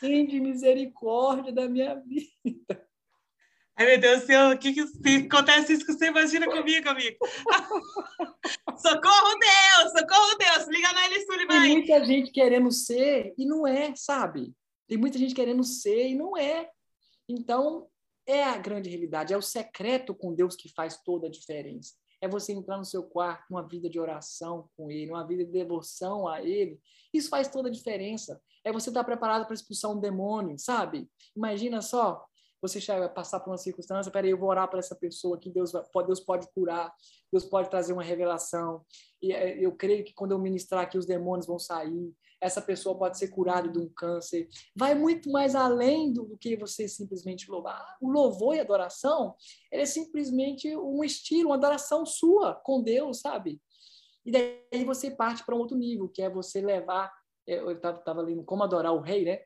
Tem 0.00 0.26
de 0.26 0.38
misericórdia 0.38 1.50
da 1.50 1.66
minha 1.66 1.94
vida. 2.04 2.86
Ai, 3.76 3.86
meu 3.86 4.00
Deus 4.00 4.20
do 4.20 4.26
céu, 4.26 4.50
o 4.50 4.58
que, 4.58 4.72
que 4.72 5.26
acontece 5.26 5.72
isso 5.72 5.84
que 5.84 5.92
você 5.92 6.06
imagina 6.06 6.46
comigo, 6.46 6.88
amigo? 6.88 7.16
socorro, 8.78 9.38
Deus! 9.40 9.92
Socorro, 9.98 10.38
Deus! 10.38 10.68
Liga 10.68 10.92
na 10.92 11.06
Eli 11.06 11.20
Sullivan 11.26 11.60
Tem 11.60 11.72
muita 11.72 12.04
gente 12.04 12.30
querendo 12.30 12.70
ser 12.70 13.34
e 13.36 13.44
não 13.44 13.66
é, 13.66 13.92
sabe? 13.96 14.52
Tem 14.86 14.96
muita 14.96 15.18
gente 15.18 15.34
querendo 15.34 15.64
ser 15.64 16.08
e 16.08 16.14
não 16.14 16.36
é. 16.36 16.70
Então, 17.28 17.88
é 18.26 18.44
a 18.44 18.56
grande 18.56 18.88
realidade, 18.88 19.34
é 19.34 19.36
o 19.36 19.42
secreto 19.42 20.14
com 20.14 20.32
Deus 20.32 20.54
que 20.54 20.72
faz 20.72 21.02
toda 21.02 21.26
a 21.26 21.30
diferença. 21.30 21.94
É 22.20 22.28
você 22.28 22.52
entrar 22.52 22.78
no 22.78 22.84
seu 22.84 23.02
quarto, 23.02 23.50
uma 23.50 23.66
vida 23.66 23.90
de 23.90 23.98
oração 23.98 24.68
com 24.76 24.88
Ele, 24.88 25.10
uma 25.10 25.26
vida 25.26 25.44
de 25.44 25.50
devoção 25.50 26.28
a 26.28 26.40
Ele. 26.40 26.78
Isso 27.12 27.28
faz 27.28 27.48
toda 27.48 27.68
a 27.68 27.72
diferença. 27.72 28.40
É 28.64 28.72
você 28.72 28.88
estar 28.88 29.02
preparado 29.02 29.46
para 29.46 29.54
expulsar 29.54 29.90
um 29.90 30.00
demônio, 30.00 30.56
sabe? 30.58 31.10
Imagina 31.36 31.82
só, 31.82 32.24
você 32.66 32.80
chega 32.80 33.04
a 33.04 33.08
passar 33.10 33.40
por 33.40 33.50
uma 33.50 33.58
circunstância, 33.58 34.10
peraí, 34.10 34.30
eu 34.30 34.38
vou 34.38 34.48
orar 34.48 34.68
para 34.68 34.78
essa 34.78 34.96
pessoa 34.96 35.38
que 35.38 35.50
Deus, 35.50 35.70
Deus 36.06 36.20
pode 36.20 36.50
curar, 36.54 36.90
Deus 37.30 37.44
pode 37.44 37.68
trazer 37.68 37.92
uma 37.92 38.02
revelação. 38.02 38.82
E 39.20 39.32
é, 39.32 39.58
eu 39.58 39.72
creio 39.76 40.02
que 40.02 40.14
quando 40.14 40.32
eu 40.32 40.38
ministrar 40.38 40.82
aqui, 40.82 40.96
os 40.96 41.04
demônios 41.04 41.46
vão 41.46 41.58
sair, 41.58 42.14
essa 42.40 42.62
pessoa 42.62 42.96
pode 42.96 43.18
ser 43.18 43.28
curada 43.28 43.68
de 43.68 43.78
um 43.78 43.88
câncer. 43.88 44.48
Vai 44.74 44.94
muito 44.94 45.30
mais 45.30 45.54
além 45.54 46.10
do 46.10 46.38
que 46.38 46.56
você 46.56 46.88
simplesmente 46.88 47.50
louvar. 47.50 47.96
O 48.00 48.10
louvor 48.10 48.54
e 48.54 48.60
adoração, 48.60 49.34
ele 49.70 49.82
é 49.82 49.86
simplesmente 49.86 50.74
um 50.74 51.04
estilo, 51.04 51.50
uma 51.50 51.56
adoração 51.56 52.06
sua 52.06 52.54
com 52.54 52.82
Deus, 52.82 53.20
sabe? 53.20 53.60
E 54.24 54.30
daí 54.30 54.84
você 54.86 55.10
parte 55.10 55.44
para 55.44 55.54
um 55.54 55.58
outro 55.58 55.76
nível, 55.76 56.08
que 56.08 56.22
é 56.22 56.30
você 56.30 56.62
levar. 56.62 57.12
É, 57.46 57.58
eu 57.58 57.72
estava 57.72 58.22
lendo 58.22 58.42
Como 58.42 58.62
Adorar 58.62 58.94
o 58.94 59.00
Rei, 59.00 59.24
né? 59.26 59.40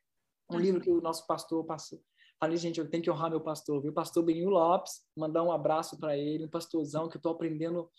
Um 0.48 0.54
uhum. 0.54 0.60
livro 0.60 0.80
que 0.80 0.90
o 0.90 1.00
nosso 1.00 1.26
pastor 1.26 1.64
passou, 1.64 2.00
Falei, 2.40 2.56
gente, 2.56 2.78
eu 2.78 2.88
tenho 2.88 3.02
que 3.02 3.10
honrar 3.10 3.30
meu 3.30 3.40
pastor, 3.40 3.82
viu? 3.82 3.92
Pastor 3.92 4.22
Benil 4.22 4.48
Lopes, 4.48 5.00
mandar 5.16 5.42
um 5.42 5.50
abraço 5.50 5.98
para 5.98 6.16
ele, 6.16 6.44
um 6.44 6.50
pastorzão 6.50 7.08
que 7.08 7.16
eu 7.16 7.18
estou 7.18 7.32
aprendendo. 7.32 7.90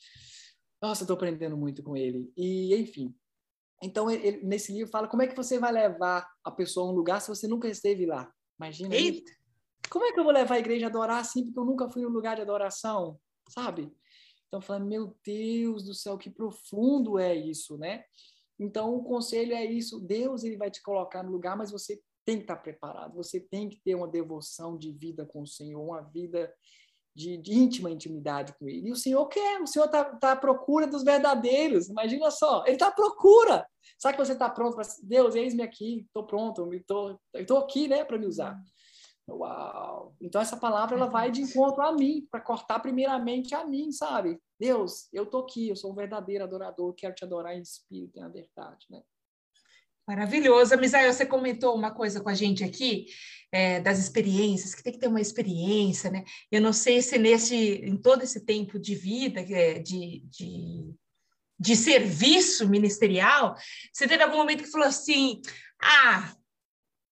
Nossa, 0.81 1.03
estou 1.03 1.15
aprendendo 1.15 1.57
muito 1.57 1.83
com 1.83 1.95
ele. 1.97 2.31
E, 2.37 2.73
enfim. 2.75 3.13
Então, 3.83 4.09
ele, 4.09 4.41
nesse 4.43 4.71
livro 4.71 4.89
fala 4.89 5.07
como 5.07 5.21
é 5.21 5.27
que 5.27 5.35
você 5.35 5.59
vai 5.59 5.71
levar 5.71 6.29
a 6.43 6.51
pessoa 6.51 6.87
a 6.87 6.91
um 6.91 6.95
lugar 6.95 7.21
se 7.21 7.27
você 7.27 7.47
nunca 7.47 7.67
esteve 7.67 8.05
lá. 8.05 8.31
Imagina. 8.57 8.95
Eita. 8.95 9.31
Como 9.89 10.05
é 10.05 10.13
que 10.13 10.19
eu 10.19 10.23
vou 10.23 10.33
levar 10.33 10.55
a 10.55 10.59
igreja 10.59 10.85
a 10.85 10.89
adorar 10.89 11.19
assim, 11.19 11.43
porque 11.45 11.59
eu 11.59 11.65
nunca 11.65 11.89
fui 11.89 12.03
em 12.03 12.05
um 12.05 12.09
lugar 12.09 12.35
de 12.35 12.41
adoração, 12.41 13.19
sabe? 13.49 13.91
Então, 14.47 14.61
falando, 14.61 14.87
meu 14.87 15.17
Deus 15.23 15.83
do 15.83 15.93
céu, 15.93 16.17
que 16.17 16.29
profundo 16.29 17.19
é 17.19 17.35
isso, 17.35 17.77
né? 17.77 18.03
Então, 18.59 18.95
o 18.95 19.03
conselho 19.03 19.53
é 19.53 19.65
isso. 19.65 19.99
Deus 19.99 20.43
ele 20.43 20.57
vai 20.57 20.69
te 20.69 20.81
colocar 20.81 21.23
no 21.23 21.31
lugar, 21.31 21.57
mas 21.57 21.71
você 21.71 22.01
tem 22.29 22.37
que 22.37 22.43
estar 22.43 22.57
preparado, 22.57 23.15
você 23.15 23.39
tem 23.39 23.67
que 23.67 23.81
ter 23.81 23.95
uma 23.95 24.07
devoção 24.07 24.77
de 24.77 24.91
vida 24.91 25.25
com 25.25 25.41
o 25.41 25.47
Senhor, 25.47 25.81
uma 25.81 26.01
vida 26.01 26.53
de, 27.15 27.37
de 27.37 27.55
íntima 27.55 27.89
intimidade 27.89 28.53
com 28.53 28.69
Ele. 28.69 28.89
E 28.89 28.91
o 28.91 28.95
Senhor 28.95 29.25
quer, 29.27 29.59
o 29.59 29.65
Senhor 29.65 29.85
está 29.85 30.05
tá 30.05 30.33
à 30.33 30.35
procura 30.35 30.85
dos 30.85 31.03
verdadeiros, 31.03 31.89
imagina 31.89 32.29
só, 32.29 32.63
Ele 32.65 32.73
está 32.73 32.89
à 32.89 32.91
procura. 32.91 33.67
Sabe 33.97 34.15
que 34.15 34.23
você 34.23 34.33
está 34.33 34.47
pronto 34.47 34.75
para 34.75 34.87
Deus, 35.01 35.33
eis-me 35.33 35.63
aqui, 35.63 36.05
estou 36.05 36.23
pronto, 36.23 36.71
estou 37.33 37.57
aqui 37.57 37.87
né, 37.87 38.05
para 38.05 38.19
me 38.19 38.27
usar. 38.27 38.55
Uau! 39.27 40.15
Então 40.21 40.39
essa 40.39 40.55
palavra 40.55 40.95
ela 40.95 41.07
vai 41.07 41.31
de 41.31 41.41
encontro 41.41 41.81
a 41.81 41.91
mim, 41.91 42.27
para 42.29 42.41
cortar 42.41 42.79
primeiramente 42.79 43.55
a 43.55 43.65
mim, 43.65 43.91
sabe? 43.91 44.39
Deus, 44.59 45.09
eu 45.11 45.23
estou 45.23 45.41
aqui, 45.41 45.69
eu 45.69 45.75
sou 45.75 45.91
um 45.91 45.95
verdadeiro 45.95 46.43
adorador, 46.43 46.93
quero 46.93 47.15
te 47.15 47.25
adorar 47.25 47.57
em 47.57 47.61
espírito 47.61 48.17
e 48.17 48.21
na 48.21 48.29
verdade, 48.29 48.85
né? 48.87 49.01
Maravilhoso. 50.09 50.75
Misael, 50.75 51.13
você 51.13 51.23
comentou 51.23 51.75
uma 51.75 51.91
coisa 51.91 52.19
com 52.19 52.29
a 52.29 52.33
gente 52.33 52.63
aqui, 52.63 53.05
é, 53.51 53.79
das 53.79 53.99
experiências, 53.99 54.73
que 54.73 54.81
tem 54.81 54.91
que 54.91 54.97
ter 54.97 55.07
uma 55.07 55.21
experiência, 55.21 56.09
né? 56.09 56.23
Eu 56.51 56.59
não 56.61 56.73
sei 56.73 56.99
se 57.03 57.19
nesse, 57.19 57.55
em 57.55 57.95
todo 57.95 58.23
esse 58.23 58.43
tempo 58.43 58.79
de 58.79 58.95
vida, 58.95 59.39
é, 59.39 59.77
de, 59.77 60.23
de 60.25 60.95
de 61.61 61.75
serviço 61.75 62.69
ministerial, 62.69 63.53
você 63.91 64.07
teve 64.07 64.23
algum 64.23 64.37
momento 64.37 64.63
que 64.63 64.71
falou 64.71 64.87
assim: 64.87 65.41
ah, 65.79 66.33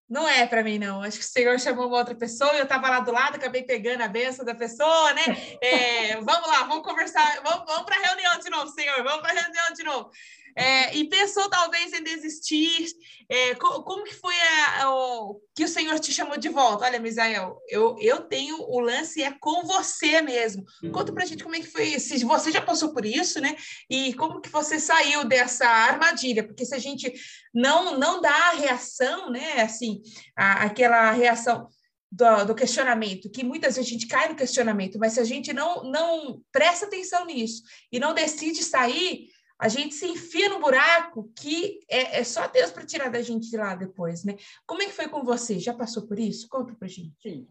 não 0.08 0.26
é 0.26 0.46
para 0.46 0.64
mim, 0.64 0.78
não. 0.78 1.02
Acho 1.02 1.18
que 1.18 1.24
o 1.24 1.28
Senhor 1.28 1.60
chamou 1.60 1.86
uma 1.86 1.98
outra 1.98 2.14
pessoa, 2.14 2.54
eu 2.54 2.64
estava 2.64 2.88
lá 2.88 3.00
do 3.00 3.12
lado, 3.12 3.36
acabei 3.36 3.62
pegando 3.62 4.02
a 4.02 4.08
benção 4.08 4.44
da 4.44 4.54
pessoa, 4.54 5.12
né? 5.12 5.22
É, 5.62 6.14
vamos 6.16 6.48
lá, 6.48 6.64
vamos 6.64 6.82
conversar, 6.82 7.42
vamos, 7.44 7.64
vamos 7.66 7.84
para 7.84 7.96
a 7.96 8.08
reunião 8.08 8.38
de 8.40 8.50
novo, 8.50 8.72
Senhor, 8.72 9.04
vamos 9.04 9.20
para 9.20 9.38
a 9.38 9.42
reunião 9.42 9.72
de 9.76 9.84
novo 9.84 10.10
é, 10.56 10.96
e 10.96 11.08
pensou 11.08 11.48
talvez 11.48 11.92
em 11.92 12.02
desistir. 12.02 12.86
É, 13.28 13.54
como, 13.56 14.04
que 14.04 14.14
foi 14.14 14.34
a, 14.34 14.84
a, 14.84 14.94
o, 14.94 15.40
que 15.54 15.64
o 15.64 15.68
Senhor 15.68 15.98
te 16.00 16.12
chamou 16.12 16.38
de 16.38 16.48
volta? 16.48 16.84
Olha, 16.84 16.98
Misael, 16.98 17.58
eu, 17.68 17.96
eu 18.00 18.22
tenho 18.22 18.60
o 18.60 18.80
lance 18.80 19.22
é 19.22 19.32
com 19.40 19.64
você 19.64 20.22
mesmo. 20.22 20.64
Conta 20.92 21.12
pra 21.12 21.24
gente 21.24 21.44
como 21.44 21.56
é 21.56 21.60
que 21.60 21.66
foi 21.66 21.84
isso. 21.84 22.08
Se 22.08 22.24
você 22.24 22.50
já 22.50 22.60
passou 22.60 22.92
por 22.92 23.04
isso, 23.04 23.40
né? 23.40 23.56
E 23.90 24.14
como 24.14 24.40
que 24.40 24.48
você 24.48 24.80
saiu 24.80 25.24
dessa 25.24 25.66
armadilha? 25.66 26.46
Porque 26.46 26.64
se 26.64 26.74
a 26.74 26.78
gente 26.78 27.12
não, 27.54 27.98
não 27.98 28.20
dá 28.20 28.50
a 28.50 28.54
reação, 28.54 29.30
né? 29.30 29.60
Assim, 29.60 30.00
a, 30.36 30.64
aquela 30.64 31.10
reação 31.10 31.68
do, 32.10 32.46
do, 32.46 32.54
questionamento, 32.54 33.30
que 33.30 33.44
muitas 33.44 33.76
vezes 33.76 33.88
a 33.88 33.92
gente 33.92 34.06
cai 34.06 34.28
no 34.28 34.36
questionamento, 34.36 34.98
mas 34.98 35.12
se 35.12 35.20
a 35.20 35.24
gente 35.24 35.52
não, 35.52 35.84
não 35.84 36.40
presta 36.50 36.86
atenção 36.86 37.26
nisso 37.26 37.62
e 37.92 38.00
não 38.00 38.14
decide 38.14 38.64
sair, 38.64 39.28
a 39.58 39.68
gente 39.68 39.94
se 39.94 40.06
enfia 40.06 40.48
no 40.48 40.60
buraco 40.60 41.30
que 41.36 41.80
é, 41.88 42.20
é 42.20 42.24
só 42.24 42.46
Deus 42.46 42.70
para 42.70 42.86
tirar 42.86 43.10
da 43.10 43.20
gente 43.20 43.50
de 43.50 43.56
lá 43.56 43.74
depois, 43.74 44.24
né? 44.24 44.36
Como 44.66 44.82
é 44.82 44.86
que 44.86 44.92
foi 44.92 45.08
com 45.08 45.24
você? 45.24 45.58
Já 45.58 45.74
passou 45.74 46.06
por 46.06 46.18
isso? 46.18 46.48
Conta 46.48 46.74
para 46.74 46.86
gente. 46.86 47.14
Sim. 47.20 47.48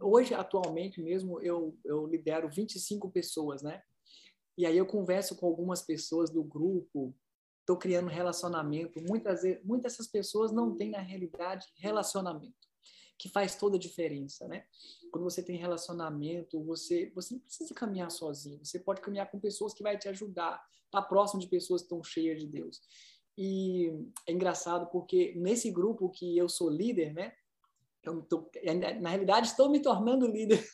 Hoje, 0.00 0.34
atualmente 0.34 1.00
mesmo, 1.00 1.40
eu, 1.40 1.78
eu 1.84 2.06
lidero 2.06 2.48
25 2.48 3.10
pessoas, 3.10 3.62
né? 3.62 3.82
E 4.56 4.64
aí 4.64 4.76
eu 4.76 4.86
converso 4.86 5.36
com 5.36 5.46
algumas 5.46 5.82
pessoas 5.82 6.30
do 6.30 6.42
grupo, 6.42 7.14
estou 7.60 7.76
criando 7.76 8.08
relacionamento. 8.08 9.00
Muitas, 9.02 9.42
muitas 9.62 9.92
dessas 9.92 10.08
pessoas 10.08 10.50
não 10.50 10.74
têm, 10.74 10.90
na 10.90 11.00
realidade, 11.00 11.66
relacionamento 11.76 12.65
que 13.18 13.28
faz 13.28 13.56
toda 13.56 13.76
a 13.76 13.80
diferença, 13.80 14.46
né? 14.46 14.64
Quando 15.10 15.24
você 15.24 15.42
tem 15.42 15.56
relacionamento, 15.56 16.62
você, 16.64 17.10
você 17.14 17.34
não 17.34 17.40
precisa 17.40 17.74
caminhar 17.74 18.10
sozinho, 18.10 18.64
você 18.64 18.78
pode 18.78 19.00
caminhar 19.00 19.30
com 19.30 19.40
pessoas 19.40 19.72
que 19.72 19.82
vai 19.82 19.98
te 19.98 20.08
ajudar, 20.08 20.62
tá 20.90 21.00
próximo 21.00 21.40
de 21.40 21.48
pessoas 21.48 21.82
que 21.82 21.86
estão 21.86 22.02
cheias 22.02 22.40
de 22.40 22.46
Deus. 22.46 22.80
E 23.36 23.92
é 24.26 24.32
engraçado 24.32 24.86
porque 24.90 25.34
nesse 25.36 25.70
grupo 25.70 26.10
que 26.10 26.36
eu 26.36 26.48
sou 26.48 26.70
líder, 26.70 27.12
né? 27.12 27.32
Eu 28.02 28.22
tô, 28.22 28.50
na 29.00 29.10
realidade, 29.10 29.48
estou 29.48 29.68
me 29.68 29.80
tornando 29.80 30.26
líder. 30.26 30.64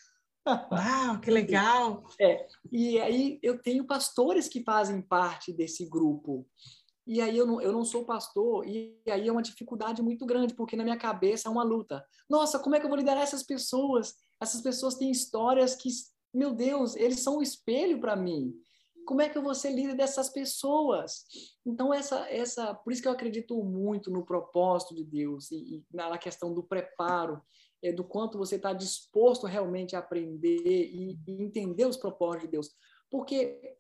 Uau, 0.47 1.21
que 1.21 1.31
legal! 1.31 2.05
É, 2.21 2.47
e 2.71 3.01
aí 3.01 3.39
eu 3.43 3.61
tenho 3.63 3.87
pastores 3.87 4.49
que 4.49 4.63
fazem 4.63 5.01
parte 5.01 5.53
desse 5.53 5.87
grupo. 5.87 6.47
E 7.07 7.21
aí 7.21 7.37
eu 7.37 7.47
não, 7.47 7.61
eu 7.61 7.73
não 7.73 7.85
sou 7.85 8.05
pastor, 8.05 8.67
e 8.67 8.97
aí 9.09 9.27
é 9.27 9.33
uma 9.33 9.43
dificuldade 9.43 10.01
muito 10.03 10.25
grande, 10.25 10.55
porque 10.55 10.77
na 10.77 10.85
minha 10.85 10.97
cabeça 10.97 11.49
é 11.49 11.51
uma 11.53 11.65
luta. 11.65 12.05
Nossa, 12.29 12.59
como 12.59 12.77
é 12.77 12.81
que 12.81 12.87
eu 12.87 12.89
vou 12.89 12.99
liderar 12.99 13.23
essas 13.23 13.43
pessoas? 13.43 14.15
Essas 14.41 14.61
pessoas 14.61 14.95
têm 14.95 15.11
histórias 15.11 15.75
que, 15.75 15.89
meu 16.33 16.53
Deus, 16.53 16.95
eles 16.95 17.21
são 17.21 17.39
um 17.39 17.43
espelho 17.43 18.01
para 18.01 18.15
mim. 18.15 18.55
Como 19.05 19.21
é 19.21 19.29
que 19.29 19.37
eu 19.37 19.43
vou 19.43 19.55
ser 19.55 19.71
líder 19.71 19.97
dessas 19.97 20.29
pessoas? 20.29 21.25
Então, 21.67 21.93
essa, 21.93 22.29
essa, 22.31 22.73
por 22.73 22.93
isso 22.93 23.03
que 23.03 23.09
eu 23.09 23.13
acredito 23.13 23.63
muito 23.65 24.11
no 24.11 24.25
propósito 24.25 24.95
de 24.95 25.03
Deus 25.03 25.51
e, 25.51 25.57
e 25.57 25.85
na 25.93 26.17
questão 26.19 26.55
do 26.55 26.63
preparo, 26.63 27.43
é, 27.83 27.93
do 27.93 28.05
quanto 28.05 28.39
você 28.39 28.55
está 28.57 28.73
disposto 28.73 29.45
realmente 29.45 29.97
a 29.97 29.99
aprender 29.99 30.63
e, 30.65 31.19
e 31.27 31.43
entender 31.43 31.85
os 31.85 31.97
propósitos 31.97 32.45
de 32.45 32.53
Deus. 32.53 32.71
Porque 33.11 33.72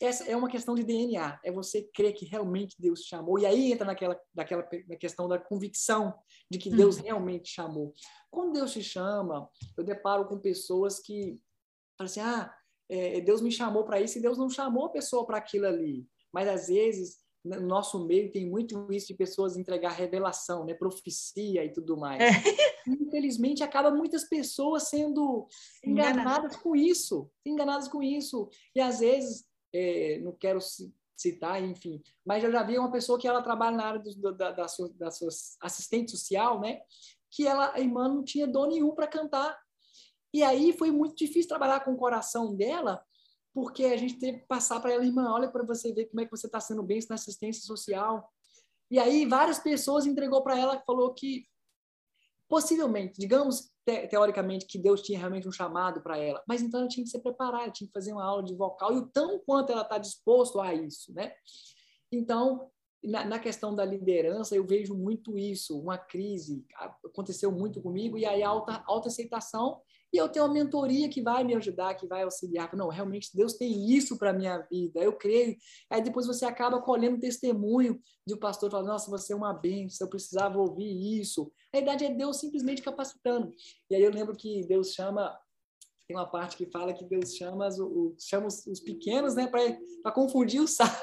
essa 0.00 0.24
é 0.24 0.36
uma 0.36 0.48
questão 0.48 0.74
de 0.74 0.84
DNA, 0.84 1.40
é 1.44 1.50
você 1.50 1.82
crer 1.82 2.12
que 2.12 2.24
realmente 2.24 2.76
Deus 2.78 3.02
chamou. 3.02 3.38
E 3.38 3.44
aí 3.44 3.72
entra 3.72 3.86
naquela, 3.86 4.18
naquela 4.34 4.68
na 4.86 4.96
questão 4.96 5.28
da 5.28 5.38
convicção 5.38 6.14
de 6.50 6.58
que 6.58 6.70
Deus 6.70 6.98
uhum. 6.98 7.02
realmente 7.02 7.50
chamou. 7.50 7.92
Quando 8.30 8.52
Deus 8.52 8.72
te 8.72 8.82
chama, 8.82 9.48
eu 9.76 9.82
deparo 9.82 10.26
com 10.26 10.38
pessoas 10.38 11.00
que 11.00 11.40
falam 11.96 12.10
assim: 12.10 12.20
ah, 12.20 12.54
é, 12.88 13.20
Deus 13.20 13.40
me 13.40 13.50
chamou 13.50 13.84
para 13.84 14.00
isso 14.00 14.18
e 14.18 14.22
Deus 14.22 14.38
não 14.38 14.48
chamou 14.48 14.86
a 14.86 14.90
pessoa 14.90 15.26
para 15.26 15.38
aquilo 15.38 15.66
ali. 15.66 16.06
Mas 16.32 16.48
às 16.48 16.68
vezes, 16.68 17.18
no 17.44 17.60
nosso 17.60 18.06
meio, 18.06 18.30
tem 18.30 18.48
muito 18.48 18.86
isso 18.92 19.08
de 19.08 19.14
pessoas 19.14 19.56
entregar 19.56 19.90
revelação, 19.90 20.64
né, 20.64 20.74
profecia 20.74 21.64
e 21.64 21.72
tudo 21.72 21.96
mais. 21.96 22.20
É. 22.20 22.30
Infelizmente, 22.86 23.62
acaba 23.62 23.90
muitas 23.90 24.28
pessoas 24.28 24.84
sendo 24.84 25.46
enganadas 25.84 26.56
com 26.56 26.76
isso, 26.76 27.30
enganadas 27.44 27.88
com 27.88 28.02
isso. 28.02 28.48
E 28.74 28.80
às 28.80 29.00
vezes 29.00 29.48
é, 29.72 30.18
não 30.20 30.32
quero 30.32 30.58
citar, 31.16 31.62
enfim, 31.62 32.00
mas 32.24 32.44
eu 32.44 32.52
já 32.52 32.62
vi 32.62 32.78
uma 32.78 32.92
pessoa 32.92 33.18
que 33.18 33.26
ela 33.26 33.42
trabalha 33.42 33.76
na 33.76 33.84
área 33.86 34.00
do, 34.00 34.32
da, 34.32 34.52
da, 34.52 34.68
sua, 34.68 34.88
da 34.94 35.10
sua 35.10 35.28
assistente 35.60 36.12
social, 36.12 36.60
né? 36.60 36.80
Que 37.30 37.46
ela, 37.46 37.72
a 37.74 37.80
irmã 37.80 38.08
não 38.08 38.22
tinha 38.22 38.46
dom 38.46 38.66
nenhum 38.66 38.94
para 38.94 39.08
cantar. 39.08 39.58
E 40.32 40.42
aí 40.42 40.72
foi 40.72 40.90
muito 40.90 41.16
difícil 41.16 41.48
trabalhar 41.48 41.80
com 41.80 41.92
o 41.92 41.96
coração 41.96 42.54
dela, 42.54 43.02
porque 43.52 43.86
a 43.86 43.96
gente 43.96 44.18
teve 44.18 44.38
que 44.38 44.46
passar 44.46 44.78
para 44.78 44.92
ela, 44.92 45.04
irmã, 45.04 45.32
olha 45.32 45.50
para 45.50 45.64
você 45.64 45.92
ver 45.92 46.06
como 46.06 46.20
é 46.20 46.24
que 46.24 46.30
você 46.30 46.46
está 46.46 46.60
sendo 46.60 46.82
bem 46.82 47.00
na 47.08 47.16
assistência 47.16 47.62
social. 47.62 48.30
E 48.90 48.98
aí 48.98 49.26
várias 49.26 49.58
pessoas 49.58 50.06
entregou 50.06 50.42
para 50.42 50.56
ela, 50.56 50.80
falou 50.86 51.12
que 51.12 51.47
possivelmente, 52.48 53.18
digamos 53.18 53.70
te, 53.84 54.06
teoricamente 54.08 54.66
que 54.66 54.78
Deus 54.78 55.02
tinha 55.02 55.18
realmente 55.18 55.46
um 55.46 55.52
chamado 55.52 56.02
para 56.02 56.18
ela, 56.18 56.42
mas 56.46 56.62
então 56.62 56.80
ela 56.80 56.88
tinha 56.88 57.04
que 57.04 57.10
se 57.10 57.22
preparar, 57.22 57.70
tinha 57.70 57.86
que 57.86 57.92
fazer 57.92 58.12
uma 58.12 58.24
aula 58.24 58.42
de 58.42 58.54
vocal 58.54 58.92
e 58.92 58.98
o 58.98 59.06
tão 59.06 59.38
quanto 59.40 59.70
ela 59.70 59.82
está 59.82 59.98
disposto 59.98 60.60
a 60.60 60.74
isso, 60.74 61.12
né? 61.12 61.32
Então, 62.10 62.70
na, 63.04 63.24
na, 63.24 63.38
questão 63.38 63.74
da 63.74 63.84
liderança, 63.84 64.56
eu 64.56 64.66
vejo 64.66 64.94
muito 64.94 65.38
isso, 65.38 65.78
uma 65.78 65.98
crise, 65.98 66.64
aconteceu 67.04 67.52
muito 67.52 67.80
comigo, 67.80 68.18
e 68.18 68.24
aí 68.24 68.42
alta, 68.42 68.82
alta 68.86 69.08
aceitação 69.08 69.80
e 70.12 70.16
eu 70.16 70.28
tenho 70.28 70.46
uma 70.46 70.54
mentoria 70.54 71.08
que 71.08 71.20
vai 71.20 71.44
me 71.44 71.54
ajudar, 71.54 71.94
que 71.94 72.06
vai 72.06 72.22
auxiliar. 72.22 72.74
Não, 72.74 72.88
realmente 72.88 73.30
Deus 73.34 73.54
tem 73.54 73.90
isso 73.90 74.16
para 74.16 74.32
minha 74.32 74.58
vida, 74.58 75.00
eu 75.00 75.12
creio. 75.12 75.56
Aí 75.90 76.02
depois 76.02 76.26
você 76.26 76.46
acaba 76.46 76.80
colhendo 76.80 77.20
testemunho 77.20 78.00
de 78.26 78.34
um 78.34 78.38
pastor 78.38 78.70
falando: 78.70 78.86
Nossa, 78.86 79.10
você 79.10 79.32
é 79.32 79.36
uma 79.36 79.52
bênção, 79.52 80.06
eu 80.06 80.10
precisava 80.10 80.58
ouvir 80.58 81.20
isso. 81.20 81.52
A 81.74 81.78
idade 81.78 82.04
é 82.04 82.14
Deus 82.14 82.38
simplesmente 82.38 82.82
capacitando. 82.82 83.52
E 83.90 83.94
aí 83.94 84.02
eu 84.02 84.10
lembro 84.10 84.36
que 84.36 84.62
Deus 84.66 84.92
chama. 84.92 85.38
Tem 86.06 86.16
uma 86.16 86.26
parte 86.26 86.56
que 86.56 86.70
fala 86.70 86.94
que 86.94 87.04
Deus 87.04 87.36
chama, 87.36 87.68
o, 87.68 88.14
chama 88.18 88.46
os, 88.46 88.66
os 88.66 88.80
pequenos 88.80 89.34
né, 89.34 89.46
para 89.46 90.12
confundir 90.12 90.62
os 90.62 90.74
sábios. 90.74 90.98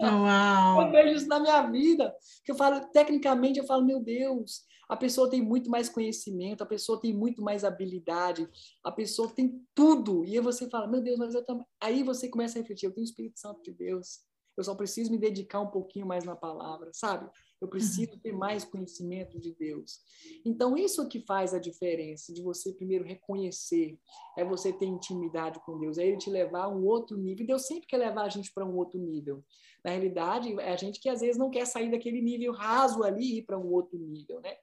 Uau. 0.00 0.82
Eu 0.82 0.90
vejo 0.90 1.16
isso 1.16 1.28
na 1.28 1.38
minha 1.38 1.62
vida. 1.70 2.14
Que 2.42 2.52
eu 2.52 2.56
falo, 2.56 2.80
tecnicamente, 2.86 3.58
eu 3.58 3.66
falo, 3.66 3.84
meu 3.84 4.00
Deus, 4.00 4.64
a 4.88 4.96
pessoa 4.96 5.28
tem 5.28 5.42
muito 5.42 5.70
mais 5.70 5.88
conhecimento, 5.88 6.62
a 6.62 6.66
pessoa 6.66 7.00
tem 7.00 7.12
muito 7.12 7.42
mais 7.42 7.64
habilidade, 7.64 8.48
a 8.82 8.90
pessoa 8.90 9.28
tem 9.28 9.62
tudo. 9.74 10.24
E 10.24 10.36
aí 10.36 10.40
você 10.40 10.68
fala, 10.68 10.88
meu 10.88 11.02
Deus, 11.02 11.18
mas 11.18 11.34
eu 11.34 11.44
também. 11.44 11.66
Aí 11.80 12.02
você 12.02 12.28
começa 12.28 12.58
a 12.58 12.60
refletir, 12.60 12.86
eu 12.86 12.92
tenho 12.92 13.04
o 13.04 13.08
Espírito 13.08 13.38
Santo 13.38 13.62
de 13.62 13.72
Deus. 13.72 14.20
Eu 14.56 14.64
só 14.64 14.74
preciso 14.74 15.10
me 15.10 15.18
dedicar 15.18 15.60
um 15.60 15.70
pouquinho 15.70 16.06
mais 16.06 16.24
na 16.24 16.34
palavra, 16.34 16.90
sabe? 16.92 17.30
Eu 17.60 17.68
preciso 17.68 18.18
ter 18.18 18.32
mais 18.32 18.64
conhecimento 18.64 19.38
de 19.38 19.54
Deus. 19.54 20.00
Então, 20.44 20.76
isso 20.76 21.06
que 21.08 21.20
faz 21.20 21.52
a 21.52 21.58
diferença 21.58 22.32
de 22.32 22.42
você 22.42 22.72
primeiro 22.72 23.04
reconhecer, 23.04 23.98
é 24.36 24.44
você 24.44 24.72
ter 24.72 24.86
intimidade 24.86 25.60
com 25.66 25.78
Deus, 25.78 25.98
é 25.98 26.06
Ele 26.06 26.16
te 26.16 26.30
levar 26.30 26.64
a 26.64 26.68
um 26.68 26.86
outro 26.86 27.18
nível. 27.18 27.46
Deus 27.46 27.66
sempre 27.66 27.86
quer 27.86 27.98
levar 27.98 28.22
a 28.22 28.28
gente 28.28 28.50
para 28.52 28.64
um 28.64 28.76
outro 28.76 28.98
nível. 28.98 29.44
Na 29.84 29.90
realidade, 29.90 30.58
é 30.58 30.72
a 30.72 30.76
gente 30.76 30.98
que 31.00 31.08
às 31.08 31.20
vezes 31.20 31.36
não 31.36 31.50
quer 31.50 31.66
sair 31.66 31.90
daquele 31.90 32.22
nível 32.22 32.52
raso 32.52 33.02
ali 33.02 33.24
e 33.24 33.38
ir 33.38 33.42
para 33.42 33.58
um 33.58 33.70
outro 33.72 33.98
nível, 33.98 34.40
né? 34.40 34.56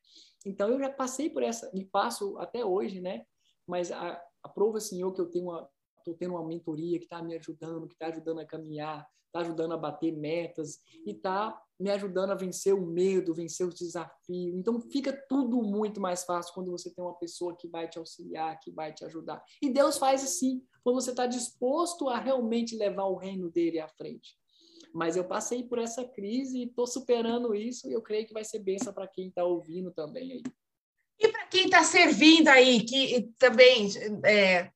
Então, 0.46 0.70
eu 0.70 0.80
já 0.80 0.90
passei 0.90 1.30
por 1.30 1.44
essa, 1.44 1.70
e 1.76 1.86
passo 1.86 2.38
até 2.40 2.66
hoje, 2.66 3.00
né? 3.00 3.26
Mas 3.68 3.92
a, 3.92 4.20
aprova, 4.42 4.80
Senhor, 4.80 5.14
que 5.14 5.22
eu 5.22 5.30
tenho 5.30 5.46
uma, 5.46 5.70
estou 5.98 6.16
tendo 6.16 6.32
uma 6.32 6.48
mentoria 6.48 6.98
que 6.98 7.06
está 7.06 7.22
me 7.22 7.36
ajudando, 7.36 7.88
que 7.88 7.94
está 7.94 8.08
ajudando 8.08 8.40
a 8.40 8.46
caminhar, 8.46 9.08
está 9.26 9.42
ajudando 9.42 9.74
a 9.74 9.78
bater 9.78 10.12
metas 10.12 10.80
e 11.06 11.12
está 11.12 11.62
me 11.80 11.92
ajudando 11.92 12.32
a 12.32 12.36
vencer 12.36 12.74
o 12.74 12.86
medo, 12.86 13.34
vencer 13.34 13.68
os 13.68 13.76
desafios. 13.76 14.56
Então 14.56 14.82
fica 14.82 15.14
tudo 15.30 15.62
muito 15.62 16.02
mais 16.02 16.24
fácil 16.24 16.54
quando 16.54 16.72
você 16.72 16.90
tem 16.90 17.04
uma 17.04 17.18
pessoa 17.18 17.56
que 17.56 17.68
vai 17.68 17.88
te 17.88 18.00
auxiliar, 18.00 18.60
que 18.60 18.72
vai 18.72 18.94
te 18.94 19.06
ajudar. 19.06 19.44
E 19.62 19.70
Deus 19.70 19.98
faz 19.98 20.24
assim, 20.24 20.64
quando 20.84 21.00
você 21.00 21.12
está 21.12 21.28
disposto 21.28 22.10
a 22.10 22.20
realmente 22.20 22.76
levar 22.76 23.06
o 23.06 23.16
reino 23.16 23.50
dele 23.52 23.80
à 23.80 23.88
frente. 23.88 24.36
Mas 24.94 25.16
eu 25.16 25.26
passei 25.26 25.64
por 25.64 25.78
essa 25.78 26.04
crise 26.04 26.58
e 26.60 26.64
estou 26.64 26.88
superando 26.88 27.54
isso 27.54 27.88
e 27.88 27.94
eu 27.94 28.02
creio 28.02 28.26
que 28.26 28.34
vai 28.34 28.44
ser 28.44 28.60
benção 28.60 28.94
para 28.94 29.08
quem 29.08 29.28
está 29.28 29.44
ouvindo 29.44 29.92
também 29.92 30.32
aí. 30.32 30.44
E 31.20 31.28
para 31.30 31.48
quem 31.48 31.66
está 31.66 31.84
servindo 31.84 32.48
aí, 32.48 32.82
que 32.84 33.30
também 33.38 33.90
é, 34.24 34.72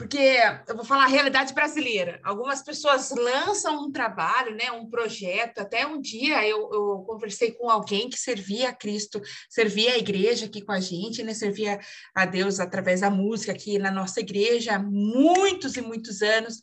porque 0.00 0.40
eu 0.66 0.74
vou 0.74 0.84
falar 0.86 1.04
a 1.04 1.08
realidade 1.08 1.52
brasileira. 1.52 2.18
Algumas 2.24 2.62
pessoas 2.62 3.10
lançam 3.10 3.84
um 3.84 3.92
trabalho, 3.92 4.56
né, 4.56 4.72
um 4.72 4.88
projeto. 4.88 5.58
Até 5.58 5.86
um 5.86 6.00
dia 6.00 6.42
eu, 6.48 6.70
eu 6.72 7.04
conversei 7.06 7.52
com 7.52 7.68
alguém 7.68 8.08
que 8.08 8.18
servia 8.18 8.70
a 8.70 8.74
Cristo, 8.74 9.20
servia 9.50 9.92
a 9.92 9.98
igreja 9.98 10.46
aqui 10.46 10.62
com 10.62 10.72
a 10.72 10.80
gente, 10.80 11.22
né, 11.22 11.34
servia 11.34 11.78
a 12.14 12.24
Deus 12.24 12.60
através 12.60 13.02
da 13.02 13.10
música 13.10 13.52
aqui 13.52 13.78
na 13.78 13.90
nossa 13.90 14.20
igreja 14.20 14.76
há 14.76 14.78
muitos 14.78 15.76
e 15.76 15.82
muitos 15.82 16.22
anos. 16.22 16.62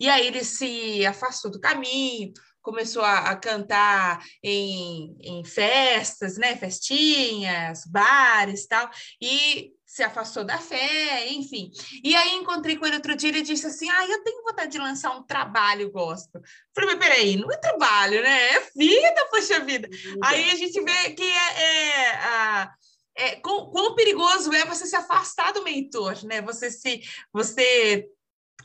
E 0.00 0.08
aí 0.08 0.26
ele 0.26 0.42
se 0.42 1.04
afastou 1.04 1.50
do 1.50 1.60
caminho, 1.60 2.32
começou 2.62 3.02
a, 3.02 3.18
a 3.18 3.36
cantar 3.36 4.24
em, 4.42 5.14
em, 5.20 5.44
festas, 5.44 6.38
né, 6.38 6.56
festinhas, 6.56 7.84
bares, 7.86 8.66
tal, 8.66 8.88
e 9.20 9.74
se 9.88 10.02
afastou 10.02 10.44
da 10.44 10.58
fé, 10.58 11.32
enfim. 11.32 11.70
E 12.04 12.14
aí 12.14 12.34
encontrei 12.34 12.76
com 12.76 12.84
ele 12.84 12.96
outro 12.96 13.16
dia 13.16 13.30
e 13.30 13.32
ele 13.32 13.42
disse 13.42 13.66
assim: 13.66 13.88
Ah, 13.88 14.06
eu 14.06 14.22
tenho 14.22 14.44
vontade 14.44 14.70
de 14.70 14.78
lançar 14.78 15.16
um 15.16 15.22
trabalho 15.22 15.90
gospel. 15.90 16.42
Falei, 16.74 16.94
mas 16.94 16.98
peraí, 16.98 17.36
não 17.36 17.50
é 17.50 17.56
trabalho, 17.56 18.22
né? 18.22 18.50
É 18.50 18.70
vida, 18.76 19.26
poxa 19.30 19.60
vida. 19.60 19.88
Aí 20.22 20.50
a 20.50 20.54
gente 20.56 20.78
vê 20.82 21.10
que 21.14 21.22
é, 21.22 21.62
é, 21.62 22.10
a, 22.16 22.74
é 23.16 23.36
quão, 23.36 23.70
quão, 23.70 23.94
perigoso 23.94 24.52
é 24.52 24.66
você 24.66 24.84
se 24.84 24.94
afastar 24.94 25.54
do 25.54 25.64
mentor, 25.64 26.22
né? 26.26 26.42
Você 26.42 26.70
se 26.70 27.00
você 27.32 28.06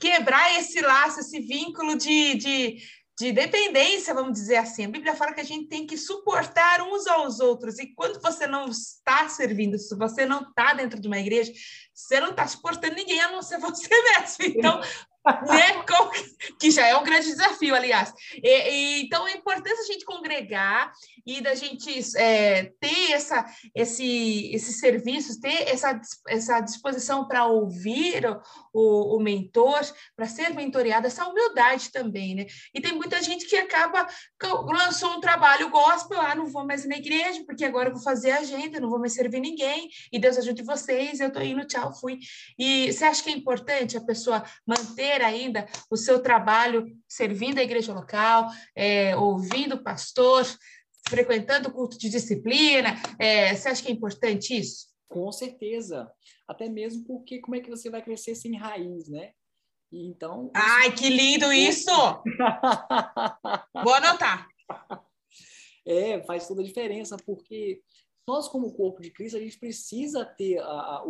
quebrar 0.01 0.59
esse 0.59 0.82
laço, 0.82 1.21
esse 1.21 1.39
vínculo 1.39 1.97
de, 1.97 2.36
de 2.36 2.78
de 3.20 3.32
dependência, 3.32 4.14
vamos 4.14 4.34
dizer 4.34 4.57
assim. 4.57 4.86
A 4.86 4.89
Bíblia 4.89 5.16
fala 5.16 5.34
que 5.34 5.41
a 5.41 5.45
gente 5.45 5.68
tem 5.68 5.86
que 5.86 5.97
suportar 5.97 6.82
uns 6.82 7.05
aos 7.07 7.39
outros. 7.39 7.78
E 7.78 7.88
quando 7.93 8.20
você 8.22 8.47
não 8.47 8.68
está 8.68 9.30
servindo, 9.30 9.78
se 9.78 9.95
você 9.95 10.26
não 10.26 10.41
está 10.41 10.74
dentro 10.74 10.99
de 10.99 11.07
uma 11.07 11.20
igreja, 11.20 11.51
você 11.93 12.20
não 12.20 12.32
está 12.32 12.47
suportando 12.47 12.95
ninguém 12.95 13.22
a 13.22 13.32
não 13.32 13.41
ser 13.41 13.59
você 13.59 13.88
mesmo. 13.88 14.57
Então, 14.57 14.80
né? 14.80 14.88
um 15.78 15.84
grande 17.14 17.28
desafio, 17.28 17.76
aliás. 17.76 18.14
E, 18.41 18.49
e, 18.49 19.01
então, 19.03 19.28
é 19.28 19.34
importante 19.34 19.80
a 19.80 19.86
gente 19.86 20.05
congregar 20.05 20.91
e 21.26 21.41
da 21.41 21.53
gente 21.53 21.89
é, 22.18 22.72
ter 22.80 23.11
essa, 23.11 23.45
esse, 23.76 24.51
esses 24.53 24.80
serviços, 24.80 25.38
ter 25.38 25.70
essa, 25.70 25.99
essa 26.28 26.59
disposição 26.59 27.28
para 27.28 27.45
ouvir 27.45 28.26
o, 28.26 28.41
o, 28.74 29.18
o 29.18 29.20
mentor, 29.22 29.82
para 30.16 30.26
ser 30.26 30.49
mentoreado, 30.53 31.07
essa 31.07 31.28
humildade 31.28 31.91
também, 31.91 32.36
né? 32.36 32.45
E 32.74 32.82
tem 32.82 32.93
muita 32.93 33.22
gente 33.22 33.45
que 33.45 33.55
acaba, 33.55 34.07
lançou 34.66 35.11
um 35.11 35.22
trabalho 35.22 35.70
gospel, 35.70 36.20
ah, 36.20 36.36
não 36.36 36.47
vou 36.47 36.66
mais 36.66 36.86
na 36.86 36.97
igreja, 36.97 37.43
porque 37.45 37.64
agora 37.64 37.89
eu 37.89 37.93
vou 37.93 38.03
fazer 38.03 38.32
agenda, 38.32 38.80
não 38.80 38.89
vou 38.89 38.99
mais 38.99 39.14
servir 39.14 39.39
ninguém, 39.39 39.89
e 40.11 40.20
Deus 40.20 40.38
ajude 40.38 40.64
vocês, 40.64 41.20
eu 41.20 41.32
tô 41.32 41.41
indo, 41.41 41.66
tchau, 41.66 41.93
fui. 41.93 42.20
E 42.57 42.91
você 42.91 43.05
acha 43.05 43.24
que 43.24 43.30
é 43.30 43.34
importante 43.34 43.97
a 43.97 44.01
pessoa 44.01 44.43
manter 44.66 45.22
ainda 45.22 45.68
o 45.89 45.95
seu 45.95 46.20
trabalho 46.22 46.86
servindo 47.14 47.59
a 47.59 47.64
igreja 47.64 47.93
local, 47.93 48.47
é, 48.76 49.16
ouvindo 49.16 49.76
o 49.76 49.84
pastor, 49.84 50.45
frequentando 51.07 51.70
o 51.70 51.72
culto 51.72 51.97
de 51.97 52.09
disciplina? 52.09 52.95
É, 53.20 53.53
você 53.53 53.70
acha 53.70 53.84
que 53.84 53.89
é 53.89 53.91
importante 53.91 54.57
isso? 54.57 54.88
Com 55.07 55.32
certeza. 55.32 56.11
Até 56.47 56.68
mesmo 56.68 57.05
porque 57.05 57.39
como 57.39 57.55
é 57.55 57.59
que 57.59 57.70
você 57.70 57.89
vai 57.89 58.01
crescer 58.01 58.34
sem 58.36 58.57
raiz, 58.57 59.07
né? 59.07 59.32
Então. 59.91 60.49
Ai, 60.55 60.91
que 60.91 61.07
lindo 61.07 61.53
isso! 61.53 61.91
Vou 63.84 63.93
anotar. 63.93 64.47
É, 65.86 66.24
faz 66.24 66.47
toda 66.47 66.61
a 66.61 66.66
diferença, 66.66 67.16
porque 67.24 67.84
nós, 68.28 68.47
como 68.47 68.74
corpo 68.74 69.01
de 69.01 69.11
Cristo, 69.11 69.38
a 69.38 69.39
gente 69.39 69.59
precisa 69.59 70.26
ter 70.26 70.57
a, 70.59 70.66
a, 70.66 71.03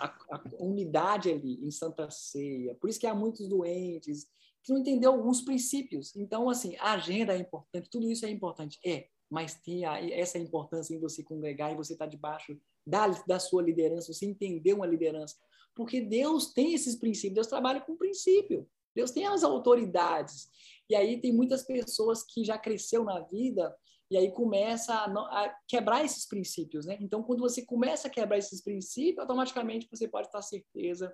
a, 0.00 0.06
a 0.06 0.42
unidade 0.58 1.30
ali 1.30 1.64
em 1.64 1.70
Santa 1.70 2.10
Ceia. 2.10 2.74
Por 2.74 2.90
isso 2.90 2.98
que 2.98 3.06
há 3.06 3.14
muitos 3.14 3.48
doentes 3.48 4.26
que 4.66 4.72
não 4.72 4.80
entendeu 4.80 5.12
alguns 5.12 5.40
princípios. 5.40 6.14
Então, 6.16 6.50
assim, 6.50 6.76
a 6.80 6.94
agenda 6.94 7.32
é 7.32 7.38
importante, 7.38 7.88
tudo 7.88 8.10
isso 8.10 8.26
é 8.26 8.30
importante. 8.30 8.78
É, 8.84 9.06
mas 9.30 9.54
tem 9.54 9.84
a, 9.84 10.00
essa 10.10 10.38
importância 10.38 10.92
em 10.92 10.98
você 10.98 11.22
congregar 11.22 11.72
e 11.72 11.76
você 11.76 11.92
estar 11.92 12.06
tá 12.06 12.10
debaixo 12.10 12.58
da, 12.84 13.06
da 13.26 13.38
sua 13.38 13.62
liderança, 13.62 14.12
você 14.12 14.26
entender 14.26 14.72
uma 14.72 14.86
liderança. 14.86 15.36
Porque 15.74 16.00
Deus 16.00 16.52
tem 16.52 16.74
esses 16.74 16.96
princípios, 16.96 17.34
Deus 17.34 17.46
trabalha 17.46 17.80
com 17.80 17.96
princípio, 17.96 18.68
Deus 18.94 19.12
tem 19.12 19.26
as 19.26 19.44
autoridades. 19.44 20.48
E 20.90 20.96
aí 20.96 21.20
tem 21.20 21.32
muitas 21.32 21.62
pessoas 21.62 22.24
que 22.24 22.44
já 22.44 22.58
cresceu 22.58 23.04
na 23.04 23.20
vida 23.20 23.74
e 24.10 24.16
aí 24.16 24.32
começa 24.32 24.94
a, 24.94 25.04
a, 25.04 25.56
quebrar 25.68 26.04
esses 26.04 26.26
princípios, 26.26 26.86
né? 26.86 26.96
Então, 27.00 27.22
quando 27.22 27.40
você 27.40 27.64
começa 27.64 28.08
a 28.08 28.10
quebrar 28.10 28.38
esses 28.38 28.62
princípios, 28.62 29.18
automaticamente 29.18 29.88
você 29.90 30.08
pode 30.08 30.28
estar 30.28 30.42
certeza 30.42 31.12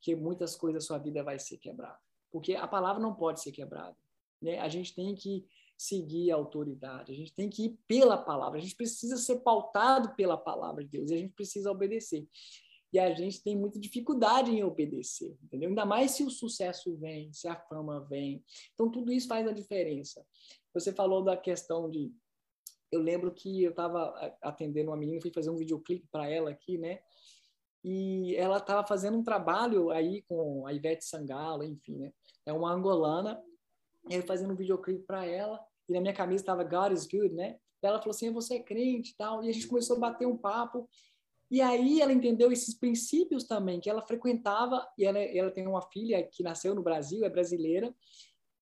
que 0.00 0.14
muitas 0.14 0.54
coisas 0.54 0.82
da 0.82 0.86
sua 0.86 0.98
vida 0.98 1.24
vai 1.24 1.38
ser 1.38 1.56
quebrada, 1.56 1.98
porque 2.34 2.56
a 2.56 2.66
palavra 2.66 3.00
não 3.00 3.14
pode 3.14 3.40
ser 3.40 3.52
quebrada, 3.52 3.96
né? 4.42 4.58
A 4.58 4.68
gente 4.68 4.92
tem 4.92 5.14
que 5.14 5.46
seguir 5.78 6.32
a 6.32 6.34
autoridade, 6.34 7.12
a 7.12 7.14
gente 7.14 7.32
tem 7.32 7.48
que 7.48 7.66
ir 7.66 7.78
pela 7.86 8.18
palavra, 8.18 8.58
a 8.58 8.60
gente 8.60 8.74
precisa 8.74 9.16
ser 9.16 9.36
pautado 9.36 10.16
pela 10.16 10.36
palavra 10.36 10.82
de 10.82 10.90
Deus, 10.90 11.12
e 11.12 11.14
a 11.14 11.16
gente 11.16 11.32
precisa 11.32 11.70
obedecer. 11.70 12.26
E 12.92 12.98
a 12.98 13.14
gente 13.14 13.40
tem 13.40 13.56
muita 13.56 13.78
dificuldade 13.78 14.50
em 14.50 14.64
obedecer, 14.64 15.38
entendeu? 15.44 15.68
Ainda 15.68 15.86
mais 15.86 16.10
se 16.10 16.24
o 16.24 16.30
sucesso 16.30 16.96
vem, 16.96 17.32
se 17.32 17.46
a 17.46 17.54
fama 17.54 18.00
vem. 18.00 18.44
Então, 18.72 18.90
tudo 18.90 19.12
isso 19.12 19.28
faz 19.28 19.46
a 19.46 19.52
diferença. 19.52 20.26
Você 20.72 20.92
falou 20.92 21.22
da 21.22 21.36
questão 21.36 21.88
de. 21.88 22.12
Eu 22.90 23.00
lembro 23.00 23.32
que 23.32 23.62
eu 23.62 23.70
estava 23.70 24.36
atendendo 24.42 24.90
uma 24.90 24.96
menina, 24.96 25.20
fui 25.20 25.30
fazer 25.32 25.50
um 25.50 25.56
videoclipe 25.56 26.08
para 26.10 26.28
ela 26.28 26.50
aqui, 26.50 26.78
né? 26.78 26.98
E 27.84 28.34
ela 28.36 28.56
estava 28.56 28.86
fazendo 28.86 29.18
um 29.18 29.22
trabalho 29.22 29.90
aí 29.90 30.22
com 30.22 30.66
a 30.66 30.72
Ivete 30.72 31.04
Sangalo, 31.04 31.62
enfim, 31.62 31.98
né? 31.98 32.12
É 32.46 32.52
uma 32.52 32.72
angolana. 32.72 33.40
E 34.08 34.22
fazendo 34.22 34.52
um 34.52 34.56
videoclipe 34.56 35.04
para 35.04 35.24
ela, 35.26 35.60
e 35.88 35.92
na 35.92 36.00
minha 36.00 36.14
camisa 36.14 36.42
estava 36.42 36.64
God 36.64 36.92
is 36.92 37.06
good, 37.06 37.34
né? 37.34 37.56
ela 37.86 37.98
falou 37.98 38.12
assim, 38.12 38.32
você 38.32 38.56
é 38.56 38.62
crente 38.62 39.12
e 39.12 39.16
tal, 39.16 39.44
e 39.44 39.48
a 39.48 39.52
gente 39.52 39.66
começou 39.66 39.96
a 39.96 40.00
bater 40.00 40.26
um 40.26 40.36
papo, 40.36 40.88
e 41.50 41.60
aí 41.60 42.00
ela 42.00 42.12
entendeu 42.12 42.50
esses 42.50 42.74
princípios 42.74 43.44
também, 43.44 43.80
que 43.80 43.90
ela 43.90 44.02
frequentava, 44.02 44.86
e 44.98 45.04
ela, 45.04 45.18
ela 45.18 45.50
tem 45.50 45.66
uma 45.66 45.82
filha 45.82 46.26
que 46.26 46.42
nasceu 46.42 46.74
no 46.74 46.82
Brasil, 46.82 47.24
é 47.24 47.30
brasileira, 47.30 47.94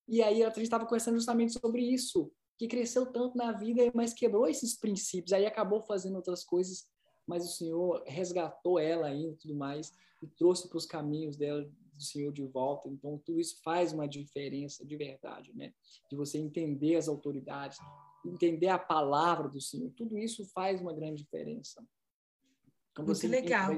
e 0.07 0.21
aí 0.21 0.43
a 0.43 0.49
gente 0.49 0.63
estava 0.63 0.85
conversando 0.85 1.15
justamente 1.15 1.57
sobre 1.57 1.81
isso, 1.81 2.31
que 2.57 2.67
cresceu 2.67 3.05
tanto 3.11 3.37
na 3.37 3.51
vida, 3.51 3.89
mas 3.93 4.13
quebrou 4.13 4.47
esses 4.47 4.77
princípios, 4.77 5.33
aí 5.33 5.45
acabou 5.45 5.81
fazendo 5.81 6.15
outras 6.15 6.43
coisas, 6.43 6.85
mas 7.27 7.45
o 7.45 7.51
Senhor 7.51 8.03
resgatou 8.05 8.79
ela 8.79 9.07
ainda 9.07 9.33
e 9.33 9.37
tudo 9.37 9.55
mais, 9.55 9.93
e 10.21 10.27
trouxe 10.27 10.67
para 10.67 10.77
os 10.77 10.85
caminhos 10.85 11.37
dela 11.37 11.63
do 11.63 12.03
Senhor 12.03 12.31
de 12.31 12.45
volta. 12.45 12.89
Então, 12.89 13.17
tudo 13.25 13.39
isso 13.39 13.61
faz 13.63 13.93
uma 13.93 14.07
diferença 14.07 14.85
de 14.85 14.95
verdade, 14.95 15.51
né? 15.55 15.73
De 16.09 16.15
você 16.15 16.37
entender 16.37 16.95
as 16.95 17.07
autoridades, 17.07 17.77
entender 18.25 18.67
a 18.67 18.79
palavra 18.79 19.47
do 19.47 19.61
Senhor. 19.61 19.91
Tudo 19.91 20.17
isso 20.17 20.45
faz 20.53 20.81
uma 20.81 20.93
grande 20.93 21.23
diferença. 21.23 21.85
Então, 22.91 23.05
Muito 23.05 23.27
legal. 23.27 23.71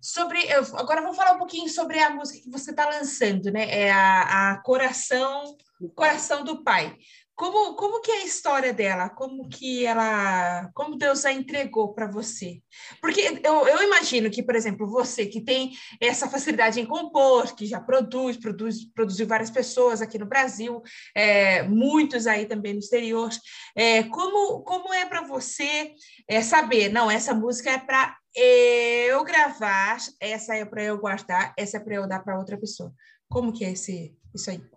Sobre, 0.00 0.38
agora 0.52 1.00
vamos 1.00 1.16
falar 1.16 1.32
um 1.32 1.38
pouquinho 1.38 1.68
sobre 1.68 1.98
a 1.98 2.10
música 2.10 2.42
que 2.42 2.50
você 2.50 2.72
está 2.72 2.86
lançando, 2.86 3.50
né? 3.50 3.70
É 3.70 3.90
a, 3.90 4.52
a 4.52 4.62
Coração, 4.62 5.56
Coração 5.94 6.44
do 6.44 6.62
Pai. 6.62 6.98
Como, 7.36 7.74
como 7.74 8.00
que 8.00 8.12
é 8.12 8.22
a 8.22 8.24
história 8.24 8.72
dela? 8.72 9.08
Como 9.08 9.48
que 9.48 9.84
ela, 9.84 10.70
como 10.72 10.96
Deus 10.96 11.24
a 11.24 11.32
entregou 11.32 11.92
para 11.92 12.06
você? 12.06 12.62
Porque 13.00 13.40
eu, 13.42 13.66
eu 13.66 13.82
imagino 13.82 14.30
que, 14.30 14.42
por 14.42 14.54
exemplo, 14.54 14.86
você 14.86 15.26
que 15.26 15.40
tem 15.40 15.72
essa 16.00 16.28
facilidade 16.28 16.80
em 16.80 16.86
compor, 16.86 17.54
que 17.56 17.66
já 17.66 17.80
produz, 17.80 18.36
produz 18.36 18.84
produziu 18.92 19.26
várias 19.26 19.50
pessoas 19.50 20.00
aqui 20.00 20.16
no 20.16 20.26
Brasil, 20.26 20.80
é, 21.14 21.62
muitos 21.64 22.28
aí 22.28 22.46
também 22.46 22.72
no 22.72 22.78
exterior. 22.78 23.30
É, 23.74 24.04
como, 24.04 24.62
como 24.62 24.94
é 24.94 25.04
para 25.04 25.22
você 25.22 25.92
é, 26.28 26.40
saber? 26.40 26.88
Não, 26.88 27.10
essa 27.10 27.34
música 27.34 27.70
é 27.70 27.78
para 27.78 28.16
eu 28.34 29.24
gravar, 29.24 29.98
essa 30.20 30.54
é 30.54 30.64
para 30.64 30.84
eu 30.84 30.98
guardar, 30.98 31.52
essa 31.58 31.78
é 31.78 31.80
para 31.80 31.94
eu 31.96 32.06
dar 32.06 32.20
para 32.20 32.38
outra 32.38 32.56
pessoa. 32.56 32.92
Como 33.28 33.52
que 33.52 33.64
é 33.64 33.72
esse, 33.72 34.16
isso 34.32 34.50
aí? 34.50 34.73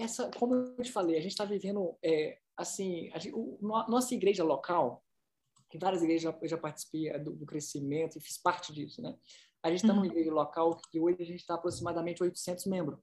Essa, 0.00 0.30
como 0.38 0.54
eu 0.54 0.82
te 0.82 0.92
falei, 0.92 1.16
a 1.16 1.20
gente 1.20 1.32
está 1.32 1.44
vivendo, 1.44 1.96
é, 2.02 2.38
assim, 2.56 3.10
gente, 3.16 3.32
o, 3.34 3.58
nossa 3.60 4.14
igreja 4.14 4.44
local, 4.44 5.04
que 5.70 5.78
várias 5.78 6.02
igrejas 6.02 6.34
eu 6.40 6.48
já 6.48 6.58
participei 6.58 7.08
é, 7.08 7.18
do, 7.18 7.32
do, 7.32 7.46
crescimento 7.46 8.16
e 8.16 8.20
fiz 8.20 8.36
parte 8.38 8.72
disso, 8.72 9.00
né? 9.00 9.16
A 9.62 9.68
gente 9.68 9.80
está 9.82 9.92
uhum. 9.92 10.00
numa 10.00 10.06
igreja 10.06 10.32
local 10.32 10.80
que 10.90 10.98
hoje 10.98 11.22
a 11.22 11.26
gente 11.26 11.40
está 11.40 11.54
aproximadamente 11.54 12.22
800 12.22 12.66
membros. 12.66 12.98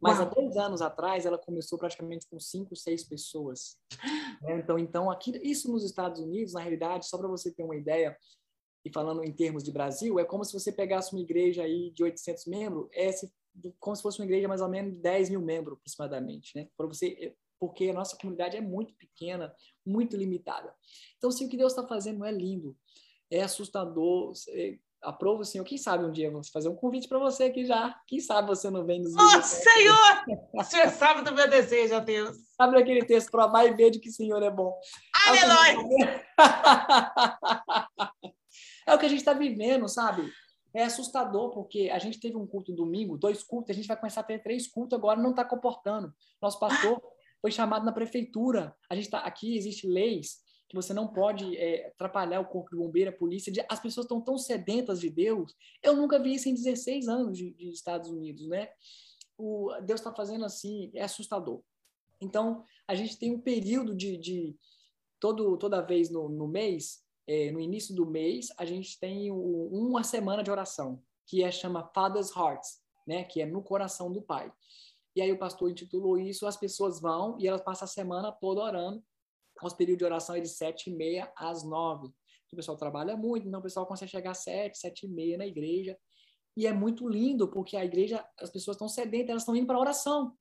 Mas 0.00 0.18
Uau. 0.18 0.26
há 0.26 0.30
dois 0.30 0.56
anos 0.56 0.80
atrás 0.80 1.26
ela 1.26 1.36
começou 1.36 1.78
praticamente 1.78 2.26
com 2.26 2.40
cinco, 2.40 2.74
seis 2.74 3.04
pessoas. 3.04 3.78
Né? 4.40 4.58
Então, 4.58 4.78
então 4.78 5.10
aqui, 5.10 5.38
isso 5.42 5.70
nos 5.70 5.84
Estados 5.84 6.18
Unidos, 6.20 6.54
na 6.54 6.60
realidade, 6.60 7.06
só 7.06 7.18
para 7.18 7.28
você 7.28 7.52
ter 7.52 7.62
uma 7.62 7.76
ideia, 7.76 8.16
e 8.84 8.90
falando 8.90 9.22
em 9.22 9.32
termos 9.32 9.62
de 9.62 9.70
Brasil, 9.70 10.18
é 10.18 10.24
como 10.24 10.44
se 10.44 10.52
você 10.52 10.72
pegasse 10.72 11.12
uma 11.12 11.20
igreja 11.20 11.62
aí 11.62 11.90
de 11.90 12.02
800 12.02 12.46
membros, 12.46 12.88
é 12.92 13.12
se 13.12 13.30
como 13.78 13.96
se 13.96 14.02
fosse 14.02 14.20
uma 14.20 14.26
igreja 14.26 14.48
mais 14.48 14.60
ou 14.60 14.68
menos 14.68 14.92
de 14.94 14.98
10 15.00 15.30
mil 15.30 15.40
membros, 15.40 15.78
aproximadamente, 15.78 16.52
né? 16.54 16.68
Para 16.76 16.86
você, 16.86 17.16
é, 17.20 17.34
porque 17.58 17.88
a 17.88 17.94
nossa 17.94 18.16
comunidade 18.16 18.56
é 18.56 18.60
muito 18.60 18.94
pequena, 18.94 19.54
muito 19.84 20.16
limitada. 20.16 20.74
Então, 21.18 21.30
se 21.30 21.44
o 21.44 21.48
que 21.48 21.56
Deus 21.56 21.72
está 21.72 21.86
fazendo 21.86 22.24
é 22.24 22.32
lindo, 22.32 22.76
é 23.30 23.42
assustador, 23.42 24.32
é, 24.48 24.78
Aprova 25.02 25.40
o 25.40 25.44
Senhor. 25.44 25.64
Quem 25.64 25.78
sabe 25.78 26.04
um 26.04 26.12
dia 26.12 26.26
eu 26.26 26.32
vou 26.32 26.42
fazer 26.52 26.68
um 26.68 26.76
convite 26.76 27.08
para 27.08 27.18
você 27.18 27.44
aqui 27.44 27.64
já. 27.64 27.98
Quem 28.06 28.20
sabe 28.20 28.48
você 28.48 28.68
não 28.68 28.84
vem 28.84 29.00
nos 29.00 29.14
Oh, 29.14 29.42
Senhor! 29.42 29.96
O 30.52 30.62
Senhor 30.62 30.90
sabe 30.90 31.22
do 31.22 31.34
meu 31.34 31.48
desejo, 31.48 31.94
ó 31.94 32.00
Deus. 32.00 32.36
Sabe 32.54 32.76
aquele 32.76 33.04
texto, 33.04 33.30
provar 33.30 33.64
e 33.64 33.74
ver 33.74 33.90
de 33.90 33.98
que 33.98 34.10
o 34.10 34.12
Senhor 34.12 34.42
é 34.42 34.50
bom. 34.50 34.78
Aleluia! 35.26 36.22
É 38.86 38.94
o 38.94 38.98
que 38.98 39.06
a 39.06 39.08
gente 39.08 39.20
está 39.20 39.32
vivendo, 39.34 39.88
sabe? 39.88 40.30
É 40.72 40.84
assustador, 40.84 41.50
porque 41.50 41.90
a 41.90 41.98
gente 41.98 42.20
teve 42.20 42.36
um 42.36 42.46
culto 42.46 42.72
domingo, 42.72 43.18
dois 43.18 43.42
cultos, 43.42 43.70
a 43.70 43.74
gente 43.74 43.88
vai 43.88 43.96
começar 43.96 44.20
a 44.20 44.24
ter 44.24 44.42
três 44.42 44.66
cultos 44.66 44.96
agora, 44.96 45.20
não 45.20 45.30
está 45.30 45.44
comportando. 45.44 46.12
Nosso 46.40 46.58
pastor 46.58 47.02
foi 47.40 47.50
chamado 47.50 47.84
na 47.84 47.92
prefeitura. 47.92 48.76
A 48.88 48.94
gente 48.94 49.10
tá 49.10 49.18
aqui, 49.20 49.56
existe 49.56 49.86
leis 49.86 50.40
que 50.70 50.76
você 50.76 50.94
não 50.94 51.08
pode 51.08 51.56
é, 51.56 51.88
atrapalhar 51.88 52.38
o 52.38 52.46
corpo 52.46 52.70
de 52.70 52.76
bombeiro, 52.76 53.10
a 53.10 53.12
polícia. 53.12 53.50
De, 53.50 53.60
as 53.68 53.80
pessoas 53.80 54.04
estão 54.04 54.20
tão 54.20 54.38
sedentas 54.38 55.00
de 55.00 55.10
Deus. 55.10 55.52
Eu 55.82 55.96
nunca 55.96 56.16
vi 56.16 56.34
isso 56.34 56.48
em 56.48 56.54
16 56.54 57.08
anos 57.08 57.36
de, 57.36 57.50
de 57.54 57.70
Estados 57.70 58.08
Unidos, 58.08 58.46
né? 58.46 58.68
O, 59.36 59.72
Deus 59.82 59.98
está 59.98 60.14
fazendo 60.14 60.44
assim, 60.44 60.92
é 60.94 61.02
assustador. 61.02 61.60
Então, 62.20 62.64
a 62.86 62.94
gente 62.94 63.18
tem 63.18 63.34
um 63.34 63.40
período 63.40 63.96
de, 63.96 64.16
de 64.16 64.56
todo, 65.18 65.56
toda 65.56 65.82
vez 65.82 66.08
no, 66.08 66.28
no 66.28 66.46
mês, 66.46 67.02
é, 67.26 67.50
no 67.50 67.60
início 67.60 67.94
do 67.94 68.06
mês, 68.06 68.48
a 68.58 68.64
gente 68.64 68.98
tem 68.98 69.30
o, 69.30 69.68
uma 69.72 70.02
semana 70.02 70.42
de 70.42 70.50
oração, 70.50 71.02
que 71.26 71.42
é 71.42 71.50
chama 71.50 71.90
Father's 71.94 72.34
Hearts, 72.34 72.80
né? 73.06 73.24
Que 73.24 73.42
é 73.42 73.46
no 73.46 73.62
coração 73.62 74.12
do 74.12 74.22
pai. 74.22 74.52
E 75.14 75.20
aí 75.20 75.32
o 75.32 75.38
pastor 75.38 75.70
intitulou 75.70 76.18
isso, 76.18 76.46
as 76.46 76.56
pessoas 76.56 77.00
vão 77.00 77.36
e 77.38 77.46
elas 77.46 77.62
passam 77.62 77.84
a 77.84 77.88
semana 77.88 78.32
toda 78.32 78.62
orando. 78.62 79.02
Os 79.62 79.74
períodos 79.74 79.98
de 79.98 80.04
oração 80.04 80.36
é 80.36 80.40
de 80.40 80.48
sete 80.48 80.90
e 80.90 80.94
meia 80.94 81.30
às 81.36 81.64
nove. 81.64 82.08
O 82.52 82.56
pessoal 82.56 82.76
trabalha 82.76 83.16
muito, 83.16 83.46
então 83.46 83.60
o 83.60 83.62
pessoal 83.62 83.86
consegue 83.86 84.10
chegar 84.10 84.32
às 84.32 84.38
sete, 84.38 84.78
sete 84.78 85.06
e 85.06 85.08
meia 85.08 85.38
na 85.38 85.46
igreja. 85.46 85.96
E 86.56 86.66
é 86.66 86.72
muito 86.72 87.08
lindo, 87.08 87.48
porque 87.48 87.76
a 87.76 87.84
igreja, 87.84 88.26
as 88.38 88.50
pessoas 88.50 88.74
estão 88.74 88.88
sedentas, 88.88 89.30
elas 89.30 89.42
estão 89.42 89.54
indo 89.54 89.66
para 89.66 89.78
oração. 89.78 90.36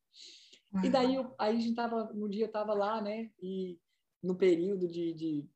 Uhum. 0.74 0.84
E 0.84 0.90
daí, 0.90 1.16
eu, 1.16 1.34
aí 1.38 1.56
a 1.56 1.60
gente 1.60 1.76
tava, 1.76 2.12
no 2.14 2.28
dia 2.30 2.44
eu 2.44 2.48
estava 2.48 2.74
lá, 2.74 3.02
né? 3.02 3.30
E 3.42 3.78
no 4.24 4.36
período 4.36 4.88
de, 4.88 5.14
de 5.14 5.50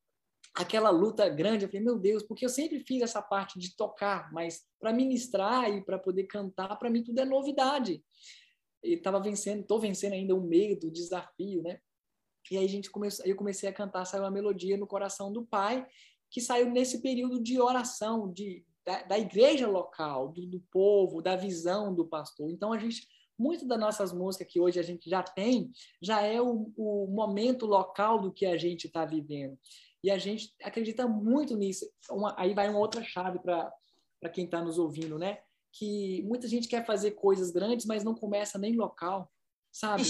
aquela 0.54 0.90
luta 0.90 1.28
grande, 1.30 1.66
eu 1.66 1.70
falei, 1.70 1.84
meu 1.84 1.98
Deus, 1.98 2.24
porque 2.24 2.46
eu 2.46 2.50
sempre 2.50 2.80
fiz 2.80 3.02
essa 3.02 3.22
parte 3.22 3.58
de 3.58 3.76
tocar, 3.76 4.32
mas 4.32 4.62
para 4.80 4.94
ministrar 4.94 5.70
e 5.70 5.84
para 5.84 5.98
poder 5.98 6.26
cantar, 6.26 6.76
para 6.78 6.90
mim 6.90 7.04
tudo 7.04 7.20
é 7.20 7.26
novidade. 7.26 8.04
E 8.84 8.94
estava 8.94 9.20
vencendo, 9.20 9.62
estou 9.62 9.80
vencendo 9.80 10.14
ainda 10.14 10.36
o 10.36 10.42
medo, 10.42 10.88
o 10.88 10.92
desafio, 10.92 11.64
né? 11.64 11.80
E 12.52 12.58
aí 12.58 12.66
a 12.66 12.70
gente 12.70 12.92
começou, 12.92 13.26
eu 13.26 13.36
comecei 13.36 13.68
a 13.70 13.74
cantar, 13.74 14.06
saiu 14.06 14.24
uma 14.24 14.32
melodia 14.32 14.78
no 14.78 14.86
coração 14.86 15.32
do 15.32 15.46
Pai, 15.46 15.88
que 16.30 16.42
saiu 16.42 16.70
nesse 16.70 17.02
período 17.02 17.42
de 17.42 17.60
oração, 17.60 18.32
de 18.32 18.66
da, 18.86 19.02
da 19.04 19.18
igreja 19.18 19.68
local, 19.68 20.30
do, 20.30 20.46
do 20.46 20.60
povo, 20.72 21.22
da 21.22 21.36
visão 21.36 21.96
do 21.96 22.06
pastor. 22.06 22.50
Então 22.50 22.74
a 22.74 22.78
gente 22.78 23.08
muito 23.38 23.66
das 23.66 23.80
nossas 23.80 24.14
músicas 24.14 24.48
que 24.48 24.60
hoje 24.60 24.80
a 24.80 24.84
gente 24.84 25.10
já 25.10 25.24
tem, 25.24 25.72
já 26.02 26.22
é 26.22 26.40
o, 26.40 26.72
o 26.78 27.08
momento 27.08 27.66
local 27.66 28.20
do 28.20 28.32
que 28.32 28.46
a 28.46 28.58
gente 28.58 28.86
está 28.86 29.06
vivendo. 29.06 29.58
E 30.04 30.12
a 30.12 30.18
gente 30.18 30.54
acredita 30.62 31.08
muito 31.08 31.56
nisso. 31.56 31.90
Uma, 32.10 32.36
aí 32.38 32.54
vai 32.54 32.70
uma 32.70 32.80
outra 32.80 33.04
chave 33.04 33.40
para 33.40 33.72
quem 34.34 34.46
está 34.46 34.62
nos 34.62 34.78
ouvindo, 34.78 35.18
né? 35.18 35.40
Que 35.72 36.22
muita 36.24 36.48
gente 36.48 36.68
quer 36.68 36.86
fazer 36.86 37.12
coisas 37.12 37.52
grandes, 37.52 37.86
mas 37.86 38.04
não 38.04 38.14
começa 38.14 38.60
nem 38.60 38.76
local, 38.76 39.32
sabe? 39.72 40.04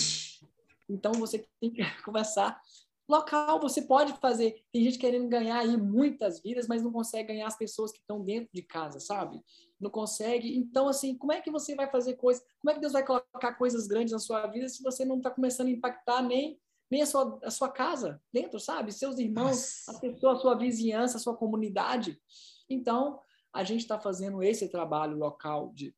Então 0.89 1.13
você 1.13 1.47
tem 1.61 1.71
que 1.71 1.81
começar 2.03 2.59
local. 3.07 3.59
Você 3.61 3.81
pode 3.83 4.13
fazer. 4.19 4.63
Tem 4.71 4.83
gente 4.83 4.97
querendo 4.97 5.27
ganhar 5.27 5.59
aí 5.59 5.77
muitas 5.77 6.41
vidas, 6.41 6.67
mas 6.67 6.81
não 6.81 6.91
consegue 6.91 7.29
ganhar 7.29 7.47
as 7.47 7.57
pessoas 7.57 7.91
que 7.91 7.99
estão 7.99 8.23
dentro 8.23 8.49
de 8.53 8.63
casa, 8.63 8.99
sabe? 8.99 9.39
Não 9.79 9.89
consegue. 9.89 10.57
Então, 10.57 10.87
assim, 10.87 11.15
como 11.17 11.31
é 11.31 11.41
que 11.41 11.51
você 11.51 11.75
vai 11.75 11.89
fazer 11.89 12.15
coisas? 12.15 12.43
Como 12.59 12.71
é 12.71 12.73
que 12.73 12.81
Deus 12.81 12.93
vai 12.93 13.05
colocar 13.05 13.53
coisas 13.55 13.87
grandes 13.87 14.11
na 14.11 14.19
sua 14.19 14.47
vida 14.47 14.67
se 14.69 14.81
você 14.81 15.05
não 15.05 15.17
está 15.17 15.29
começando 15.29 15.67
a 15.67 15.71
impactar 15.71 16.21
nem 16.21 16.59
nem 16.93 17.01
a 17.01 17.07
sua, 17.07 17.39
a 17.43 17.49
sua 17.49 17.69
casa 17.69 18.21
dentro, 18.31 18.59
sabe? 18.59 18.91
Seus 18.91 19.17
irmãos, 19.17 19.89
a 19.89 19.99
pessoa, 19.99 20.33
a 20.33 20.35
sua 20.35 20.55
vizinhança, 20.55 21.17
a 21.17 21.19
sua 21.19 21.35
comunidade. 21.35 22.21
Então, 22.69 23.19
a 23.51 23.63
gente 23.63 23.81
está 23.81 23.99
fazendo 23.99 24.43
esse 24.43 24.69
trabalho 24.69 25.17
local 25.17 25.71
de, 25.73 25.95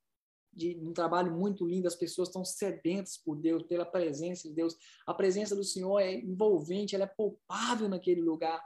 de 0.54 0.80
um 0.82 0.94
trabalho 0.94 1.36
muito 1.38 1.68
lindo. 1.68 1.86
As 1.86 1.98
pessoas 1.98 2.30
estão 2.30 2.46
sedentas 2.46 3.18
por 3.18 3.36
Deus, 3.36 3.64
pela 3.64 3.86
presença 3.86 4.48
de 4.48 4.56
Deus. 4.56 4.78
A 5.06 5.14
presença 5.14 5.54
do 5.54 5.66
Senhor 5.66 6.00
é 6.00 6.14
envolvente, 6.14 6.96
ela 6.96 7.04
é 7.04 7.08
palpável 7.08 7.90
naquele 7.90 8.22
lugar. 8.22 8.64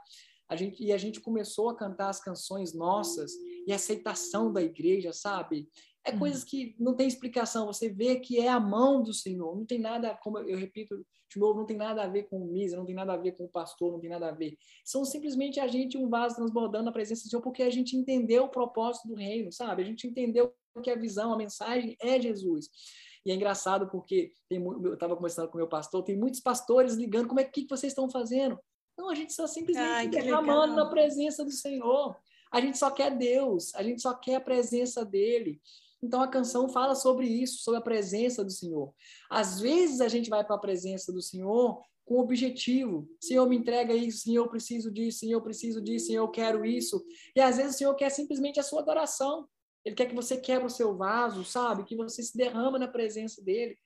A 0.48 0.54
gente, 0.54 0.80
e 0.84 0.92
a 0.92 0.98
gente 0.98 1.20
começou 1.20 1.68
a 1.68 1.76
cantar 1.76 2.10
as 2.10 2.20
canções 2.20 2.72
nossas 2.72 3.32
e 3.66 3.72
a 3.72 3.76
aceitação 3.76 4.52
da 4.52 4.62
igreja, 4.62 5.12
sabe? 5.12 5.68
É 6.04 6.16
coisas 6.16 6.42
que 6.42 6.74
não 6.78 6.94
tem 6.94 7.06
explicação. 7.06 7.66
Você 7.66 7.90
vê 7.90 8.16
que 8.16 8.38
é 8.38 8.48
a 8.48 8.58
mão 8.58 9.02
do 9.02 9.12
Senhor. 9.12 9.54
Não 9.54 9.66
tem 9.66 9.78
nada, 9.78 10.18
como 10.22 10.38
eu 10.38 10.58
repito 10.58 11.04
de 11.32 11.38
novo, 11.38 11.60
não 11.60 11.66
tem 11.66 11.76
nada 11.76 12.02
a 12.02 12.08
ver 12.08 12.24
com 12.24 12.38
o 12.38 12.46
misa, 12.46 12.76
não 12.76 12.84
tem 12.84 12.94
nada 12.94 13.12
a 13.12 13.16
ver 13.16 13.32
com 13.32 13.44
o 13.44 13.48
pastor, 13.48 13.92
não 13.92 14.00
tem 14.00 14.10
nada 14.10 14.28
a 14.28 14.32
ver. 14.32 14.56
São 14.84 15.04
simplesmente 15.04 15.60
a 15.60 15.68
gente 15.68 15.96
um 15.96 16.08
vaso 16.08 16.36
transbordando 16.36 16.88
a 16.90 16.92
presença 16.92 17.22
do 17.22 17.30
Senhor 17.30 17.42
porque 17.42 17.62
a 17.62 17.70
gente 17.70 17.96
entendeu 17.96 18.44
o 18.44 18.48
propósito 18.48 19.06
do 19.06 19.14
reino, 19.14 19.52
sabe? 19.52 19.82
A 19.82 19.86
gente 19.86 20.06
entendeu 20.06 20.52
que 20.82 20.90
a 20.90 20.96
visão, 20.96 21.32
a 21.32 21.36
mensagem 21.36 21.96
é 22.00 22.20
Jesus. 22.20 22.68
E 23.24 23.30
é 23.30 23.34
engraçado 23.34 23.88
porque 23.88 24.32
tem, 24.48 24.60
eu 24.60 24.94
estava 24.94 25.14
conversando 25.14 25.48
com 25.48 25.54
o 25.54 25.58
meu 25.58 25.68
pastor, 25.68 26.02
tem 26.02 26.16
muitos 26.16 26.40
pastores 26.40 26.94
ligando, 26.94 27.28
como 27.28 27.40
é 27.40 27.44
que, 27.44 27.62
que 27.62 27.68
vocês 27.68 27.92
estão 27.92 28.10
fazendo? 28.10 28.58
Não, 28.98 29.08
a 29.08 29.14
gente 29.14 29.32
só 29.32 29.46
simplesmente 29.46 29.88
Ai, 29.88 30.08
derramando 30.08 30.74
na 30.74 30.88
presença 30.88 31.44
do 31.44 31.50
Senhor. 31.50 32.16
A 32.52 32.60
gente 32.60 32.76
só 32.76 32.90
quer 32.90 33.16
Deus, 33.16 33.74
a 33.74 33.82
gente 33.82 34.02
só 34.02 34.14
quer 34.14 34.36
a 34.36 34.40
presença 34.40 35.04
dele. 35.04 35.60
Então 36.02 36.22
a 36.22 36.28
canção 36.28 36.68
fala 36.68 36.94
sobre 36.94 37.26
isso, 37.26 37.62
sobre 37.62 37.78
a 37.78 37.82
presença 37.82 38.44
do 38.44 38.50
Senhor. 38.50 38.94
Às 39.30 39.60
vezes 39.60 40.00
a 40.00 40.08
gente 40.08 40.30
vai 40.30 40.44
para 40.44 40.56
a 40.56 40.60
presença 40.60 41.12
do 41.12 41.20
Senhor 41.20 41.80
com 42.04 42.18
objetivo. 42.18 43.08
Senhor, 43.20 43.48
me 43.48 43.56
entrega 43.56 43.94
isso, 43.94 44.24
Senhor, 44.24 44.44
eu 44.44 44.50
preciso 44.50 44.90
disso, 44.90 45.20
Senhor, 45.20 45.38
eu 45.38 45.42
preciso 45.42 45.80
disso, 45.80 46.06
Senhor, 46.06 46.24
eu 46.24 46.30
quero 46.30 46.64
isso. 46.64 47.04
E 47.36 47.40
às 47.40 47.56
vezes 47.56 47.74
o 47.74 47.78
Senhor 47.78 47.94
quer 47.94 48.10
simplesmente 48.10 48.58
a 48.58 48.62
sua 48.62 48.80
adoração. 48.80 49.46
Ele 49.84 49.94
quer 49.94 50.06
que 50.06 50.14
você 50.14 50.36
quebre 50.36 50.66
o 50.66 50.70
seu 50.70 50.96
vaso, 50.96 51.44
sabe? 51.44 51.84
Que 51.84 51.96
você 51.96 52.22
se 52.22 52.36
derrama 52.36 52.78
na 52.78 52.88
presença 52.88 53.42
dele. 53.42 53.78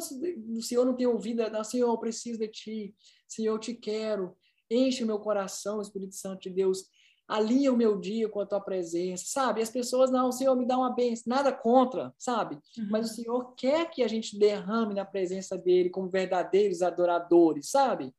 Se 0.00 0.14
o 0.58 0.62
Senhor 0.62 0.84
não 0.84 0.94
tem 0.94 1.06
ouvido, 1.06 1.48
não, 1.50 1.64
Senhor, 1.64 1.88
eu 1.88 1.98
preciso 1.98 2.38
de 2.38 2.48
ti. 2.48 2.94
Senhor, 3.26 3.54
eu 3.54 3.58
te 3.58 3.74
quero. 3.74 4.36
Enche 4.70 5.02
o 5.02 5.06
meu 5.06 5.18
coração, 5.18 5.80
Espírito 5.80 6.14
Santo 6.14 6.42
de 6.42 6.50
Deus 6.50 6.84
alinha 7.30 7.72
o 7.72 7.76
meu 7.76 7.96
dia 7.96 8.28
com 8.28 8.40
a 8.40 8.46
tua 8.46 8.60
presença, 8.60 9.24
sabe? 9.28 9.62
As 9.62 9.70
pessoas, 9.70 10.10
não, 10.10 10.28
o 10.28 10.32
Senhor 10.32 10.56
me 10.56 10.66
dá 10.66 10.76
uma 10.76 10.92
bênção, 10.92 11.24
nada 11.28 11.52
contra, 11.52 12.12
sabe? 12.18 12.56
Uhum. 12.76 12.88
Mas 12.90 13.08
o 13.08 13.14
Senhor 13.14 13.54
quer 13.54 13.88
que 13.88 14.02
a 14.02 14.08
gente 14.08 14.36
derrame 14.36 14.94
na 14.94 15.04
presença 15.04 15.56
dele 15.56 15.90
como 15.90 16.10
verdadeiros 16.10 16.82
adoradores, 16.82 17.70
sabe? 17.70 18.12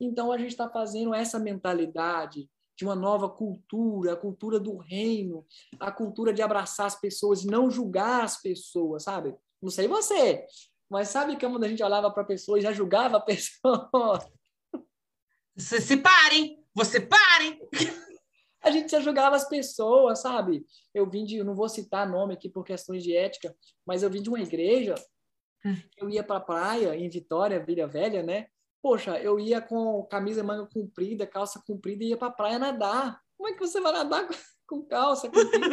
Então 0.00 0.32
a 0.32 0.38
gente 0.38 0.50
está 0.50 0.68
fazendo 0.68 1.14
essa 1.14 1.38
mentalidade 1.38 2.50
de 2.76 2.84
uma 2.84 2.96
nova 2.96 3.28
cultura, 3.28 4.14
a 4.14 4.16
cultura 4.16 4.58
do 4.58 4.78
reino, 4.78 5.46
a 5.78 5.92
cultura 5.92 6.32
de 6.32 6.42
abraçar 6.42 6.86
as 6.86 7.00
pessoas 7.00 7.44
e 7.44 7.46
não 7.46 7.70
julgar 7.70 8.24
as 8.24 8.42
pessoas, 8.42 9.04
sabe? 9.04 9.32
Não 9.62 9.70
sei 9.70 9.86
você, 9.86 10.44
mas 10.90 11.08
sabe 11.08 11.36
que 11.36 11.46
quando 11.46 11.62
a 11.62 11.68
gente 11.68 11.84
olhava 11.84 12.10
para 12.10 12.24
a 12.24 12.26
pessoa 12.26 12.58
e 12.58 12.62
já 12.62 12.72
julgava 12.72 13.18
a 13.18 13.20
pessoa? 13.20 13.88
Se, 15.56 15.78
se 15.78 15.96
parem, 15.98 16.64
você 16.74 16.98
parem! 17.00 17.60
a 18.62 18.70
gente 18.70 18.90
já 18.90 19.00
julgava 19.00 19.36
as 19.36 19.48
pessoas, 19.48 20.20
sabe? 20.20 20.66
Eu 20.94 21.08
vim 21.08 21.24
de, 21.24 21.36
eu 21.36 21.44
não 21.44 21.54
vou 21.54 21.68
citar 21.68 22.08
nome 22.08 22.34
aqui 22.34 22.48
por 22.48 22.64
questões 22.64 23.02
de 23.02 23.16
ética, 23.16 23.54
mas 23.86 24.02
eu 24.02 24.10
vim 24.10 24.22
de 24.22 24.28
uma 24.28 24.40
igreja, 24.40 24.94
hum. 25.64 25.76
eu 25.96 26.10
ia 26.10 26.22
para 26.22 26.36
a 26.36 26.40
praia 26.40 26.94
em 26.94 27.08
Vitória, 27.08 27.64
Vila 27.64 27.86
Velha, 27.86 28.22
né? 28.22 28.46
Poxa, 28.82 29.18
eu 29.18 29.38
ia 29.38 29.60
com 29.60 30.02
camisa 30.04 30.42
manga 30.42 30.66
comprida, 30.66 31.26
calça 31.26 31.62
comprida 31.66 32.04
e 32.04 32.08
ia 32.08 32.16
para 32.16 32.28
a 32.28 32.32
praia 32.32 32.58
nadar. 32.58 33.20
Como 33.36 33.48
é 33.48 33.52
que 33.52 33.60
você 33.60 33.80
vai 33.80 33.92
nadar 33.92 34.28
com 34.66 34.82
calça 34.82 35.30
comprida? 35.30 35.70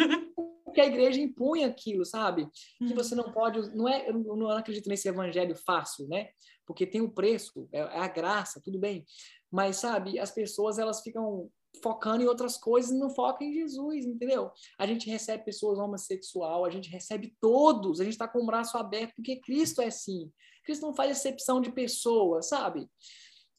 Porque 0.64 0.82
a 0.82 0.86
igreja 0.86 1.20
impunha 1.20 1.68
aquilo, 1.68 2.06
sabe? 2.06 2.48
Que 2.78 2.94
você 2.94 3.16
não 3.16 3.32
pode, 3.32 3.76
não 3.76 3.88
é, 3.88 4.10
eu 4.10 4.14
não 4.14 4.50
acredito 4.50 4.90
nesse 4.90 5.08
evangelho 5.08 5.56
fácil, 5.56 6.08
né? 6.08 6.30
Porque 6.66 6.86
tem 6.86 7.02
o 7.02 7.12
preço, 7.12 7.68
é, 7.72 7.80
é 7.80 8.00
a 8.00 8.08
graça, 8.08 8.62
tudo 8.64 8.78
bem. 8.78 9.06
Mas 9.50 9.78
sabe, 9.78 10.20
as 10.20 10.32
pessoas 10.32 10.78
elas 10.78 11.02
ficam 11.02 11.50
focando 11.82 12.24
em 12.24 12.28
outras 12.28 12.58
coisas 12.58 12.92
e 12.92 12.98
não 12.98 13.10
foca 13.10 13.44
em 13.44 13.54
Jesus, 13.54 14.06
entendeu? 14.06 14.52
A 14.78 14.86
gente 14.86 15.10
recebe 15.10 15.46
pessoas 15.46 15.78
homossexual, 15.80 16.66
a 16.66 16.70
gente 16.70 16.90
recebe 16.90 17.36
todos, 17.40 18.00
a 18.00 18.04
gente 18.04 18.14
está 18.14 18.28
com 18.28 18.40
o 18.40 18.46
braço 18.46 18.78
aberto, 18.78 19.14
porque 19.16 19.40
Cristo 19.40 19.82
é 19.82 19.88
assim. 19.88 20.32
Cristo 20.64 20.86
não 20.86 20.94
faz 20.94 21.12
exceção 21.12 21.62
de 21.62 21.72
pessoas, 21.72 22.50
sabe? 22.50 22.90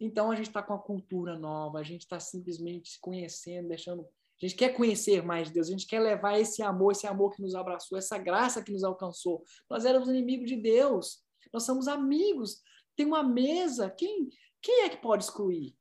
Então 0.01 0.31
a 0.31 0.37
gente 0.37 0.49
está 0.49 0.63
com 0.63 0.75
a 0.75 0.79
cultura 0.79 1.39
nova, 1.39 1.79
a 1.79 1.83
gente 1.83 2.03
está 2.03 2.21
simplesmente 2.21 2.91
se 2.91 3.01
conhecendo, 3.01 3.69
deixando. 3.69 4.03
A 4.03 4.47
gente 4.47 4.55
quer 4.55 4.69
conhecer 4.75 5.23
mais 5.25 5.49
de 5.49 5.55
Deus, 5.55 5.67
a 5.67 5.71
gente 5.73 5.87
quer 5.87 6.01
levar 6.01 6.39
esse 6.39 6.63
amor, 6.63 6.93
esse 6.93 7.07
amor 7.07 7.35
que 7.35 7.43
nos 7.43 7.57
abraçou, 7.57 7.99
essa 7.99 8.17
graça 8.17 8.63
que 8.63 8.71
nos 8.71 8.85
alcançou. 8.85 9.43
Nós 9.69 9.85
éramos 9.85 10.09
inimigos 10.09 10.49
de 10.49 10.57
Deus, 10.57 11.25
nós 11.53 11.65
somos 11.65 11.89
amigos. 11.89 12.63
Tem 12.95 13.05
uma 13.05 13.23
mesa, 13.23 13.91
quem, 13.91 14.29
quem 14.63 14.83
é 14.83 14.89
que 14.89 14.99
pode 14.99 15.25
excluir? 15.25 15.75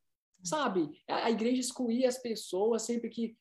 Sabe? 0.44 0.90
A 1.08 1.30
igreja 1.30 1.62
excluía 1.62 2.08
as 2.08 2.18
pessoas 2.22 2.84
sempre 2.84 3.10
que 3.10 3.38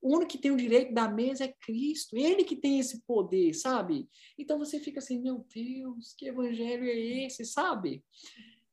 O 0.00 0.14
único 0.14 0.32
que 0.32 0.38
tem 0.38 0.50
o 0.50 0.56
direito 0.56 0.94
da 0.94 1.08
mesa 1.08 1.44
é 1.44 1.54
Cristo. 1.60 2.16
Ele 2.16 2.44
que 2.44 2.56
tem 2.56 2.78
esse 2.78 3.02
poder, 3.02 3.54
sabe? 3.54 4.08
Então 4.38 4.58
você 4.58 4.78
fica 4.78 5.00
assim, 5.00 5.20
meu 5.20 5.44
Deus, 5.52 6.14
que 6.16 6.28
evangelho 6.28 6.84
é 6.84 7.24
esse, 7.24 7.44
sabe? 7.44 8.04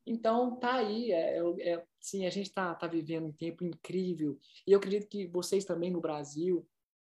Então 0.05 0.57
tá 0.59 0.75
aí, 0.75 1.11
é, 1.11 1.37
é, 1.37 1.69
é 1.69 1.85
sim, 1.99 2.25
a 2.25 2.29
gente 2.29 2.47
está 2.47 2.75
tá 2.75 2.87
vivendo 2.87 3.27
um 3.27 3.31
tempo 3.31 3.63
incrível 3.63 4.37
e 4.67 4.71
eu 4.73 4.77
acredito 4.77 5.07
que 5.07 5.27
vocês 5.27 5.63
também 5.63 5.89
no 5.89 6.01
Brasil 6.01 6.67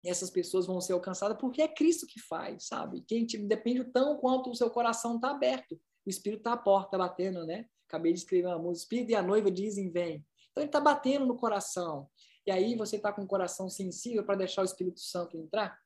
essas 0.05 0.31
pessoas 0.31 0.67
vão 0.67 0.81
ser 0.81 0.93
alcançadas 0.93 1.37
porque 1.39 1.61
é 1.61 1.69
Cristo 1.69 2.07
que 2.07 2.21
faz, 2.21 2.69
sabe? 2.69 3.03
Quem 3.07 3.27
te, 3.27 3.39
depende 3.39 3.85
tão 3.85 4.17
quanto 4.19 4.51
o 4.51 4.55
seu 4.55 4.71
coração 4.71 5.17
está 5.17 5.31
aberto, 5.31 5.75
o 6.05 6.11
Espírito 6.11 6.41
está 6.41 6.53
à 6.53 6.57
porta 6.57 6.97
batendo, 6.97 7.45
né? 7.45 7.67
Acabei 7.89 8.13
de 8.13 8.21
escrever 8.21 8.47
uma 8.47 8.59
música, 8.59 8.85
Espírito 8.85 9.11
e 9.11 9.15
a 9.15 9.23
noiva 9.23 9.51
dizem 9.51 9.91
vem. 9.91 10.25
Então 10.57 10.63
ele 10.63 10.69
está 10.71 10.81
batendo 10.81 11.27
no 11.27 11.37
coração. 11.37 12.09
E 12.47 12.51
aí 12.51 12.75
você 12.75 12.97
está 12.97 13.13
com 13.13 13.23
o 13.23 13.27
coração 13.27 13.69
sensível 13.69 14.25
para 14.25 14.37
deixar 14.37 14.63
o 14.63 14.65
Espírito 14.65 15.01
Santo 15.01 15.37
entrar? 15.37 15.79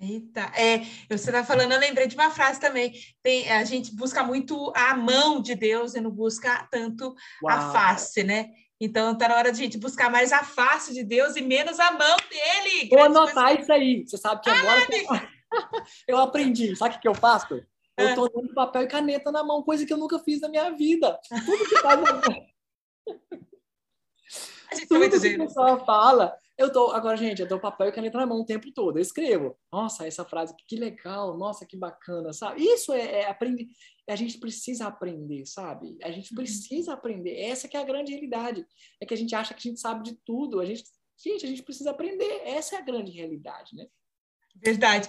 Eita, 0.00 0.42
é, 0.56 0.78
você 1.10 1.30
está 1.30 1.42
falando, 1.42 1.72
eu 1.72 1.80
lembrei 1.80 2.06
de 2.06 2.14
uma 2.14 2.30
frase 2.30 2.60
também. 2.60 2.92
Tem, 3.20 3.50
a 3.50 3.64
gente 3.64 3.92
busca 3.96 4.22
muito 4.22 4.72
a 4.76 4.94
mão 4.94 5.42
de 5.42 5.56
Deus 5.56 5.96
e 5.96 6.00
não 6.00 6.12
busca 6.12 6.68
tanto 6.70 7.16
Uau. 7.42 7.52
a 7.52 7.72
face, 7.72 8.22
né? 8.22 8.48
Então 8.80 9.10
está 9.10 9.26
na 9.26 9.34
hora 9.34 9.50
de 9.50 9.60
a 9.60 9.64
gente 9.64 9.76
buscar 9.76 10.08
mais 10.08 10.32
a 10.32 10.44
face 10.44 10.94
de 10.94 11.02
Deus 11.02 11.34
e 11.34 11.42
menos 11.42 11.80
a 11.80 11.90
mão 11.90 12.16
dele. 12.30 12.88
Vou 12.90 13.02
anotar 13.02 13.46
coisas... 13.46 13.62
isso 13.64 13.72
aí. 13.72 14.06
Você 14.06 14.16
sabe 14.16 14.40
que 14.40 14.50
agora 14.50 14.86
ah, 15.10 15.28
eu 16.06 16.18
aprendi. 16.18 16.76
Sabe 16.76 16.94
o 16.94 17.00
que 17.00 17.08
eu 17.08 17.14
faço? 17.14 17.60
Eu 17.96 18.10
estou 18.10 18.30
dando 18.30 18.54
papel 18.54 18.82
e 18.82 18.86
caneta 18.86 19.32
na 19.32 19.42
mão, 19.42 19.64
coisa 19.64 19.84
que 19.84 19.92
eu 19.92 19.98
nunca 19.98 20.20
fiz 20.20 20.40
na 20.40 20.48
minha 20.48 20.70
vida. 20.70 21.18
Tudo 21.44 21.68
que 21.68 21.82
tá 21.82 21.96
na... 21.96 22.22
A 24.70 24.74
gente 24.74 24.88
Tudo 24.88 25.08
que 25.08 25.16
o 25.16 25.38
pessoal 25.38 25.84
fala, 25.84 26.36
eu 26.58 26.72
tô, 26.72 26.90
agora, 26.90 27.16
gente, 27.16 27.40
eu 27.40 27.48
dou 27.48 27.60
papel 27.60 27.88
e 27.88 27.92
caneta 27.92 28.18
na 28.18 28.26
mão 28.26 28.40
o 28.40 28.44
tempo 28.44 28.70
todo. 28.72 28.98
Eu 28.98 29.02
escrevo. 29.02 29.56
Nossa, 29.72 30.06
essa 30.06 30.24
frase, 30.24 30.54
que 30.66 30.76
legal, 30.76 31.38
nossa, 31.38 31.64
que 31.64 31.76
bacana, 31.76 32.32
sabe? 32.32 32.62
Isso 32.62 32.92
é, 32.92 33.20
é 33.20 33.30
aprender. 33.30 33.68
A 34.08 34.16
gente 34.16 34.38
precisa 34.38 34.86
aprender, 34.86 35.46
sabe? 35.46 35.96
A 36.02 36.10
gente 36.10 36.30
uhum. 36.32 36.36
precisa 36.36 36.92
aprender. 36.92 37.40
Essa 37.40 37.68
que 37.68 37.76
é 37.76 37.80
a 37.80 37.84
grande 37.84 38.12
realidade. 38.12 38.66
É 39.00 39.06
que 39.06 39.14
a 39.14 39.16
gente 39.16 39.34
acha 39.34 39.54
que 39.54 39.68
a 39.68 39.70
gente 39.70 39.80
sabe 39.80 40.02
de 40.02 40.18
tudo. 40.24 40.60
A 40.60 40.64
gente, 40.64 40.82
gente, 41.16 41.46
a 41.46 41.48
gente 41.48 41.62
precisa 41.62 41.90
aprender. 41.90 42.42
Essa 42.44 42.76
é 42.76 42.78
a 42.78 42.82
grande 42.82 43.12
realidade, 43.12 43.76
né? 43.76 43.86
Verdade. 44.62 45.08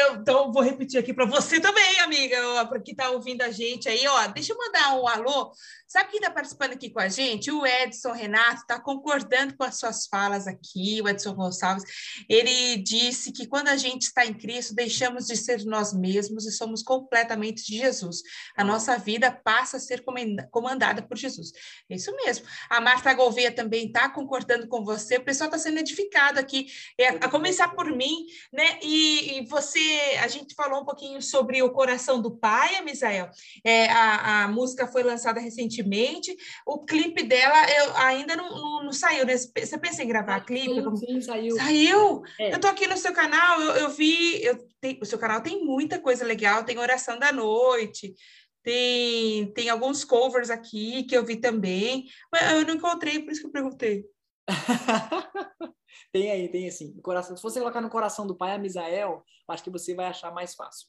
Eu, 0.00 0.16
então, 0.16 0.52
vou 0.52 0.62
repetir 0.62 0.98
aqui 0.98 1.14
para 1.14 1.24
você 1.24 1.60
também, 1.60 2.00
amiga, 2.00 2.66
para 2.66 2.80
quem 2.80 2.92
está 2.92 3.10
ouvindo 3.10 3.42
a 3.42 3.50
gente 3.50 3.88
aí, 3.88 4.06
ó. 4.06 4.26
Deixa 4.28 4.52
eu 4.52 4.58
mandar 4.58 4.94
um 4.94 5.06
alô. 5.06 5.52
Sabe 5.86 6.10
quem 6.10 6.18
está 6.18 6.30
participando 6.32 6.72
aqui 6.72 6.90
com 6.90 6.98
a 6.98 7.08
gente? 7.08 7.50
O 7.50 7.64
Edson 7.64 8.12
Renato 8.12 8.62
está 8.62 8.80
concordando 8.80 9.56
com 9.56 9.62
as 9.62 9.78
suas 9.78 10.06
falas 10.08 10.48
aqui, 10.48 11.00
o 11.00 11.08
Edson 11.08 11.32
Gonçalves. 11.32 11.84
Ele 12.28 12.76
disse 12.78 13.30
que 13.30 13.46
quando 13.46 13.68
a 13.68 13.76
gente 13.76 14.02
está 14.02 14.26
em 14.26 14.34
Cristo, 14.34 14.74
deixamos 14.74 15.26
de 15.26 15.36
ser 15.36 15.64
nós 15.64 15.92
mesmos 15.92 16.44
e 16.44 16.50
somos 16.50 16.82
completamente 16.82 17.64
de 17.64 17.78
Jesus. 17.78 18.22
A 18.56 18.64
nossa 18.64 18.98
vida 18.98 19.30
passa 19.30 19.76
a 19.76 19.80
ser 19.80 20.04
comandada 20.50 21.02
por 21.02 21.16
Jesus. 21.16 21.52
É 21.88 21.94
isso 21.94 22.14
mesmo. 22.16 22.44
A 22.68 22.80
Marta 22.80 23.14
Gouveia 23.14 23.52
também 23.52 23.86
está 23.86 24.08
concordando 24.08 24.66
com 24.66 24.84
você. 24.84 25.18
O 25.18 25.24
pessoal 25.24 25.46
está 25.46 25.58
sendo 25.58 25.78
edificado 25.78 26.40
aqui, 26.40 26.66
é, 26.98 27.08
a 27.08 27.28
começar 27.28 27.68
por 27.68 27.86
mim 27.86 28.26
né? 28.56 28.78
E, 28.82 29.38
e, 29.38 29.46
você, 29.46 29.78
a 30.22 30.28
gente 30.28 30.54
falou 30.54 30.80
um 30.80 30.84
pouquinho 30.84 31.20
sobre 31.20 31.62
o 31.62 31.70
coração 31.70 32.22
do 32.22 32.30
pai, 32.30 32.80
Misael. 32.82 33.28
É, 33.62 33.86
a, 33.90 34.44
a 34.44 34.48
música 34.48 34.86
foi 34.86 35.02
lançada 35.02 35.38
recentemente. 35.38 36.34
O 36.66 36.82
clipe 36.82 37.22
dela 37.22 37.70
eu, 37.70 37.96
ainda 37.98 38.34
não, 38.34 38.48
não, 38.48 38.84
não 38.84 38.92
saiu, 38.92 39.26
né? 39.26 39.36
Você 39.36 39.78
pensa 39.78 40.02
em 40.02 40.08
gravar 40.08 40.40
clipe? 40.40 40.74
Sim, 40.74 40.82
Como... 40.82 40.96
sim 40.96 41.20
saiu. 41.20 41.54
Saiu? 41.56 42.22
É. 42.40 42.54
Eu 42.54 42.58
tô 42.58 42.66
aqui 42.66 42.86
no 42.86 42.96
seu 42.96 43.12
canal, 43.12 43.60
eu, 43.60 43.72
eu 43.72 43.90
vi, 43.90 44.42
eu, 44.42 44.66
tem, 44.80 44.98
o 45.02 45.04
seu 45.04 45.18
canal 45.18 45.42
tem 45.42 45.62
muita 45.62 45.98
coisa 45.98 46.24
legal, 46.24 46.64
tem 46.64 46.78
oração 46.78 47.18
da 47.18 47.30
noite. 47.30 48.14
Tem, 48.62 49.52
tem 49.52 49.68
alguns 49.68 50.02
covers 50.02 50.50
aqui 50.50 51.04
que 51.04 51.16
eu 51.16 51.24
vi 51.24 51.36
também, 51.36 52.06
mas 52.32 52.50
eu 52.50 52.66
não 52.66 52.74
encontrei, 52.74 53.20
por 53.20 53.30
isso 53.30 53.42
que 53.42 53.46
eu 53.46 53.52
perguntei. 53.52 54.04
tem 56.12 56.30
aí, 56.30 56.48
tem 56.48 56.68
assim. 56.68 56.98
Coração, 57.00 57.36
se 57.36 57.42
você 57.42 57.60
colocar 57.60 57.80
no 57.80 57.90
coração 57.90 58.26
do 58.26 58.36
pai 58.36 58.54
a 58.54 58.58
Misael, 58.58 59.24
acho 59.48 59.64
que 59.64 59.70
você 59.70 59.94
vai 59.94 60.06
achar 60.06 60.32
mais 60.32 60.54
fácil. 60.54 60.88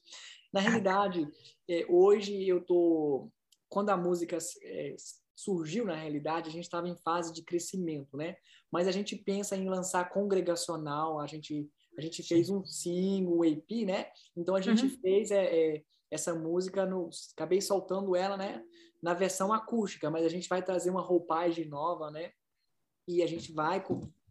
Na 0.52 0.60
realidade, 0.60 1.28
é, 1.68 1.84
hoje 1.88 2.46
eu 2.46 2.64
tô. 2.64 3.30
Quando 3.68 3.90
a 3.90 3.96
música 3.96 4.38
é, 4.62 4.96
surgiu, 5.36 5.84
na 5.84 5.94
realidade, 5.94 6.48
a 6.48 6.52
gente 6.52 6.64
estava 6.64 6.88
em 6.88 6.96
fase 6.96 7.32
de 7.32 7.44
crescimento, 7.44 8.16
né? 8.16 8.36
Mas 8.72 8.88
a 8.88 8.90
gente 8.90 9.14
pensa 9.14 9.56
em 9.56 9.68
lançar 9.68 10.08
congregacional, 10.10 11.20
a 11.20 11.26
gente, 11.26 11.70
a 11.96 12.00
gente 12.00 12.22
fez 12.22 12.50
um 12.50 12.64
single, 12.64 13.38
um 13.38 13.44
EP, 13.44 13.86
né? 13.86 14.10
Então 14.36 14.56
a 14.56 14.60
gente 14.60 14.84
uhum. 14.84 14.98
fez 15.00 15.30
é, 15.30 15.44
é, 15.44 15.82
essa 16.10 16.34
música, 16.34 16.86
no, 16.86 17.08
acabei 17.36 17.60
soltando 17.60 18.16
ela, 18.16 18.36
né? 18.36 18.64
Na 19.00 19.14
versão 19.14 19.52
acústica, 19.52 20.10
mas 20.10 20.24
a 20.24 20.28
gente 20.28 20.48
vai 20.48 20.60
trazer 20.60 20.90
uma 20.90 21.02
roupagem 21.02 21.68
nova, 21.68 22.10
né? 22.10 22.32
E 23.08 23.22
a 23.22 23.26
gente 23.26 23.50
vai 23.52 23.82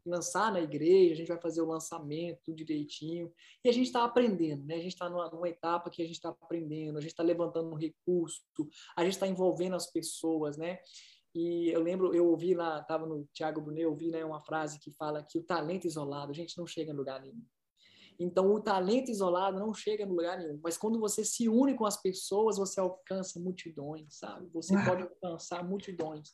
lançar 0.06 0.52
na 0.52 0.62
igreja, 0.62 1.14
a 1.14 1.18
gente 1.18 1.28
vai 1.28 1.42
fazer 1.42 1.62
o 1.62 1.66
lançamento 1.66 2.40
tudo 2.44 2.56
direitinho. 2.56 3.34
E 3.64 3.70
a 3.70 3.74
gente 3.74 3.88
está 3.88 4.06
aprendendo, 4.06 4.64
né? 4.66 4.76
A 4.76 4.82
gente 4.82 4.94
está 4.94 5.10
numa, 5.10 5.30
numa, 5.30 5.50
etapa 5.50 5.90
que 5.90 6.02
a 6.02 6.06
gente 6.06 6.16
está 6.16 6.30
aprendendo, 6.30 6.98
a 6.98 7.02
gente 7.02 7.12
está 7.12 7.24
levantando 7.24 7.72
um 7.72 7.76
recurso, 7.76 8.42
a 8.96 9.04
gente 9.04 9.14
está 9.14 9.28
envolvendo 9.28 9.76
as 9.76 9.92
pessoas, 9.92 10.58
né? 10.58 10.80
E 11.36 11.70
eu 11.70 11.82
lembro, 11.82 12.16
eu 12.16 12.28
ouvi 12.28 12.54
lá, 12.54 12.80
estava 12.80 13.06
no 13.06 13.28
Tiago 13.34 13.62
Brunet, 13.62 13.84
eu 13.84 13.90
ouvi 13.90 14.10
né, 14.10 14.24
uma 14.24 14.42
frase 14.42 14.80
que 14.80 14.92
fala 14.92 15.24
que 15.24 15.38
o 15.38 15.44
talento 15.44 15.86
isolado, 15.86 16.32
a 16.32 16.36
gente 16.36 16.58
não 16.58 16.66
chega 16.66 16.92
em 16.92 16.96
lugar 16.96 17.22
nenhum. 17.22 17.44
Então, 18.20 18.54
o 18.54 18.60
talento 18.60 19.10
isolado 19.10 19.60
não 19.60 19.74
chega 19.74 20.04
em 20.04 20.08
lugar 20.08 20.40
nenhum. 20.40 20.60
Mas 20.64 20.78
quando 20.78 21.00
você 21.00 21.24
se 21.24 21.48
une 21.48 21.76
com 21.76 21.86
as 21.86 22.02
pessoas, 22.02 22.58
você 22.58 22.80
alcança 22.80 23.40
multidões, 23.40 24.06
sabe? 24.18 24.50
Você 24.54 24.74
Uau. 24.74 24.86
pode 24.86 25.04
alcançar 25.04 25.64
multidões. 25.64 26.34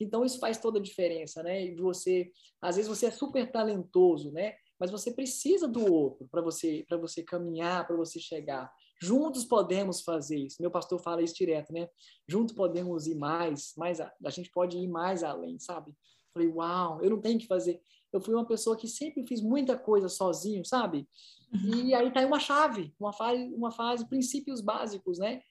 Então, 0.00 0.24
isso 0.24 0.38
faz 0.38 0.58
toda 0.58 0.78
a 0.78 0.82
diferença, 0.82 1.42
né? 1.42 1.64
E 1.64 1.74
você, 1.74 2.30
às 2.60 2.76
vezes, 2.76 2.88
você 2.88 3.06
é 3.06 3.10
super 3.10 3.50
talentoso, 3.50 4.30
né? 4.30 4.54
Mas 4.78 4.90
você 4.90 5.12
precisa 5.12 5.66
do 5.66 5.92
outro 5.92 6.26
para 6.30 6.42
você, 6.42 6.84
para 6.88 6.98
você 6.98 7.22
caminhar, 7.22 7.86
para 7.86 7.96
você 7.96 8.18
chegar. 8.18 8.72
Juntos 9.00 9.44
podemos 9.44 10.02
fazer 10.02 10.38
isso. 10.38 10.56
Meu 10.60 10.70
pastor 10.70 11.00
fala 11.00 11.22
isso 11.22 11.34
direto, 11.34 11.72
né? 11.72 11.88
Juntos 12.28 12.54
podemos 12.54 13.06
ir 13.06 13.16
mais, 13.16 13.72
mais 13.76 14.00
a, 14.00 14.12
a 14.24 14.30
gente 14.30 14.50
pode 14.50 14.78
ir 14.78 14.88
mais 14.88 15.22
além, 15.22 15.58
sabe? 15.58 15.92
Falei, 16.34 16.48
uau, 16.48 17.02
eu 17.02 17.10
não 17.10 17.20
tenho 17.20 17.38
que 17.38 17.46
fazer 17.46 17.80
eu 18.14 18.20
fui 18.20 18.32
uma 18.32 18.46
pessoa 18.46 18.76
que 18.76 18.86
sempre 18.86 19.26
fiz 19.26 19.42
muita 19.42 19.76
coisa 19.76 20.08
sozinho, 20.08 20.64
sabe? 20.64 21.08
Uhum. 21.52 21.86
E 21.86 21.94
aí 21.94 22.12
tá 22.12 22.20
aí 22.20 22.26
uma 22.26 22.38
chave, 22.38 22.94
uma 22.98 23.12
fase, 23.12 23.52
uma 23.52 23.72
fase, 23.72 24.08
princípios 24.08 24.60
básicos, 24.60 25.18
né? 25.18 25.42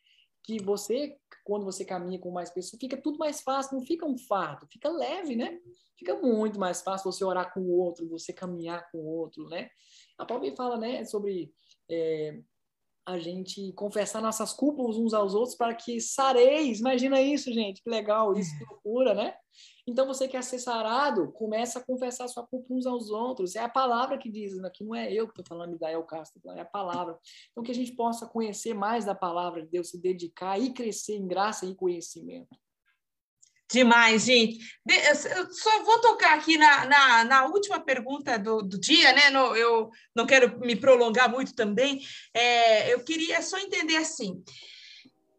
Que 0.42 0.64
você, 0.64 1.18
quando 1.44 1.66
você 1.66 1.84
caminha 1.84 2.18
com 2.18 2.32
mais 2.32 2.50
pessoas, 2.50 2.80
fica 2.80 2.96
tudo 2.96 3.18
mais 3.18 3.42
fácil, 3.42 3.78
não 3.78 3.86
fica 3.86 4.06
um 4.06 4.18
fardo, 4.18 4.66
fica 4.72 4.90
leve, 4.90 5.36
né? 5.36 5.60
Fica 6.00 6.16
muito 6.16 6.58
mais 6.58 6.82
fácil 6.82 7.12
você 7.12 7.26
orar 7.26 7.54
com 7.54 7.60
o 7.60 7.78
outro, 7.78 8.08
você 8.08 8.32
caminhar 8.32 8.90
com 8.92 9.00
o 9.00 9.06
outro, 9.06 9.46
né? 9.50 9.70
A 10.18 10.26
Paulo 10.26 10.50
fala, 10.56 10.78
né, 10.78 11.04
sobre 11.04 11.54
é, 11.90 12.40
a 13.06 13.20
gente 13.20 13.74
confessar 13.74 14.22
nossas 14.22 14.54
culpas 14.54 14.97
uns 14.97 15.14
aos 15.14 15.34
outros 15.34 15.56
para 15.56 15.74
que 15.74 15.99
sareis. 15.99 16.80
Imagina 16.80 17.22
isso, 17.22 17.51
gente, 17.51 17.82
que 17.84 17.89
legal, 17.89 18.34
isso 18.38 18.58
que 18.58 18.66
loucura, 18.66 19.14
né? 19.14 19.36
Então, 19.86 20.08
você 20.08 20.28
quer 20.28 20.41
ser 20.43 20.60
sarado, 20.60 21.32
começa 21.34 21.80
a 21.80 21.84
confessar 21.84 22.28
sua 22.30 22.47
culpa 22.47 22.74
uns 22.74 22.86
aos 22.86 23.10
outros. 23.10 23.56
É 23.56 23.60
a 23.60 23.70
palavra 23.70 24.18
que 24.18 24.32
diz, 24.32 24.58
aqui 24.64 24.84
né? 24.84 24.88
não 24.88 24.95
é 24.95 25.12
eu 25.12 25.28
que 25.28 25.34
estou 25.34 25.45
falando, 25.45 25.72
Midael 25.72 26.04
Castro, 26.04 26.41
é 26.51 26.62
a 26.62 26.66
palavra. 26.66 27.18
Então, 27.51 27.64
que 27.64 27.72
a 27.72 27.76
gente 27.76 27.93
possa 27.93 28.26
conhecer 28.26 28.74
mais 28.74 29.04
da 29.04 29.14
palavra 29.14 29.62
de 29.62 29.70
Deus, 29.70 29.89
se 29.89 30.01
dedicar 30.01 30.58
e 30.58 30.74
crescer 30.74 31.16
em 31.16 31.28
graça 31.28 31.66
e 31.66 31.76
conhecimento. 31.76 32.58
Demais, 33.72 34.26
gente. 34.26 34.59
Eu 34.88 35.51
só 35.51 35.84
vou 35.84 35.99
tocar 35.99 36.38
aqui 36.38 36.57
na, 36.57 36.86
na, 36.86 37.24
na 37.24 37.45
última 37.45 37.80
pergunta 37.80 38.38
do, 38.38 38.61
do 38.61 38.80
dia, 38.80 39.14
né? 39.14 39.30
No, 39.30 39.55
eu 39.55 39.89
não 40.16 40.28
quero 40.28 40.59
me 40.59 40.76
prolongar 40.76 41.30
muito 41.30 41.55
também. 41.55 41.99
É, 42.34 42.93
eu 42.93 43.03
queria 43.03 43.41
só 43.41 43.57
entender 43.57 43.97
assim 43.97 44.43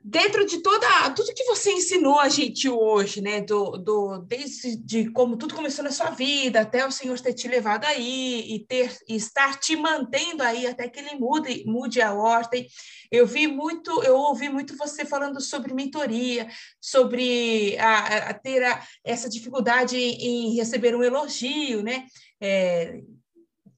dentro 0.07 0.45
de 0.45 0.61
toda 0.61 1.11
tudo 1.13 1.33
que 1.33 1.45
você 1.45 1.73
ensinou 1.73 2.21
a 2.21 2.29
gente 2.29 2.69
hoje, 2.69 3.23
né, 3.23 3.41
do, 3.41 3.71
do 3.79 4.19
desde 4.19 4.77
de 4.77 5.11
como 5.11 5.35
tudo 5.35 5.55
começou 5.55 5.83
na 5.83 5.91
sua 5.91 6.11
vida 6.11 6.61
até 6.61 6.87
o 6.87 6.91
Senhor 6.91 7.19
ter 7.19 7.33
te 7.33 7.49
levado 7.49 7.87
aí 7.87 8.55
e 8.55 8.67
ter 8.67 8.95
e 9.09 9.17
estar 9.17 9.59
te 9.59 9.75
mantendo 9.75 10.43
aí 10.43 10.67
até 10.67 10.91
que 10.91 11.01
ele 11.01 11.15
mude 11.17 11.65
mude 11.67 12.03
a 12.03 12.13
ordem. 12.13 12.69
Eu 13.11 13.27
vi 13.27 13.47
muito, 13.47 14.03
eu 14.03 14.17
ouvi 14.17 14.51
muito 14.51 14.77
você 14.77 15.07
falando 15.07 15.41
sobre 15.41 15.73
mentoria, 15.73 16.49
sobre 16.79 17.79
a, 17.79 18.29
a 18.29 18.35
ter 18.35 18.63
a, 18.63 18.87
essa 19.03 19.31
dificuldade 19.31 19.97
em 19.97 20.55
receber 20.55 20.95
um 20.95 21.03
elogio, 21.03 21.83
né? 21.83 22.07
É, 22.43 23.01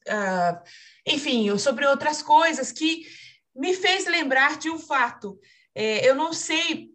a, 0.09 0.61
enfim, 1.07 1.57
sobre 1.57 1.87
outras 1.87 2.21
coisas 2.21 2.73
que 2.73 3.07
me 3.55 3.75
fez 3.75 4.07
lembrar 4.07 4.59
de 4.59 4.69
um 4.69 4.79
fato 4.79 5.39
é, 5.79 6.09
eu 6.09 6.15
não 6.15 6.33
sei, 6.33 6.91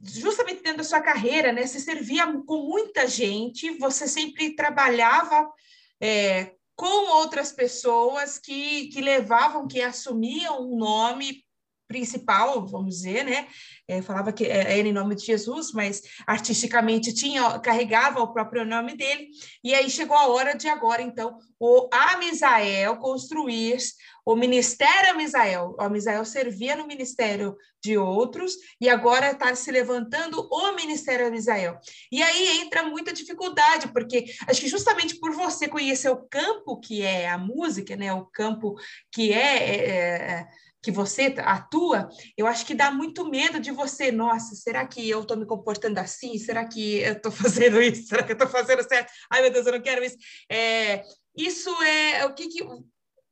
justamente 0.00 0.62
dentro 0.62 0.78
da 0.78 0.84
sua 0.84 1.00
carreira, 1.00 1.52
né? 1.52 1.66
Você 1.66 1.80
servia 1.80 2.24
com 2.46 2.68
muita 2.68 3.08
gente, 3.08 3.76
você 3.78 4.06
sempre 4.06 4.54
trabalhava 4.54 5.52
é, 6.00 6.54
com 6.76 7.16
outras 7.16 7.50
pessoas 7.50 8.38
que, 8.38 8.86
que 8.90 9.00
levavam, 9.00 9.66
que 9.66 9.82
assumiam 9.82 10.62
um 10.62 10.76
nome 10.76 11.44
principal, 11.90 12.64
vamos 12.68 12.98
dizer, 12.98 13.24
né? 13.24 13.48
É, 13.88 14.00
falava 14.00 14.32
que 14.32 14.46
era 14.46 14.86
em 14.86 14.92
nome 14.92 15.16
de 15.16 15.26
Jesus, 15.26 15.72
mas 15.72 16.00
artisticamente 16.24 17.12
tinha 17.12 17.58
carregava 17.58 18.20
o 18.20 18.32
próprio 18.32 18.64
nome 18.64 18.96
dele. 18.96 19.26
E 19.64 19.74
aí 19.74 19.90
chegou 19.90 20.16
a 20.16 20.28
hora 20.28 20.56
de 20.56 20.68
agora, 20.68 21.02
então, 21.02 21.36
o 21.58 21.88
Amisael 21.92 22.96
construir 22.98 23.78
o 24.24 24.36
ministério 24.36 25.10
Amisael. 25.10 25.74
O 25.76 25.82
Amisael 25.82 26.24
servia 26.24 26.76
no 26.76 26.86
ministério 26.86 27.56
de 27.82 27.98
outros 27.98 28.54
e 28.80 28.88
agora 28.88 29.32
está 29.32 29.52
se 29.56 29.72
levantando 29.72 30.46
o 30.48 30.72
ministério 30.76 31.26
Amisael. 31.26 31.76
E 32.12 32.22
aí 32.22 32.60
entra 32.60 32.84
muita 32.84 33.12
dificuldade, 33.12 33.88
porque 33.88 34.26
acho 34.46 34.60
que 34.60 34.68
justamente 34.68 35.16
por 35.18 35.32
você 35.32 35.66
conhecer 35.66 36.10
o 36.10 36.28
campo 36.28 36.78
que 36.78 37.02
é 37.02 37.28
a 37.28 37.36
música, 37.36 37.96
né? 37.96 38.12
O 38.12 38.26
campo 38.26 38.76
que 39.10 39.32
é, 39.32 39.56
é, 39.56 39.88
é 39.88 40.48
que 40.82 40.90
você 40.90 41.34
atua, 41.38 42.08
eu 42.36 42.46
acho 42.46 42.64
que 42.64 42.74
dá 42.74 42.90
muito 42.90 43.28
medo 43.28 43.60
de 43.60 43.70
você, 43.70 44.10
nossa, 44.10 44.54
será 44.54 44.86
que 44.86 45.08
eu 45.08 45.20
estou 45.20 45.36
me 45.36 45.46
comportando 45.46 45.98
assim? 45.98 46.38
Será 46.38 46.66
que 46.66 46.98
eu 46.98 47.12
estou 47.12 47.32
fazendo 47.32 47.80
isso? 47.82 48.08
Será 48.08 48.22
que 48.22 48.32
eu 48.32 48.34
estou 48.34 48.48
fazendo 48.48 48.82
certo? 48.86 49.12
Ai, 49.30 49.42
meu 49.42 49.52
Deus, 49.52 49.66
eu 49.66 49.72
não 49.72 49.82
quero 49.82 50.04
isso. 50.04 50.16
É, 50.50 51.02
isso 51.36 51.70
é 51.82 52.24
o 52.24 52.34
que, 52.34 52.48
que 52.48 52.64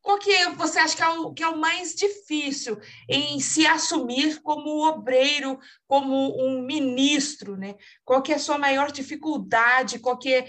qual 0.02 0.18
que 0.18 0.32
você 0.56 0.78
acha 0.78 0.96
que 0.96 1.02
é, 1.02 1.08
o, 1.08 1.32
que 1.32 1.42
é 1.42 1.48
o 1.48 1.58
mais 1.58 1.94
difícil 1.94 2.78
em 3.08 3.40
se 3.40 3.66
assumir 3.66 4.40
como 4.42 4.86
obreiro, 4.86 5.58
como 5.86 6.34
um 6.42 6.62
ministro, 6.62 7.56
né? 7.56 7.74
Qual 8.04 8.22
que 8.22 8.32
é 8.32 8.36
a 8.36 8.38
sua 8.38 8.58
maior 8.58 8.90
dificuldade? 8.90 9.98
Qual 9.98 10.18
que 10.18 10.32
é, 10.32 10.48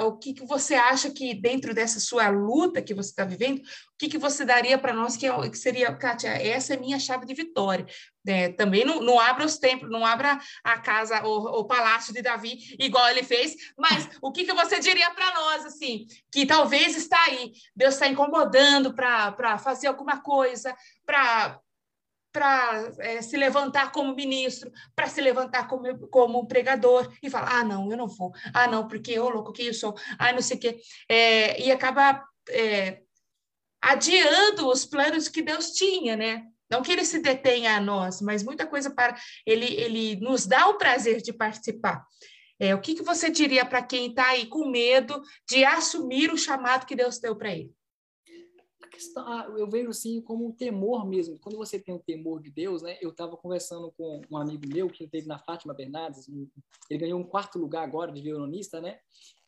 uh, 0.00 0.06
o 0.06 0.18
que, 0.18 0.34
que 0.34 0.46
você 0.46 0.74
acha 0.74 1.10
que 1.10 1.34
dentro 1.34 1.74
dessa 1.74 1.98
sua 1.98 2.28
luta 2.28 2.82
que 2.82 2.94
você 2.94 3.10
está 3.10 3.24
vivendo, 3.24 3.58
o 3.58 3.62
que, 3.98 4.08
que 4.08 4.18
você 4.18 4.44
daria 4.44 4.78
para 4.78 4.92
nós 4.92 5.16
que, 5.16 5.26
é, 5.26 5.48
que 5.48 5.58
seria, 5.58 5.94
Kátia, 5.94 6.30
essa 6.30 6.74
é 6.74 6.76
minha 6.76 6.98
chave 6.98 7.24
de 7.26 7.34
vitória. 7.34 7.86
É, 8.24 8.50
também 8.50 8.84
não, 8.84 9.00
não 9.00 9.18
abra 9.18 9.44
os 9.44 9.58
templos, 9.58 9.90
não 9.90 10.06
abra 10.06 10.38
a 10.62 10.78
casa, 10.78 11.24
o, 11.24 11.60
o 11.60 11.64
palácio 11.64 12.14
de 12.14 12.22
Davi, 12.22 12.76
igual 12.78 13.08
ele 13.08 13.24
fez, 13.24 13.56
mas 13.76 14.08
o 14.20 14.30
que, 14.30 14.44
que 14.44 14.52
você 14.52 14.78
diria 14.78 15.10
para 15.10 15.34
nós, 15.34 15.66
assim, 15.66 16.06
que 16.30 16.46
talvez 16.46 16.96
está 16.96 17.20
aí, 17.24 17.52
Deus 17.74 17.94
está 17.94 18.06
incomodando 18.06 18.81
para 18.90 19.58
fazer 19.58 19.86
alguma 19.86 20.20
coisa, 20.20 20.74
para 21.04 21.60
para 22.32 22.90
é, 22.98 23.20
se 23.20 23.36
levantar 23.36 23.92
como 23.92 24.16
ministro, 24.16 24.72
para 24.96 25.06
se 25.06 25.20
levantar 25.20 25.68
como, 25.68 26.08
como 26.08 26.46
pregador 26.48 27.12
e 27.22 27.28
falar, 27.28 27.58
ah, 27.58 27.64
não, 27.64 27.90
eu 27.90 27.96
não 27.96 28.08
vou, 28.08 28.32
ah, 28.54 28.66
não, 28.66 28.88
porque 28.88 29.12
eu 29.12 29.28
louco 29.28 29.52
que 29.52 29.66
eu 29.66 29.74
sou, 29.74 29.94
ah, 30.18 30.32
não 30.32 30.40
sei 30.40 30.56
o 30.56 30.60
quê, 30.60 30.80
é, 31.10 31.62
e 31.62 31.70
acaba 31.70 32.24
é, 32.48 33.02
adiando 33.82 34.66
os 34.66 34.86
planos 34.86 35.28
que 35.28 35.42
Deus 35.42 35.72
tinha, 35.72 36.16
né? 36.16 36.46
Não 36.70 36.80
que 36.80 36.90
ele 36.90 37.04
se 37.04 37.18
detenha 37.18 37.76
a 37.76 37.80
nós, 37.80 38.22
mas 38.22 38.42
muita 38.42 38.66
coisa 38.66 38.88
para 38.90 39.14
ele, 39.44 39.66
ele 39.66 40.16
nos 40.16 40.46
dá 40.46 40.68
o 40.68 40.78
prazer 40.78 41.20
de 41.20 41.30
participar. 41.30 42.02
É, 42.58 42.74
o 42.74 42.80
que, 42.80 42.94
que 42.94 43.02
você 43.02 43.28
diria 43.28 43.66
para 43.66 43.82
quem 43.82 44.08
está 44.08 44.28
aí 44.28 44.46
com 44.46 44.70
medo 44.70 45.20
de 45.46 45.64
assumir 45.66 46.32
o 46.32 46.38
chamado 46.38 46.86
que 46.86 46.96
Deus 46.96 47.18
deu 47.18 47.36
para 47.36 47.52
ele? 47.52 47.70
Questão, 48.92 49.26
ah, 49.26 49.46
eu 49.56 49.68
vejo 49.68 49.88
assim 49.88 50.20
como 50.20 50.46
um 50.46 50.52
temor 50.52 51.08
mesmo. 51.08 51.38
Quando 51.38 51.56
você 51.56 51.78
tem 51.80 51.94
um 51.94 51.98
temor 51.98 52.42
de 52.42 52.50
Deus, 52.50 52.82
né? 52.82 52.98
Eu 53.00 53.10
estava 53.10 53.36
conversando 53.38 53.90
com 53.92 54.20
um 54.30 54.36
amigo 54.36 54.68
meu 54.68 54.88
que 54.88 55.08
teve 55.08 55.26
na 55.26 55.38
Fátima 55.38 55.72
Bernardes. 55.72 56.28
Ele 56.90 57.00
ganhou 57.00 57.18
um 57.18 57.24
quarto 57.24 57.58
lugar 57.58 57.84
agora 57.84 58.12
de 58.12 58.20
violonista, 58.20 58.80
né? 58.80 59.00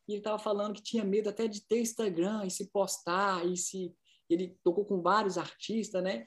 E 0.09 0.13
ele 0.13 0.19
estava 0.19 0.39
falando 0.39 0.75
que 0.75 0.83
tinha 0.83 1.05
medo 1.05 1.29
até 1.29 1.47
de 1.47 1.61
ter 1.67 1.81
Instagram 1.81 2.47
e 2.47 2.51
se 2.51 2.71
postar 2.71 3.47
e 3.47 3.57
se 3.57 3.95
ele 4.29 4.57
tocou 4.63 4.85
com 4.85 5.03
vários 5.03 5.37
artistas, 5.37 6.03
né? 6.03 6.27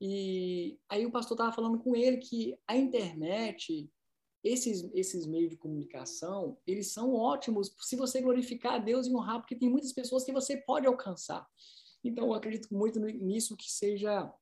E 0.00 0.78
aí 0.88 1.04
o 1.06 1.12
pastor 1.12 1.34
estava 1.34 1.52
falando 1.52 1.78
com 1.78 1.94
ele 1.94 2.16
que 2.16 2.58
a 2.66 2.76
internet, 2.76 3.90
esses, 4.42 4.90
esses 4.94 5.26
meios 5.26 5.50
de 5.50 5.56
comunicação, 5.56 6.58
eles 6.66 6.92
são 6.92 7.14
ótimos 7.14 7.74
se 7.80 7.96
você 7.96 8.20
glorificar 8.20 8.74
a 8.74 8.78
Deus 8.78 9.06
e 9.06 9.14
honrar, 9.14 9.40
porque 9.40 9.56
tem 9.56 9.70
muitas 9.70 9.92
pessoas 9.92 10.24
que 10.24 10.32
você 10.32 10.56
pode 10.56 10.86
alcançar. 10.86 11.46
Então, 12.04 12.26
eu 12.26 12.34
acredito 12.34 12.68
muito 12.72 13.00
nisso 13.00 13.56
que 13.56 13.70
seja 13.70 14.32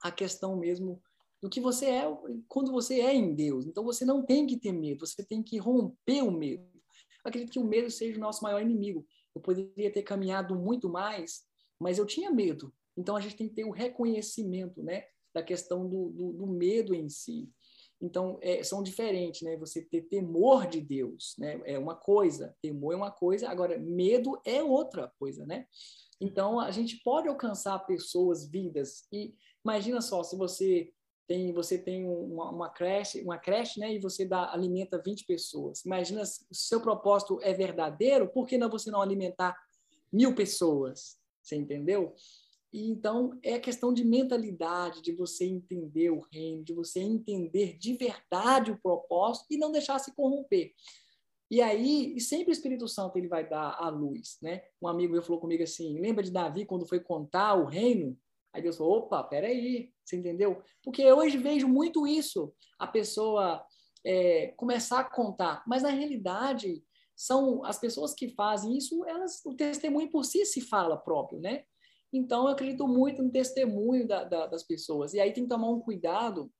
a 0.00 0.10
questão 0.10 0.56
mesmo 0.56 1.02
do 1.42 1.50
que 1.50 1.60
você 1.60 1.86
é 1.86 2.04
quando 2.48 2.70
você 2.70 3.00
é 3.00 3.12
em 3.12 3.34
Deus. 3.34 3.66
Então, 3.66 3.84
você 3.84 4.04
não 4.04 4.24
tem 4.24 4.46
que 4.46 4.56
ter 4.56 4.72
medo, 4.72 5.04
você 5.04 5.24
tem 5.24 5.42
que 5.42 5.58
romper 5.58 6.22
o 6.22 6.30
medo. 6.30 6.64
Eu 7.24 7.28
acredito 7.28 7.52
que 7.52 7.58
o 7.58 7.64
medo 7.64 7.90
seja 7.90 8.16
o 8.16 8.20
nosso 8.20 8.42
maior 8.42 8.62
inimigo. 8.62 9.04
Eu 9.34 9.40
poderia 9.40 9.92
ter 9.92 10.02
caminhado 10.02 10.54
muito 10.54 10.88
mais, 10.88 11.42
mas 11.80 11.98
eu 11.98 12.06
tinha 12.06 12.30
medo. 12.30 12.72
Então, 12.96 13.16
a 13.16 13.20
gente 13.20 13.36
tem 13.36 13.48
que 13.48 13.54
ter 13.54 13.64
o 13.64 13.70
reconhecimento 13.70 14.82
né, 14.82 15.04
da 15.34 15.42
questão 15.42 15.88
do, 15.88 16.10
do, 16.10 16.32
do 16.32 16.46
medo 16.46 16.94
em 16.94 17.08
si. 17.08 17.50
Então, 18.02 18.36
é, 18.42 18.64
são 18.64 18.82
diferentes, 18.82 19.42
né? 19.42 19.56
Você 19.58 19.80
ter 19.80 20.02
temor 20.02 20.66
de 20.66 20.80
Deus, 20.80 21.36
né? 21.38 21.62
É 21.64 21.78
uma 21.78 21.94
coisa, 21.94 22.54
temor 22.60 22.94
é 22.94 22.96
uma 22.96 23.12
coisa, 23.12 23.48
agora, 23.48 23.78
medo 23.78 24.40
é 24.44 24.60
outra 24.60 25.12
coisa, 25.20 25.46
né? 25.46 25.66
Então, 26.20 26.58
a 26.58 26.72
gente 26.72 27.00
pode 27.04 27.28
alcançar 27.28 27.78
pessoas, 27.86 28.44
vidas, 28.44 29.06
e 29.12 29.34
imagina 29.64 30.00
só, 30.00 30.24
se 30.24 30.36
você 30.36 30.92
tem, 31.28 31.52
você 31.52 31.78
tem 31.78 32.04
uma, 32.04 32.50
uma 32.50 32.68
creche, 32.68 33.22
uma 33.22 33.38
creche, 33.38 33.78
né? 33.78 33.94
E 33.94 34.00
você 34.00 34.24
dá, 34.24 34.52
alimenta 34.52 35.00
20 35.00 35.24
pessoas. 35.24 35.84
Imagina 35.84 36.26
se 36.26 36.44
o 36.50 36.54
seu 36.54 36.80
propósito 36.80 37.38
é 37.40 37.52
verdadeiro, 37.52 38.28
por 38.28 38.48
que 38.48 38.58
não 38.58 38.68
você 38.68 38.90
não 38.90 39.00
alimentar 39.00 39.56
mil 40.12 40.34
pessoas? 40.34 41.16
Você 41.40 41.54
entendeu? 41.54 42.14
E, 42.72 42.90
então, 42.90 43.38
é 43.42 43.58
questão 43.58 43.92
de 43.92 44.04
mentalidade, 44.04 45.02
de 45.02 45.12
você 45.12 45.44
entender 45.44 46.10
o 46.10 46.20
reino, 46.32 46.64
de 46.64 46.72
você 46.72 47.00
entender 47.00 47.76
de 47.76 47.94
verdade 47.94 48.70
o 48.70 48.80
propósito 48.80 49.46
e 49.50 49.58
não 49.58 49.70
deixar 49.70 49.98
se 49.98 50.14
corromper. 50.14 50.72
E 51.50 51.60
aí, 51.60 52.14
e 52.16 52.20
sempre 52.20 52.50
o 52.50 52.52
Espírito 52.52 52.88
Santo 52.88 53.18
ele 53.18 53.28
vai 53.28 53.46
dar 53.46 53.76
a 53.78 53.90
luz, 53.90 54.38
né? 54.40 54.62
Um 54.80 54.88
amigo 54.88 55.12
meu 55.12 55.22
falou 55.22 55.38
comigo 55.38 55.62
assim, 55.62 56.00
lembra 56.00 56.22
de 56.24 56.30
Davi 56.30 56.64
quando 56.64 56.86
foi 56.86 56.98
contar 56.98 57.54
o 57.54 57.66
reino? 57.66 58.18
Aí 58.54 58.62
Deus 58.62 58.78
falou, 58.78 59.00
opa, 59.00 59.22
peraí, 59.22 59.92
você 60.02 60.16
entendeu? 60.16 60.62
Porque 60.82 61.12
hoje 61.12 61.36
vejo 61.36 61.68
muito 61.68 62.06
isso, 62.06 62.54
a 62.78 62.86
pessoa 62.86 63.62
é, 64.04 64.48
começar 64.56 65.00
a 65.00 65.04
contar, 65.04 65.62
mas 65.66 65.82
na 65.82 65.90
realidade 65.90 66.82
são 67.14 67.62
as 67.64 67.78
pessoas 67.78 68.14
que 68.14 68.30
fazem 68.30 68.76
isso, 68.76 69.04
elas 69.04 69.44
o 69.44 69.54
testemunho 69.54 70.10
por 70.10 70.24
si 70.24 70.46
se 70.46 70.62
fala 70.62 70.96
próprio, 70.96 71.38
né? 71.38 71.64
Então, 72.12 72.42
eu 72.42 72.48
acredito 72.48 72.86
muito 72.86 73.22
no 73.22 73.30
testemunho 73.30 74.06
da, 74.06 74.24
da, 74.24 74.46
das 74.46 74.62
pessoas. 74.62 75.14
E 75.14 75.20
aí 75.20 75.32
tem 75.32 75.44
que 75.44 75.48
tomar 75.48 75.70
um 75.70 75.80
cuidado, 75.80 76.52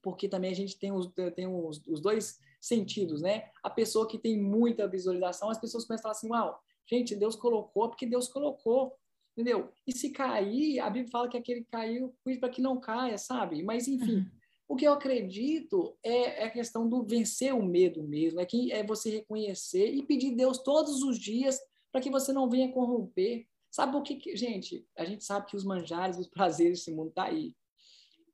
porque 0.00 0.28
também 0.28 0.50
a 0.50 0.54
gente 0.54 0.78
tem 0.78 0.90
os, 0.90 1.12
tem 1.34 1.46
os, 1.46 1.84
os 1.86 2.00
dois 2.00 2.38
sentidos, 2.60 3.20
né? 3.20 3.50
A 3.62 3.68
pessoa 3.68 4.08
que 4.08 4.18
tem 4.18 4.40
muita 4.40 4.88
visualização, 4.88 5.50
as 5.50 5.58
pessoas 5.58 5.84
começam 5.84 6.02
a 6.02 6.02
falar 6.02 6.12
assim, 6.12 6.30
uau, 6.30 6.60
gente, 6.86 7.14
Deus 7.14 7.36
colocou 7.36 7.88
porque 7.88 8.06
Deus 8.06 8.28
colocou, 8.28 8.94
entendeu? 9.36 9.68
E 9.86 9.92
se 9.92 10.10
cair, 10.10 10.80
a 10.80 10.88
Bíblia 10.88 11.10
fala 11.10 11.28
que 11.28 11.36
aquele 11.36 11.64
caiu, 11.64 12.14
cuide 12.24 12.40
para 12.40 12.48
que 12.48 12.62
não 12.62 12.80
caia, 12.80 13.18
sabe? 13.18 13.62
Mas, 13.62 13.86
enfim, 13.86 14.16
uhum. 14.16 14.30
o 14.68 14.76
que 14.76 14.86
eu 14.86 14.92
acredito 14.92 15.96
é, 16.02 16.42
é, 16.42 16.44
a 16.44 16.50
questão 16.50 16.88
do 16.88 17.04
vencer 17.04 17.54
o 17.54 17.62
medo 17.62 18.02
mesmo, 18.02 18.40
é, 18.40 18.46
que, 18.46 18.72
é 18.72 18.84
você 18.84 19.10
reconhecer 19.10 19.90
e 19.90 20.02
pedir 20.02 20.34
Deus 20.34 20.58
todos 20.58 21.02
os 21.02 21.18
dias 21.18 21.60
para 21.92 22.00
que 22.00 22.10
você 22.10 22.32
não 22.32 22.48
venha 22.48 22.72
corromper, 22.72 23.46
Sabe 23.76 23.94
o 23.94 24.00
que, 24.00 24.16
que, 24.16 24.34
gente? 24.34 24.88
A 24.96 25.04
gente 25.04 25.22
sabe 25.22 25.48
que 25.48 25.54
os 25.54 25.62
manjares, 25.62 26.16
os 26.16 26.26
prazeres 26.32 26.78
desse 26.78 26.90
mundo 26.90 27.10
tá 27.10 27.24
aí. 27.24 27.54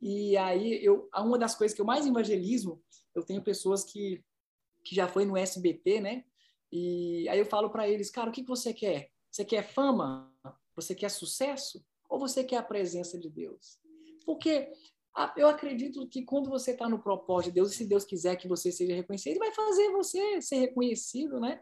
E 0.01 0.37
aí, 0.37 0.79
eu, 0.85 1.09
uma 1.17 1.37
das 1.37 1.57
coisas 1.57 1.75
que 1.75 1.81
eu 1.81 1.85
mais 1.85 2.07
evangelizo, 2.07 2.81
eu 3.13 3.25
tenho 3.25 3.43
pessoas 3.43 3.83
que, 3.83 4.23
que 4.85 4.95
já 4.95 5.09
foi 5.09 5.25
no 5.25 5.37
SBT, 5.37 6.01
né? 6.01 6.25
E 6.71 7.29
aí 7.29 7.41
eu 7.41 7.45
falo 7.45 7.71
para 7.71 7.89
eles, 7.89 8.09
cara, 8.09 8.31
o 8.31 8.33
que, 8.33 8.43
que 8.43 8.49
você 8.49 8.73
quer? 8.73 9.11
Você 9.33 9.45
quer 9.45 9.65
fama? 9.65 10.33
Você 10.77 10.95
quer 10.95 11.09
sucesso? 11.09 11.85
Ou 12.09 12.21
você 12.21 12.45
quer 12.45 12.59
a 12.59 12.63
presença 12.63 13.19
de 13.19 13.29
Deus? 13.29 13.81
Porque 14.25 14.71
eu 15.37 15.49
acredito 15.49 16.07
que 16.07 16.25
quando 16.25 16.51
você 16.51 16.71
está 16.71 16.89
no 16.89 17.03
propósito 17.03 17.51
de 17.51 17.55
Deus, 17.57 17.73
e 17.73 17.77
se 17.79 17.85
Deus 17.85 18.05
quiser 18.05 18.37
que 18.37 18.47
você 18.47 18.71
seja 18.71 18.95
reconhecido, 18.95 19.33
Ele 19.33 19.41
vai 19.41 19.53
fazer 19.53 19.91
você 19.91 20.41
ser 20.41 20.61
reconhecido, 20.61 21.41
né? 21.41 21.61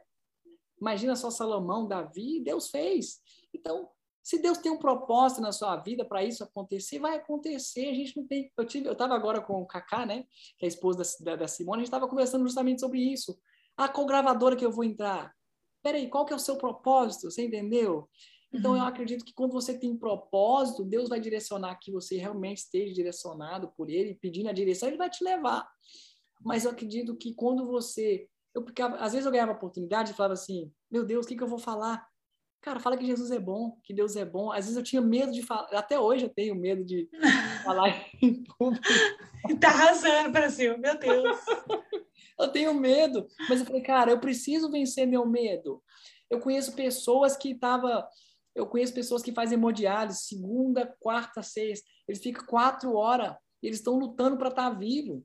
Imagina 0.79 1.17
só 1.17 1.31
Salomão, 1.31 1.89
Davi, 1.89 2.41
Deus 2.41 2.69
fez. 2.69 3.23
Então, 3.55 3.89
se 4.23 4.41
Deus 4.41 4.59
tem 4.59 4.71
um 4.71 4.79
propósito 4.79 5.41
na 5.41 5.53
sua 5.53 5.77
vida 5.77 6.05
para 6.05 6.23
isso 6.23 6.45
acontecer, 6.45 6.99
vai 6.99 7.17
acontecer. 7.17 7.89
A 7.89 7.95
gente 7.95 8.17
não 8.17 8.27
tem. 8.27 8.53
Eu 8.57 8.67
tive, 8.67 8.87
eu 8.87 8.93
estava 8.93 9.15
agora 9.15 9.41
com 9.41 9.55
o 9.55 9.67
Kaká, 9.67 10.05
né? 10.05 10.25
Que 10.59 10.65
é 10.65 10.67
a 10.67 10.69
esposa 10.69 11.03
da, 11.21 11.37
da 11.37 11.49
Simone, 11.49 11.79
a 11.79 11.81
gente 11.81 11.89
estava 11.89 12.09
conversando 12.09 12.45
justamente 12.45 12.81
sobre 12.81 13.01
isso. 13.01 13.39
Ah, 13.77 13.89
qual 13.89 14.07
gravadora 14.07 14.57
que 14.57 14.65
eu 14.65 14.71
vou 14.71 14.85
entrar? 14.85 15.35
Peraí, 15.83 16.09
qual 16.09 16.27
que 16.27 16.33
é 16.33 16.37
o 16.37 16.41
seu 16.41 16.57
propósito? 16.57 17.31
Você 17.31 17.47
entendeu? 17.47 18.09
Então, 18.53 18.73
uhum. 18.73 18.79
eu 18.79 18.85
acredito 18.85 19.25
que 19.25 19.33
quando 19.33 19.53
você 19.53 19.79
tem 19.79 19.97
propósito, 19.97 20.85
Deus 20.85 21.09
vai 21.09 21.21
direcionar 21.21 21.77
que 21.77 21.91
você 21.91 22.17
realmente 22.17 22.59
esteja 22.59 22.93
direcionado 22.93 23.73
por 23.77 23.89
Ele, 23.89 24.19
pedindo 24.21 24.49
a 24.49 24.53
direção, 24.53 24.89
Ele 24.89 24.99
vai 24.99 25.09
te 25.09 25.23
levar. 25.23 25.67
Mas 26.45 26.65
eu 26.65 26.73
acredito 26.73 27.17
que 27.17 27.33
quando 27.35 27.65
você. 27.67 28.29
Eu, 28.53 28.63
porque, 28.63 28.83
às 28.83 29.13
vezes 29.13 29.25
eu 29.25 29.33
ganhava 29.33 29.53
oportunidade 29.53 30.11
e 30.11 30.15
falava 30.15 30.35
assim: 30.35 30.73
meu 30.91 31.05
Deus, 31.05 31.25
o 31.25 31.29
que, 31.29 31.37
que 31.37 31.43
eu 31.43 31.49
vou 31.49 31.59
falar? 31.59 32.10
Cara, 32.61 32.79
fala 32.79 32.97
que 32.97 33.07
Jesus 33.07 33.31
é 33.31 33.39
bom, 33.39 33.79
que 33.83 33.95
Deus 33.95 34.17
é 34.17 34.25
bom. 34.25 34.53
Às 34.53 34.67
vezes 34.67 34.77
eu 34.77 34.83
tinha 34.83 35.01
medo 35.01 35.33
de 35.33 35.43
falar, 35.43 35.69
até 35.73 35.99
hoje 35.99 36.25
eu 36.25 36.29
tenho 36.29 36.55
medo 36.55 36.85
de 36.85 37.09
falar 37.65 37.89
em 38.21 38.45
público. 38.45 38.87
Tá 39.59 39.69
arrasando, 39.69 40.31
Brasil, 40.31 40.77
meu 40.79 40.99
Deus. 40.99 41.39
eu 42.39 42.49
tenho 42.49 42.75
medo, 42.75 43.27
mas 43.49 43.61
eu 43.61 43.67
falei, 43.67 43.81
cara, 43.81 44.11
eu 44.11 44.21
preciso 44.21 44.71
vencer 44.71 45.07
meu 45.07 45.27
medo. 45.27 45.83
Eu 46.29 46.39
conheço 46.39 46.75
pessoas 46.77 47.37
que 47.37 47.53
estavam 47.53 48.05
eu 48.55 48.67
conheço 48.67 48.93
pessoas 48.93 49.23
que 49.23 49.33
fazem 49.33 49.57
hemodiálise 49.57 50.25
segunda, 50.25 50.87
quarta, 50.99 51.43
sexta. 51.43 51.89
Eles 52.07 52.21
ficam 52.21 52.45
quatro 52.47 52.95
horas 52.95 53.35
e 53.63 53.67
eles 53.67 53.79
estão 53.79 53.99
lutando 53.99 54.37
para 54.37 54.49
estar 54.49 54.71
tá 54.71 54.77
vivo. 54.77 55.25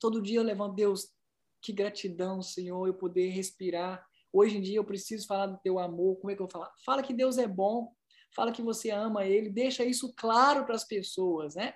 Todo 0.00 0.20
dia 0.20 0.38
eu 0.38 0.42
levanto, 0.42 0.74
Deus, 0.74 1.12
que 1.60 1.72
gratidão, 1.72 2.42
Senhor, 2.42 2.86
eu 2.86 2.94
poder 2.94 3.28
respirar. 3.28 4.04
Hoje 4.32 4.56
em 4.56 4.60
dia 4.60 4.76
eu 4.76 4.84
preciso 4.84 5.26
falar 5.26 5.46
do 5.46 5.58
teu 5.58 5.78
amor. 5.78 6.16
Como 6.16 6.30
é 6.30 6.34
que 6.34 6.40
eu 6.40 6.46
vou 6.46 6.52
falar? 6.52 6.72
Fala 6.84 7.02
que 7.02 7.12
Deus 7.12 7.38
é 7.38 7.46
bom. 7.46 7.92
Fala 8.34 8.50
que 8.50 8.62
você 8.62 8.90
ama 8.90 9.26
Ele. 9.26 9.50
Deixa 9.50 9.84
isso 9.84 10.12
claro 10.16 10.64
para 10.64 10.74
as 10.74 10.84
pessoas, 10.84 11.54
né? 11.54 11.74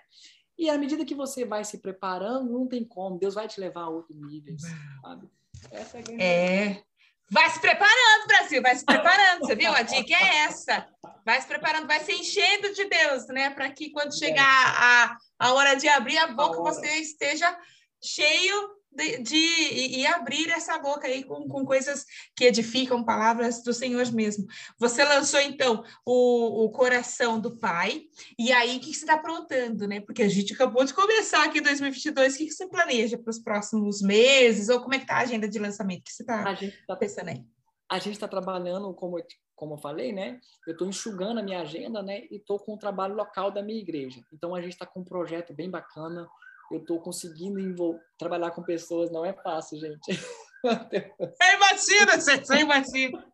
E 0.59 0.71
à 0.71 0.79
medida 0.79 1.05
que 1.05 1.15
você 1.15 1.45
vai 1.45 1.65
se 1.65 1.79
preparando, 1.83 2.51
não 2.51 2.67
tem 2.67 2.83
como. 2.83 3.19
Deus 3.19 3.35
vai 3.35 3.47
te 3.47 3.61
levar 3.61 3.83
a 3.83 3.89
outro 3.91 4.17
nível, 4.17 4.57
sabe? 5.03 5.29
Essa 5.71 5.99
é 5.99 6.01
a 6.01 6.03
grande 6.03 6.23
é. 6.23 6.83
Vai 7.29 7.51
se 7.51 7.61
preparando, 7.61 8.27
Brasil, 8.29 8.63
vai 8.63 8.77
se 8.77 8.85
preparando, 8.85 9.41
você 9.41 9.57
viu? 9.57 9.73
A 9.73 9.83
dica 9.83 10.15
é 10.15 10.45
essa. 10.45 10.89
Vai 11.25 11.41
se 11.41 11.49
preparando, 11.49 11.87
vai 11.87 11.99
se 12.05 12.13
enchendo 12.13 12.73
de 12.73 12.85
Deus, 12.85 13.27
né? 13.27 13.51
Para 13.51 13.69
que 13.71 13.91
quando 13.91 14.17
chegar 14.17 14.47
a, 14.47 15.17
a 15.41 15.53
hora 15.53 15.75
de 15.75 15.89
abrir 15.89 16.17
a 16.19 16.29
boca, 16.29 16.61
a 16.61 16.63
você 16.63 16.89
esteja 17.01 17.55
cheio 18.01 18.76
de, 18.97 19.19
de 19.19 19.37
e, 19.37 20.01
e, 20.01 20.07
abrir 20.07 20.49
essa 20.51 20.79
boca 20.79 21.07
aí 21.07 21.23
com, 21.23 21.47
com 21.47 21.65
coisas 21.65 22.05
que 22.35 22.45
edificam, 22.45 23.05
palavras 23.05 23.63
do 23.63 23.73
Senhor 23.73 24.11
mesmo. 24.13 24.47
Você 24.79 25.05
lançou, 25.05 25.41
então, 25.41 25.85
o, 26.05 26.65
o 26.65 26.71
coração 26.71 27.39
do 27.39 27.57
Pai, 27.59 28.03
e 28.39 28.51
aí 28.53 28.77
o 28.77 28.81
que, 28.81 28.91
que 28.91 28.95
você 28.95 29.05
está 29.05 29.15
aprontando, 29.15 29.87
né? 29.87 30.01
Porque 30.01 30.23
a 30.23 30.29
gente 30.29 30.55
acabou 30.55 30.85
de 30.85 30.95
começar 30.95 31.45
aqui 31.45 31.59
em 31.59 31.63
2022, 31.63 32.35
o 32.35 32.39
que, 32.39 32.47
que 32.47 32.53
você 32.53 32.67
planeja 32.67 33.19
para 33.19 33.31
os 33.31 33.39
próximos 33.39 34.01
meses, 34.01 34.69
ou 34.69 34.81
como 34.81 34.95
é 34.95 34.99
que 34.99 35.05
está 35.05 35.17
a 35.17 35.23
agenda 35.23 35.49
de 35.49 35.59
lançamento? 35.59 36.01
O 36.01 36.05
que 36.05 36.13
você 36.13 36.23
está 36.23 36.57
tá 36.87 36.97
pensando 36.97 37.29
aí? 37.29 37.45
A 37.89 37.99
gente 37.99 38.15
está 38.15 38.27
trabalhando, 38.27 38.93
como, 38.95 39.17
como 39.55 39.75
eu 39.75 39.79
falei, 39.79 40.13
né? 40.13 40.41
Eu 40.67 40.73
estou 40.73 40.89
enxugando 40.89 41.39
a 41.39 41.43
minha 41.43 41.61
agenda, 41.61 42.03
né? 42.03 42.25
E 42.31 42.37
estou 42.37 42.59
com 42.59 42.75
o 42.75 42.79
trabalho 42.79 43.15
local 43.15 43.51
da 43.51 43.63
minha 43.63 43.81
igreja. 43.81 44.21
Então, 44.33 44.55
a 44.55 44.61
gente 44.61 44.73
está 44.73 44.85
com 44.85 45.01
um 45.01 45.05
projeto 45.05 45.55
bem 45.55 45.71
bacana, 45.71 46.29
eu 46.71 46.79
estou 46.79 47.01
conseguindo 47.01 47.99
trabalhar 48.19 48.51
com 48.51 48.63
pessoas, 48.63 49.11
não 49.11 49.25
é 49.25 49.33
fácil, 49.33 49.79
gente. 49.79 50.01
Você 50.63 51.55
imagina, 51.55 52.21
você 52.21 52.55
imagina. 52.57 53.25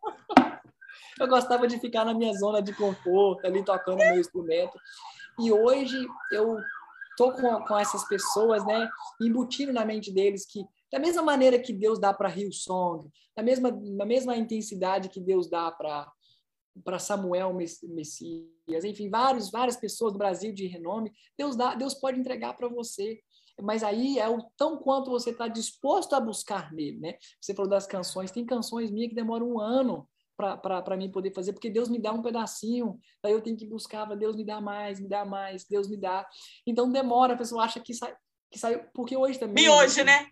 Eu 1.18 1.26
gostava 1.26 1.66
de 1.66 1.78
ficar 1.78 2.04
na 2.04 2.12
minha 2.12 2.34
zona 2.34 2.60
de 2.60 2.74
conforto, 2.74 3.46
ali 3.46 3.64
tocando 3.64 3.98
meu 3.98 4.20
instrumento. 4.20 4.78
E 5.40 5.50
hoje 5.50 5.96
eu 6.30 6.58
tô 7.16 7.32
com, 7.32 7.64
com 7.64 7.78
essas 7.78 8.06
pessoas, 8.06 8.64
né, 8.66 8.88
embutindo 9.20 9.72
na 9.72 9.84
mente 9.84 10.12
deles 10.12 10.44
que 10.44 10.62
da 10.90 10.98
mesma 10.98 11.22
maneira 11.22 11.58
que 11.58 11.72
Deus 11.72 11.98
dá 11.98 12.12
para 12.12 12.28
Hillsong, 12.28 13.08
da 13.34 13.42
mesma 13.42 13.72
da 13.72 14.04
mesma 14.04 14.36
intensidade 14.36 15.08
que 15.08 15.20
Deus 15.20 15.48
dá 15.48 15.70
para 15.70 16.10
para 16.84 16.98
Samuel 16.98 17.52
Messias, 17.54 18.84
enfim, 18.84 19.10
vários, 19.10 19.50
várias 19.50 19.76
pessoas 19.76 20.12
do 20.12 20.18
Brasil 20.18 20.52
de 20.52 20.66
renome, 20.66 21.12
Deus 21.36 21.56
dá, 21.56 21.74
Deus 21.74 21.94
pode 21.94 22.18
entregar 22.18 22.54
para 22.54 22.68
você. 22.68 23.20
Mas 23.60 23.82
aí 23.82 24.18
é 24.18 24.28
o 24.28 24.42
tão 24.56 24.78
quanto 24.78 25.10
você 25.10 25.30
está 25.30 25.46
disposto 25.46 26.14
a 26.14 26.20
buscar 26.20 26.72
nele, 26.72 26.98
né? 26.98 27.18
Você 27.38 27.54
falou 27.54 27.70
das 27.70 27.86
canções, 27.86 28.30
tem 28.30 28.46
canções 28.46 28.90
minhas 28.90 29.10
que 29.10 29.14
demoram 29.14 29.46
um 29.46 29.60
ano 29.60 30.08
para 30.36 30.96
mim 30.96 31.10
poder 31.10 31.32
fazer, 31.32 31.52
porque 31.52 31.70
Deus 31.70 31.88
me 31.88 32.00
dá 32.00 32.12
um 32.12 32.22
pedacinho, 32.22 32.98
aí 33.22 33.32
eu 33.32 33.42
tenho 33.42 33.56
que 33.56 33.66
buscar, 33.66 34.06
Deus 34.16 34.34
me 34.34 34.44
dá 34.44 34.60
mais, 34.60 34.98
me 34.98 35.08
dá 35.08 35.24
mais, 35.24 35.64
Deus 35.64 35.88
me 35.88 35.96
dá. 35.96 36.26
Então 36.66 36.90
demora, 36.90 37.34
a 37.34 37.36
pessoa 37.36 37.62
acha 37.62 37.78
que 37.78 37.92
sai, 37.94 38.16
que 38.50 38.58
saiu, 38.58 38.82
porque 38.94 39.16
hoje 39.16 39.38
também. 39.38 39.64
E 39.64 39.68
hoje, 39.68 40.02
né? 40.02 40.28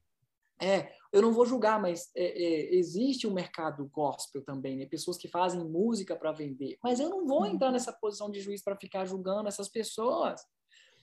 É, 0.61 0.93
eu 1.13 1.23
não 1.23 1.33
vou 1.33 1.47
julgar, 1.47 1.81
mas 1.81 2.11
é, 2.15 2.25
é, 2.25 2.75
existe 2.75 3.27
um 3.27 3.33
mercado 3.33 3.89
gospel 3.93 4.43
também, 4.45 4.77
né? 4.77 4.87
Pessoas 4.87 5.17
que 5.17 5.27
fazem 5.27 5.65
música 5.65 6.15
para 6.15 6.33
vender. 6.33 6.79
Mas 6.83 7.01
eu 7.01 7.09
não 7.09 7.27
vou 7.27 7.47
entrar 7.47 7.69
uhum. 7.69 7.73
nessa 7.73 7.93
posição 7.93 8.31
de 8.31 8.41
juiz 8.41 8.63
para 8.63 8.77
ficar 8.77 9.05
julgando 9.07 9.49
essas 9.49 9.69
pessoas, 9.69 10.41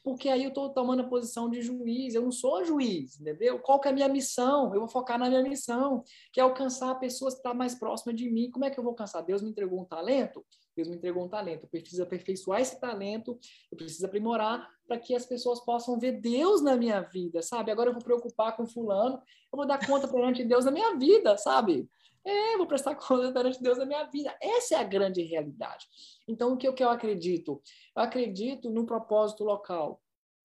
porque 0.08 0.30
aí 0.30 0.46
eu 0.46 0.48
estou 0.48 0.70
tomando 0.70 1.02
a 1.02 1.06
posição 1.06 1.50
de 1.50 1.62
juiz. 1.62 2.16
Eu 2.16 2.22
não 2.22 2.32
sou 2.32 2.64
juiz, 2.64 3.20
entendeu? 3.20 3.60
Qual 3.60 3.78
que 3.78 3.90
é 3.90 3.92
a 3.92 3.94
minha 3.94 4.08
missão? 4.08 4.74
Eu 4.74 4.80
vou 4.80 4.88
focar 4.88 5.20
na 5.20 5.28
minha 5.28 5.44
missão, 5.44 6.02
que 6.32 6.40
é 6.40 6.44
alcançar 6.44 6.96
pessoas 6.96 7.34
que 7.34 7.40
estão 7.40 7.52
tá 7.52 7.58
mais 7.58 7.76
próximas 7.76 8.16
de 8.16 8.30
mim. 8.30 8.50
Como 8.50 8.64
é 8.64 8.70
que 8.70 8.80
eu 8.80 8.84
vou 8.86 8.92
alcançar? 8.92 9.20
Deus 9.20 9.42
me 9.42 9.50
entregou 9.50 9.82
um 9.82 9.84
talento? 9.84 10.46
Deus 10.74 10.88
me 10.88 10.96
entregou 10.96 11.26
um 11.26 11.28
talento. 11.28 11.64
Eu 11.64 11.68
preciso 11.68 12.04
aperfeiçoar 12.04 12.62
esse 12.62 12.80
talento, 12.80 13.38
eu 13.70 13.78
preciso 13.78 14.06
aprimorar 14.06 14.66
para 14.88 14.98
que 14.98 15.14
as 15.14 15.26
pessoas 15.26 15.60
possam 15.66 16.00
ver 16.00 16.22
Deus 16.22 16.64
na 16.64 16.78
minha 16.78 17.02
vida, 17.02 17.42
sabe? 17.42 17.70
Agora 17.70 17.90
eu 17.90 17.94
vou 17.94 18.02
preocupar 18.02 18.56
com 18.56 18.66
fulano, 18.66 19.18
eu 19.52 19.58
vou 19.58 19.68
dar 19.68 19.86
conta 19.86 20.08
perante 20.08 20.42
Deus 20.46 20.64
na 20.64 20.72
minha 20.72 20.96
vida, 20.96 21.38
sabe? 21.38 21.86
É, 22.28 22.58
vou 22.58 22.68
prestar 22.68 22.94
conta 23.00 23.32
perante 23.32 23.64
Deus 23.64 23.78
na 23.78 23.86
minha 23.86 24.04
vida. 24.04 24.36
Essa 24.42 24.76
é 24.76 24.78
a 24.80 24.84
grande 24.84 25.22
realidade. 25.22 25.86
Então, 26.28 26.54
o 26.54 26.58
que, 26.58 26.68
o 26.68 26.74
que 26.74 26.84
eu 26.84 26.90
acredito? 26.90 27.62
Eu 27.96 28.04
acredito 28.04 28.70
no 28.70 28.86
propósito 28.86 29.46
local, 29.46 30.02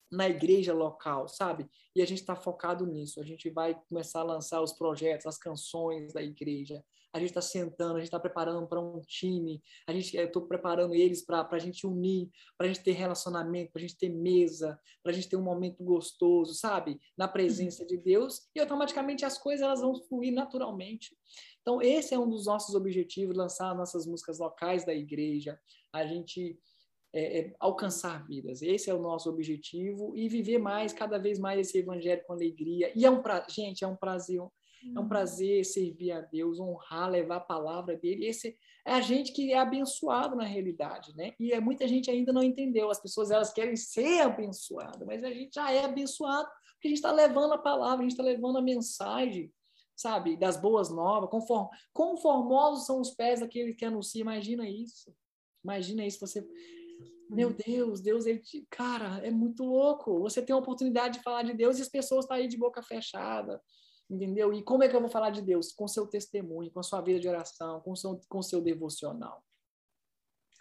na 0.09 0.29
igreja 0.29 0.73
local, 0.73 1.27
sabe? 1.27 1.69
E 1.97 2.01
a 2.01 2.07
gente 2.07 2.21
está 2.21 2.37
focado 2.37 2.87
nisso. 2.87 3.21
A 3.21 3.25
gente 3.25 3.51
vai 3.51 3.75
começar 3.89 4.21
a 4.21 4.25
lançar 4.25 4.63
os 4.63 4.73
projetos, 4.73 5.27
as 5.27 5.39
canções 5.39 6.13
da 6.13 6.23
igreja 6.23 6.85
a 7.13 7.19
gente 7.19 7.29
está 7.29 7.43
sentando, 7.43 7.97
a 7.97 7.99
gente 7.99 8.07
está 8.07 8.19
preparando 8.19 8.67
para 8.67 8.81
um 8.81 9.01
time, 9.03 9.63
a 9.87 9.93
gente, 9.93 10.17
eu 10.17 10.25
estou 10.25 10.43
preparando 10.43 10.95
eles 10.95 11.23
para 11.23 11.47
a 11.51 11.59
gente 11.59 11.87
unir, 11.87 12.31
para 12.57 12.67
a 12.67 12.73
gente 12.73 12.83
ter 12.83 12.93
relacionamento, 12.93 13.71
para 13.71 13.81
a 13.81 13.83
gente 13.83 13.99
ter 13.99 14.09
mesa, 14.09 14.81
para 15.03 15.13
a 15.13 15.15
gente 15.15 15.29
ter 15.29 15.37
um 15.37 15.43
momento 15.43 15.85
gostoso, 15.85 16.55
sabe? 16.55 16.99
Na 17.17 17.29
presença 17.29 17.85
de 17.85 17.99
Deus, 17.99 18.49
e 18.55 18.61
automaticamente 18.61 19.27
as 19.27 19.37
coisas 19.37 19.63
elas 19.63 19.83
vão 19.83 19.95
fluir 19.95 20.33
naturalmente. 20.33 21.15
Então, 21.63 21.81
esse 21.81 22.13
é 22.13 22.19
um 22.19 22.29
dos 22.29 22.47
nossos 22.47 22.75
objetivos, 22.75 23.37
lançar 23.37 23.75
nossas 23.75 24.07
músicas 24.07 24.39
locais 24.39 24.85
da 24.85 24.93
igreja, 24.93 25.59
a 25.93 26.05
gente 26.05 26.59
é, 27.13 27.39
é, 27.39 27.55
alcançar 27.61 28.27
vidas. 28.27 28.63
Esse 28.63 28.91
é 28.91 28.95
o 28.95 29.01
nosso 29.01 29.31
objetivo 29.31 30.17
e 30.17 30.29
viver 30.29 30.59
mais, 30.59 30.93
cada 30.93 31.19
vez 31.19 31.39
mais 31.39 31.61
esse 31.61 31.79
evangelho 31.79 32.23
com 32.27 32.33
alegria. 32.33 32.93
E 32.97 33.05
é 33.05 33.11
um 33.11 33.23
pra... 33.23 33.47
gente, 33.49 33.85
é 33.85 33.87
um 33.87 33.97
prazer, 33.97 34.41
é 34.41 34.99
um 34.99 35.07
prazer 35.07 35.65
servir 35.65 36.11
a 36.11 36.21
Deus, 36.21 36.59
honrar, 36.59 37.11
levar 37.11 37.37
a 37.37 37.41
palavra 37.41 37.97
dele. 37.97 38.27
Esse 38.27 38.57
é 38.85 38.95
a 38.95 39.01
gente 39.01 39.33
que 39.33 39.53
é 39.53 39.59
abençoado 39.59 40.35
na 40.35 40.45
realidade, 40.45 41.15
né? 41.15 41.33
E 41.39 41.53
é, 41.53 41.61
muita 41.61 41.87
gente 41.87 42.11
ainda 42.11 42.33
não 42.33 42.43
entendeu. 42.43 42.91
As 42.91 43.01
pessoas 43.01 43.31
elas 43.31 43.53
querem 43.53 43.77
ser 43.77 44.23
abençoadas, 44.23 45.07
mas 45.07 45.23
a 45.23 45.31
gente 45.31 45.55
já 45.55 45.71
é 45.71 45.85
abençoado 45.85 46.49
porque 46.83 46.89
a 46.89 46.91
gente 46.91 46.99
está 46.99 47.13
levando 47.13 47.53
a 47.53 47.59
palavra, 47.59 47.99
a 47.99 48.03
gente 48.03 48.11
está 48.11 48.25
levando 48.25 48.59
a 48.59 48.63
mensagem, 48.63 49.53
sabe? 49.97 50.37
Das 50.37 50.57
boas 50.57 50.91
novas. 50.91 51.31
Conform, 51.31 51.69
conformosos 51.93 52.87
são 52.87 53.01
os 53.01 53.11
pés 53.11 53.41
daquele 53.41 53.75
que 53.75 53.85
anuncia. 53.85 54.21
Imagina 54.21 54.69
isso. 54.69 55.15
Imagina 55.63 56.07
isso. 56.07 56.21
Você 56.21 56.47
meu 57.33 57.49
uhum. 57.49 57.57
Deus, 57.67 58.01
Deus, 58.03 58.27
ele 58.27 58.41
te... 58.41 58.67
cara, 58.69 59.27
é 59.27 59.31
muito 59.31 59.65
louco. 59.65 60.21
Você 60.21 60.43
tem 60.43 60.55
a 60.55 60.59
oportunidade 60.59 61.19
de 61.19 61.25
falar 61.25 61.43
de 61.43 61.55
Deus 61.55 61.79
e 61.79 61.83
as 61.83 61.89
pessoas 61.89 62.25
estão 62.25 62.37
tá 62.37 62.43
aí 62.43 62.47
de 62.47 62.59
boca 62.59 62.83
fechada, 62.83 63.61
Entendeu? 64.11 64.53
E 64.53 64.63
como 64.63 64.85
é 64.85 64.89
que 64.89 64.95
eu 64.95 65.01
vou 65.01 65.09
falar 65.09 65.31
de 65.31 65.41
Deus? 65.41 65.73
Com 65.73 65.89
seu 65.89 66.07
testemunho, 66.07 66.71
com 66.71 66.81
a 66.81 66.83
sua 66.83 67.01
vida 67.01 67.19
de 67.19 67.29
oração, 67.29 67.81
com 67.81 67.97
seu, 67.97 68.21
com 68.29 68.43
seu 68.43 68.61
devocional. 68.61 69.43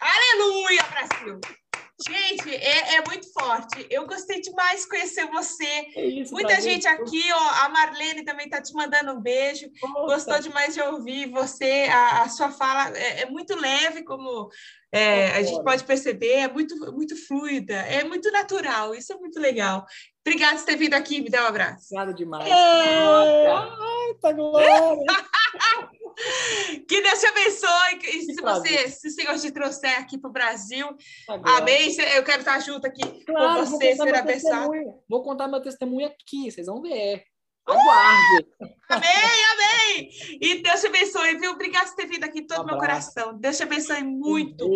Aleluia, 0.00 0.82
Brasil! 0.84 1.61
Gente, 2.08 2.54
é, 2.54 2.96
é, 2.96 3.04
muito 3.06 3.32
forte. 3.32 3.86
Eu 3.90 4.06
gostei 4.06 4.40
demais 4.40 4.82
de 4.82 4.88
conhecer 4.88 5.26
você. 5.26 5.64
É 5.64 6.04
isso, 6.04 6.32
Muita 6.32 6.60
gente 6.60 6.86
aqui, 6.86 7.22
ó, 7.32 7.64
a 7.64 7.68
Marlene 7.68 8.24
também 8.24 8.46
está 8.46 8.60
te 8.60 8.72
mandando 8.74 9.12
um 9.12 9.20
beijo. 9.20 9.70
Gostou 10.06 10.38
demais 10.40 10.74
de 10.74 10.80
ouvir 10.80 11.30
você. 11.30 11.86
A, 11.90 12.22
a 12.22 12.28
sua 12.28 12.50
fala 12.50 12.96
é, 12.96 13.22
é, 13.22 13.26
muito 13.26 13.54
leve, 13.58 14.02
como 14.02 14.50
é, 14.92 15.30
a 15.32 15.42
gente 15.42 15.62
pode 15.62 15.84
perceber, 15.84 16.32
é 16.32 16.48
muito, 16.48 16.76
muito 16.92 17.16
fluida, 17.26 17.74
é 17.74 18.04
muito 18.04 18.30
natural. 18.30 18.94
Isso 18.94 19.12
é 19.12 19.16
muito 19.16 19.38
legal. 19.38 19.86
Obrigada 20.26 20.56
por 20.56 20.64
ter 20.64 20.76
vindo 20.76 20.94
aqui. 20.94 21.20
Me 21.20 21.30
dá 21.30 21.44
um 21.44 21.48
abraço. 21.48 21.86
Obrigada 21.86 22.14
demais. 22.14 22.48
É... 22.48 23.50
Ai, 23.50 24.14
tá 24.20 24.32
glória. 24.32 24.96
que 26.88 27.02
Deus 27.02 27.20
te 27.20 27.26
abençoe. 27.26 27.98
E 28.04 28.22
se 28.22 28.42
você, 28.42 28.88
se 28.88 29.08
o 29.08 29.10
Senhor 29.10 29.38
te 29.38 29.50
trouxer 29.50 29.98
aqui 29.98 30.18
para 30.18 30.30
o 30.30 30.32
Brasil, 30.32 30.86
tá 31.26 31.58
amém. 31.58 31.94
Eu 32.14 32.22
quero 32.22 32.40
estar 32.40 32.58
junto 32.60 32.86
aqui 32.86 33.02
claro, 33.24 33.64
com 33.64 33.70
você, 33.70 33.96
ser 33.96 34.14
abençoado. 34.14 34.72
Vou 35.08 35.22
contar 35.22 35.48
meu 35.48 35.60
testemunho 35.60 36.06
aqui, 36.06 36.50
vocês 36.50 36.66
vão 36.66 36.80
ver. 36.80 37.24
Aguarde. 37.66 38.46
amém, 38.88 39.44
amém. 39.52 40.10
E 40.40 40.62
Deus 40.62 40.80
te 40.80 40.86
abençoe, 40.88 41.38
viu? 41.38 41.52
Obrigada 41.52 41.86
por 41.86 41.96
ter 41.96 42.06
vindo 42.06 42.24
aqui 42.24 42.42
todo 42.42 42.62
o 42.62 42.66
meu 42.66 42.76
coração. 42.76 43.38
Deus 43.38 43.56
te 43.56 43.62
abençoe 43.62 44.02
muito. 44.02 44.68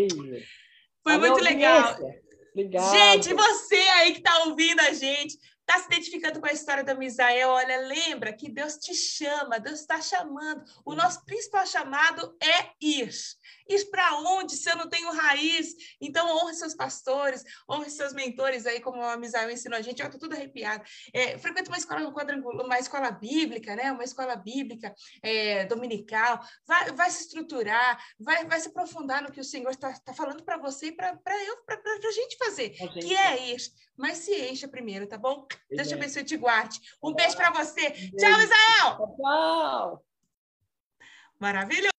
Foi 1.02 1.18
muito 1.18 1.40
legal. 1.40 1.96
Obrigado. 2.52 2.90
Gente, 2.92 3.34
você 3.34 3.76
aí 3.76 4.12
que 4.12 4.18
está 4.18 4.44
ouvindo 4.44 4.80
a 4.80 4.92
gente, 4.92 5.36
Está 5.68 5.80
se 5.80 5.86
identificando 5.86 6.38
com 6.38 6.46
a 6.46 6.52
história 6.52 6.84
da 6.84 6.94
Misael? 6.94 7.48
Olha, 7.48 7.78
lembra 7.78 8.32
que 8.32 8.48
Deus 8.48 8.76
te 8.76 8.94
chama, 8.94 9.58
Deus 9.58 9.80
está 9.80 10.00
chamando. 10.00 10.62
O 10.84 10.94
nosso 10.94 11.24
principal 11.24 11.66
chamado 11.66 12.36
é 12.40 12.70
ir. 12.80 13.10
Ir 13.68 13.90
para 13.90 14.16
onde 14.18 14.54
se 14.54 14.70
eu 14.70 14.76
não 14.76 14.88
tenho 14.88 15.10
raiz? 15.10 15.74
Então, 16.00 16.36
honre 16.36 16.54
seus 16.54 16.72
pastores, 16.72 17.42
honre 17.68 17.90
seus 17.90 18.12
mentores 18.12 18.64
aí, 18.64 18.80
como 18.80 19.02
a 19.02 19.16
Misael 19.16 19.50
ensinou 19.50 19.76
a 19.76 19.82
gente. 19.82 20.00
Eu 20.00 20.06
estou 20.06 20.20
tudo 20.20 20.34
arrepiada. 20.34 20.84
É, 21.12 21.36
frequenta 21.36 21.68
uma 21.68 21.78
escola 21.78 22.06
uma 22.06 22.78
escola 22.78 23.10
bíblica, 23.10 23.74
né? 23.74 23.90
Uma 23.90 24.04
escola 24.04 24.36
bíblica 24.36 24.94
é, 25.20 25.64
dominical. 25.64 26.40
Vai, 26.64 26.92
vai 26.92 27.10
se 27.10 27.22
estruturar, 27.22 28.00
vai, 28.20 28.44
vai 28.44 28.60
se 28.60 28.68
aprofundar 28.68 29.20
no 29.20 29.32
que 29.32 29.40
o 29.40 29.44
Senhor 29.44 29.70
está 29.70 29.92
tá 29.98 30.14
falando 30.14 30.44
para 30.44 30.58
você 30.58 30.86
e 30.86 30.92
para 30.92 31.10
eu, 31.44 31.56
para 31.64 31.76
a 31.76 32.12
gente 32.12 32.36
fazer, 32.36 32.72
gente. 32.72 33.04
que 33.04 33.16
é 33.16 33.48
ir. 33.48 33.56
Mas 33.96 34.18
se 34.18 34.32
encha 34.48 34.68
primeiro, 34.68 35.06
tá 35.06 35.16
bom? 35.16 35.46
Deus 35.70 35.88
te 35.88 35.94
abençoe 35.94 36.22
e 36.22 36.24
te 36.24 36.36
guarde. 36.36 36.80
Um 37.02 37.14
beijo 37.14 37.36
para 37.36 37.50
você. 37.50 37.90
Tchau, 37.90 38.40
Israel! 38.40 39.16
Tchau! 39.16 40.04
Maravilhoso! 41.38 41.90